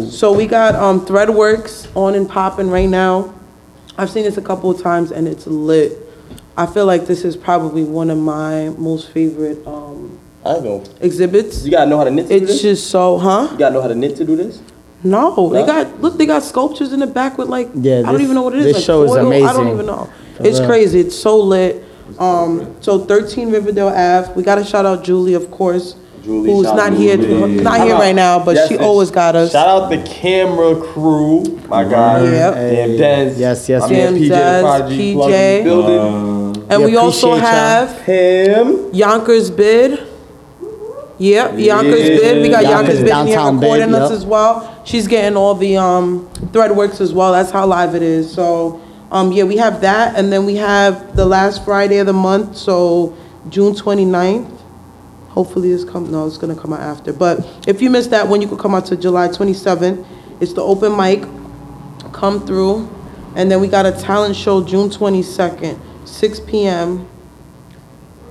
So 0.09 0.33
we 0.33 0.47
got 0.47 0.75
um, 0.75 1.05
Threadworks 1.05 1.87
on 1.95 2.15
and 2.15 2.27
popping 2.27 2.69
right 2.69 2.89
now. 2.89 3.33
I've 3.97 4.09
seen 4.09 4.23
this 4.23 4.37
a 4.37 4.41
couple 4.41 4.69
of 4.71 4.81
times 4.81 5.11
and 5.11 5.27
it's 5.27 5.45
lit. 5.45 5.99
I 6.57 6.65
feel 6.65 6.85
like 6.85 7.05
this 7.07 7.23
is 7.25 7.35
probably 7.35 7.83
one 7.83 8.09
of 8.09 8.17
my 8.17 8.69
most 8.77 9.09
favorite 9.11 9.59
um, 9.67 9.82
I 10.45 10.59
know. 10.59 10.83
exhibits. 11.01 11.63
You 11.65 11.71
gotta 11.71 11.89
know 11.89 11.97
how 11.97 12.03
to 12.03 12.11
knit 12.11 12.27
to 12.27 12.37
do 12.37 12.43
It's 12.43 12.53
this? 12.53 12.61
just 12.61 12.87
so, 12.89 13.17
huh? 13.17 13.47
You 13.51 13.57
gotta 13.57 13.73
know 13.75 13.81
how 13.81 13.87
to 13.87 13.95
knit 13.95 14.15
to 14.17 14.25
do 14.25 14.35
this? 14.35 14.59
No, 15.03 15.49
they 15.49 15.61
No? 15.61 15.65
got 15.65 16.01
look. 16.01 16.17
They 16.17 16.25
got 16.25 16.43
sculptures 16.43 16.93
in 16.93 16.99
the 17.01 17.07
back 17.07 17.37
with 17.37 17.49
like 17.49 17.69
Yeah, 17.75 17.99
I 17.99 18.01
don't 18.03 18.13
this- 18.13 18.21
even 18.23 18.35
know 18.35 18.41
what 18.43 18.53
it 18.53 18.59
is. 18.59 18.65
this 18.67 18.75
like 18.77 18.83
show 18.85 19.03
is 19.03 19.11
foil? 19.11 19.45
I 19.47 19.53
don't 19.53 19.69
even 19.69 19.85
know. 19.85 20.07
For 20.37 20.45
it's 20.47 20.59
real. 20.59 20.67
crazy. 20.69 20.99
It's 21.01 21.15
so 21.17 21.37
lit. 21.39 21.83
Um, 22.19 22.67
so 22.81 22.99
13 22.99 23.51
Riverdale 23.51 23.87
Ave. 23.89 24.31
We 24.35 24.43
got 24.43 24.55
to 24.55 24.63
shout 24.65 24.85
out 24.85 25.03
Julie, 25.03 25.33
of 25.33 25.49
course, 25.49 25.95
Julie, 26.23 26.51
who's 26.51 26.65
shout 26.67 26.75
not 26.75 26.91
out 26.91 26.97
here, 26.97 27.17
Julie. 27.17 27.55
not 27.61 27.81
here 27.81 27.95
right 27.95 28.13
now, 28.15 28.39
but 28.43 28.55
Yes, 28.55 28.67
she 28.69 28.75
and 28.75 28.83
always 28.83 29.09
got 29.09 29.35
us. 29.35 29.51
Shout 29.51 29.67
out 29.67 29.89
the 29.89 29.97
camera 30.09 30.75
crew, 30.75 31.43
my 31.69 31.83
guy. 31.85 32.23
Yep. 32.23 32.53
Damn 32.55 32.89
Dez. 32.91 33.39
Yes, 33.39 33.67
yes, 33.69 33.81
My 33.81 33.89
man 33.89 34.15
yes. 34.15 34.23
PJ 34.23 34.27
the 34.29 34.35
Dez, 34.35 34.61
Prodigy 34.61 35.13
plug 35.13 35.29
PJ. 35.31 35.57
the 35.57 35.63
building. 35.63 36.65
And 36.69 36.83
We 36.83 36.91
we 36.91 36.97
also 36.97 37.31
appreciate 37.33 37.51
y'all. 37.51 37.87
have 37.87 38.01
Him. 38.01 38.89
Yonkers 38.93 39.49
Bid. 39.49 39.99
Yep, 41.23 41.57
Yonkers 41.57 41.99
Yeah. 42.01 42.17
Bid. 42.17 42.41
We 42.41 42.49
got 42.49 42.63
Yonkers 42.63 42.99
Yonkers 42.99 42.99
Bid 42.99 42.99
in 42.99 43.27
here 43.27 43.35
Downtown 43.37 43.59
Bid, 43.59 43.63
recording 43.63 43.95
us 43.95 44.09
yep. 44.09 44.17
as 44.17 44.25
well. 44.25 44.81
She's 44.83 45.07
getting 45.07 45.37
all 45.37 45.55
the 45.55 45.77
um, 45.77 46.27
Threadworks 46.51 46.99
as 46.99 47.13
well. 47.13 47.31
That's 47.31 47.49
how 47.49 47.65
live 47.65 47.95
it 47.95 48.01
is. 48.01 48.29
So, 48.29 48.81
um, 49.09 49.31
yeah, 49.31 49.45
we 49.45 49.55
have 49.55 49.79
that. 49.81 50.17
And 50.17 50.33
then 50.33 50.45
we 50.45 50.55
have 50.55 51.15
the 51.15 51.25
last 51.25 51.63
Friday 51.63 51.99
of 51.99 52.07
the 52.07 52.13
month, 52.13 52.57
so 52.57 53.15
June 53.47 53.73
29th. 53.73 54.49
Hopefully 55.29 55.71
it's 55.71 55.85
come, 55.85 56.11
no, 56.11 56.27
it's 56.27 56.37
gonna 56.37 56.57
come 56.57 56.73
out 56.73 56.81
after. 56.81 57.13
But 57.13 57.39
if 57.67 57.81
you 57.81 57.89
missed 57.89 58.09
that 58.09 58.27
one, 58.27 58.41
you 58.41 58.47
could 58.49 58.59
come 58.59 58.75
out 58.75 58.85
to 58.87 58.97
July 58.97 59.29
27th. 59.29 60.05
It's 60.41 60.51
the 60.51 60.61
open 60.61 60.95
mic. 60.97 61.23
Come 62.11 62.45
through. 62.45 62.89
And 63.35 63.49
then 63.49 63.61
we 63.61 63.69
got 63.69 63.85
a 63.85 63.93
talent 63.93 64.35
show 64.35 64.61
June 64.61 64.89
22nd, 64.89 65.79
6 66.05 66.39
p.m 66.41 67.07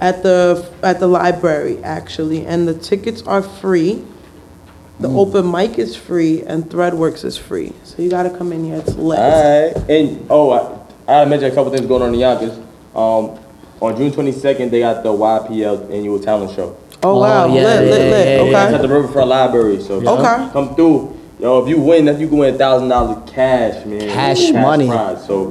at 0.02 0.22
the 0.24 0.66
at 0.82 0.98
the 0.98 1.06
library 1.06 1.78
actually, 1.84 2.44
and 2.44 2.66
the 2.66 2.74
tickets 2.74 3.22
are 3.22 3.40
free. 3.42 4.02
The 5.00 5.08
Mm. 5.08 5.16
open 5.18 5.50
mic 5.50 5.78
is 5.78 5.96
free 5.96 6.42
and 6.46 6.68
Threadworks 6.68 7.24
is 7.24 7.36
free, 7.38 7.72
so 7.84 8.02
you 8.02 8.10
gotta 8.10 8.30
come 8.30 8.52
in 8.52 8.64
here. 8.64 8.76
It's 8.84 8.94
lit. 8.96 9.18
Alright. 9.18 9.76
And 9.88 10.26
oh, 10.28 10.50
I, 11.08 11.20
I 11.22 11.24
mentioned 11.24 11.52
a 11.52 11.54
couple 11.54 11.72
things 11.72 11.86
going 11.86 12.02
on 12.02 12.12
in 12.14 12.20
Yonkers. 12.20 12.58
Um, 12.94 13.38
on 13.80 13.96
June 13.96 14.12
22nd, 14.12 14.70
they 14.70 14.80
got 14.80 15.02
the 15.02 15.12
YPL 15.12 15.90
annual 15.92 16.18
talent 16.20 16.52
show. 16.54 16.76
Oh 17.02 17.18
wow, 17.18 17.44
Oh, 17.46 17.48
lit, 17.48 17.62
yeah, 17.62 17.68
lit, 17.68 17.84
yeah, 17.84 17.90
lit. 17.90 18.00
yeah, 18.00 18.06
yeah, 18.06 18.42
It's 18.42 18.54
okay. 18.54 18.74
at 18.76 18.82
the 18.82 18.88
Riverfront 18.88 19.28
Library, 19.28 19.80
so 19.82 19.94
Okay. 19.96 20.50
come 20.52 20.74
through. 20.74 21.16
Yo, 21.40 21.62
if 21.62 21.68
you 21.68 21.80
win, 21.80 22.06
if 22.06 22.20
you 22.20 22.28
can 22.28 22.38
win 22.38 22.54
a 22.54 22.58
thousand 22.58 22.88
dollars 22.88 23.18
cash, 23.26 23.84
man. 23.86 24.08
Cash 24.08 24.52
money. 24.52 24.86
prize. 24.88 25.24
So 25.26 25.48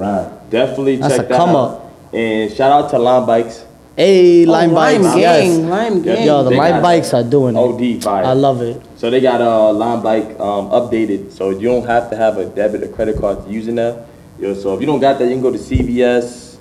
definitely 0.49 0.95
That's 0.97 1.15
check 1.17 1.25
a 1.25 1.29
that 1.29 1.37
come 1.37 1.49
out. 1.49 1.55
up. 1.55 1.91
And 2.13 2.51
shout 2.53 2.71
out 2.71 2.89
to 2.91 2.99
Lime 2.99 3.25
Bikes. 3.25 3.65
Hey, 3.95 4.45
Oh, 4.47 4.51
Lime 4.51 4.73
Bikes, 4.73 5.04
Lime 5.04 5.19
yes. 5.19 5.43
gang, 5.58 5.69
Lime 5.69 6.01
gang. 6.01 6.25
Yo, 6.25 6.43
the 6.43 6.49
They 6.51 6.58
Lime 6.58 6.71
got 6.71 6.82
Bikes 6.82 7.13
are 7.13 7.23
doing 7.23 7.56
it. 7.56 7.60
OD 7.60 8.01
fire. 8.01 8.23
I 8.25 8.34
love 8.34 8.62
it. 8.62 8.82
So 8.95 9.10
they 9.10 9.19
got 9.19 9.41
a 9.41 9.71
Lime 9.71 10.01
Bike 10.01 10.39
um, 10.39 10.69
updated, 10.71 11.32
so 11.32 11.49
you 11.49 11.67
don't 11.67 11.86
have 11.86 12.10
to 12.10 12.15
have 12.15 12.38
a 12.38 12.45
debit 12.45 12.84
or 12.84 12.88
credit 12.88 13.19
card 13.19 13.45
to 13.45 13.51
using 13.51 13.75
that. 13.75 14.06
Yo, 14.39 14.54
so 14.54 14.73
if 14.73 14.80
you 14.82 14.88
don't 14.88 15.01
got 15.01 15.19
that, 15.19 15.25
you 15.25 15.32
can 15.34 15.41
go 15.41 15.51
to 15.51 15.58
CVS, 15.58 16.58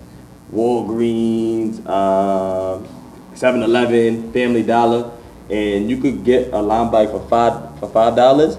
Walgreens, 0.52 1.78
um, 1.88 2.86
7-Eleven, 3.34 4.32
Family 4.32 4.62
Dollar, 4.64 5.12
and 5.48 5.88
you 5.88 5.98
could 5.98 6.24
get 6.24 6.52
a 6.52 6.60
Lime 6.60 6.90
Bike 6.90 7.10
for 7.10 7.20
five 7.28 7.78
for 7.78 7.88
five 7.88 8.16
dollars. 8.16 8.58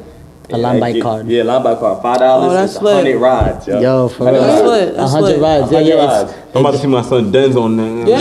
A 0.54 0.58
Lime 0.58 0.80
Bike 0.80 1.02
card. 1.02 1.28
Yeah, 1.28 1.44
Lime 1.44 1.64
Bike 1.64 1.80
card, 1.80 2.02
five 2.02 2.20
dollars. 2.20 2.50
Oh, 2.52 2.54
that's 2.54 2.74
it's 2.76 2.82
lit. 2.84 2.94
hundred 2.96 3.18
rides. 3.20 3.68
Yo, 3.68 3.80
Yo, 3.82 4.08
for 4.10 4.26
real. 4.26 4.34
That's 4.42 4.62
rides. 4.62 4.64
lit. 4.70 4.96
That's 4.96 5.14
A 5.14 5.16
hundred 5.16 5.42
rides. 5.42 5.72
Yeah, 5.72 5.80
100 5.82 5.88
yeah, 5.88 6.06
rides. 6.06 6.34
I'm 6.54 6.60
about 6.66 6.72
to 6.72 6.78
see 6.80 6.88
my 6.88 7.02
son 7.02 7.32
Denz 7.32 7.56
on 7.56 7.78
there. 7.78 8.08
Yeah. 8.10 8.18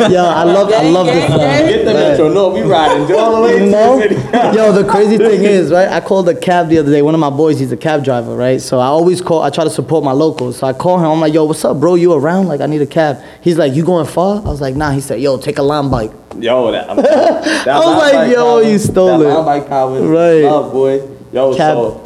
Uh, 0.00 0.08
yo, 0.10 0.22
I 0.24 0.42
love, 0.44 0.70
I 0.72 0.82
love 0.90 1.06
this. 1.06 1.28
gang, 1.28 1.38
gang. 1.38 1.66
Get 1.66 1.84
the 1.86 1.94
metro. 1.94 2.28
No, 2.28 2.48
we 2.50 2.60
riding 2.62 3.16
all 3.16 3.36
the 3.36 3.42
way 3.42 3.58
to 3.58 3.66
No. 3.70 3.96
the 3.98 4.02
city. 4.08 4.14
Yo, 4.56 4.72
the 4.72 4.84
crazy 4.88 5.16
thing 5.16 5.42
is, 5.44 5.70
right? 5.70 5.88
I 5.88 6.00
called 6.00 6.28
a 6.28 6.34
cab 6.34 6.68
the 6.68 6.78
other 6.78 6.90
day. 6.90 7.00
One 7.02 7.14
of 7.14 7.20
my 7.20 7.30
boys, 7.30 7.58
he's 7.58 7.72
a 7.72 7.76
cab 7.76 8.04
driver, 8.04 8.36
right? 8.36 8.60
So 8.60 8.78
I 8.78 8.86
always 8.86 9.22
call. 9.22 9.42
I 9.42 9.50
try 9.50 9.64
to 9.64 9.70
support 9.70 10.04
my 10.04 10.12
locals. 10.12 10.58
So 10.58 10.66
I 10.66 10.72
call 10.74 10.98
him. 10.98 11.06
I'm 11.06 11.20
like, 11.20 11.32
Yo, 11.32 11.44
what's 11.44 11.64
up, 11.64 11.80
bro? 11.80 11.94
You 11.94 12.12
around? 12.12 12.48
Like, 12.48 12.60
I 12.60 12.66
need 12.66 12.82
a 12.82 12.86
cab. 12.86 13.18
He's 13.40 13.56
like, 13.56 13.72
You 13.74 13.84
going 13.84 14.06
far? 14.06 14.36
I 14.36 14.40
was 14.50 14.60
like, 14.60 14.74
Nah. 14.74 14.90
He 14.90 15.00
said, 15.00 15.20
Yo, 15.20 15.38
take 15.38 15.56
a 15.58 15.62
Lime 15.62 15.90
Bike. 15.90 16.12
Yo, 16.42 16.70
that, 16.72 16.90
I'm, 16.90 16.96
that 17.02 17.68
I 17.68 17.78
was 17.78 18.12
like, 18.12 18.32
yo, 18.32 18.44
power- 18.44 18.62
you 18.62 18.78
stole 18.78 19.18
that 19.18 19.40
it. 19.40 19.44
Bike 19.44 19.68
power, 19.68 20.00
Right. 20.02 20.42
Love, 20.42 20.72
boy. 20.72 21.06
Yo, 21.32 21.56
Cab- 21.56 21.76
so 21.76 22.02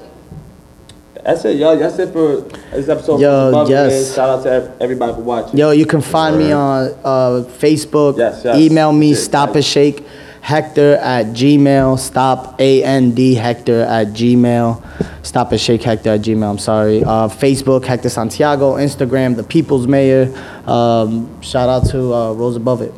that's 1.22 1.44
it, 1.44 1.56
yo. 1.58 1.76
That's 1.76 1.98
it 1.98 2.12
for 2.12 2.40
this 2.74 2.88
episode. 2.88 3.20
Yo, 3.20 3.66
yes. 3.68 4.14
Shout 4.14 4.28
out 4.30 4.42
to 4.44 4.74
everybody 4.80 5.12
for 5.12 5.20
watching. 5.20 5.58
Yo, 5.58 5.70
you 5.70 5.84
can 5.84 6.00
find 6.00 6.38
me 6.38 6.50
on 6.52 6.88
uh, 7.04 7.44
Facebook. 7.58 8.16
Yes, 8.16 8.42
yes. 8.44 8.56
Email 8.58 8.92
me, 8.92 9.10
Yes, 9.10 9.22
stop 9.24 9.48
yes. 9.50 9.56
and 9.56 9.64
shake 9.64 10.06
Hector 10.40 10.94
at 10.94 11.26
Gmail. 11.26 11.98
Stop 11.98 12.58
A 12.58 12.82
N 12.82 13.12
D 13.14 13.34
Hector 13.34 13.82
at 13.82 14.08
Gmail. 14.08 14.82
Stop 15.22 15.52
and 15.52 15.60
shake 15.60 15.82
Hector 15.82 16.08
at 16.10 16.20
Gmail. 16.22 16.50
I'm 16.50 16.58
sorry. 16.58 17.04
Uh, 17.04 17.28
Facebook 17.28 17.84
Hector 17.84 18.08
Santiago. 18.08 18.76
Instagram 18.76 19.36
The 19.36 19.42
People's 19.44 19.86
Mayor. 19.86 20.32
Um, 20.66 21.42
shout 21.42 21.68
out 21.68 21.90
to 21.90 22.14
uh, 22.14 22.32
Rose 22.32 22.56
Above 22.56 22.80
It. 22.80 22.94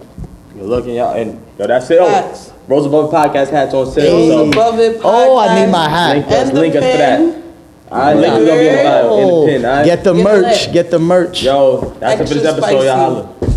Good 0.62 0.70
looking, 0.70 0.94
y'all. 0.94 1.14
And 1.16 1.44
yo, 1.59 1.66
that's 1.66 1.90
it. 1.90 1.98
Oh, 2.01 2.07
Facts. 2.07 2.53
Rose 2.68 2.87
Above 2.87 3.11
Podcast 3.11 3.51
hats 3.51 3.75
on 3.75 3.90
sale. 3.90 4.14
Rose 4.16 4.29
So 4.29 4.48
above 4.48 4.79
it. 4.79 5.01
Oh, 5.03 5.37
I 5.37 5.64
need 5.64 5.72
my 5.72 5.88
hat. 5.88 6.14
link 6.14 6.27
us, 6.29 6.33
And 6.48 6.57
the 6.57 6.61
link 6.61 6.75
us 6.77 6.85
for 6.85 6.98
that. 6.98 7.42
All 7.90 7.98
right, 7.98 8.14
link 8.16 8.35
is 8.35 8.48
gonna 8.48 8.61
be 8.61 8.68
in 8.68 8.77
the 8.77 8.83
bio, 8.85 9.18
in 9.18 9.27
the 9.27 9.46
pin. 9.46 9.64
All 9.64 9.77
right. 9.77 9.85
Get 9.85 10.05
the 10.05 10.12
Get 10.14 10.25
merch. 10.25 10.66
lit. 10.66 10.72
Get 10.72 10.90
the 10.92 10.98
merch. 11.01 11.42
Yo, 11.42 11.81
that's 11.98 12.20
it 12.20 12.29
for 12.29 12.35
this 12.35 12.44
Extra 12.44 12.64
episode, 12.64 12.85
y'all. 12.85 12.96
Holla. 13.40 13.52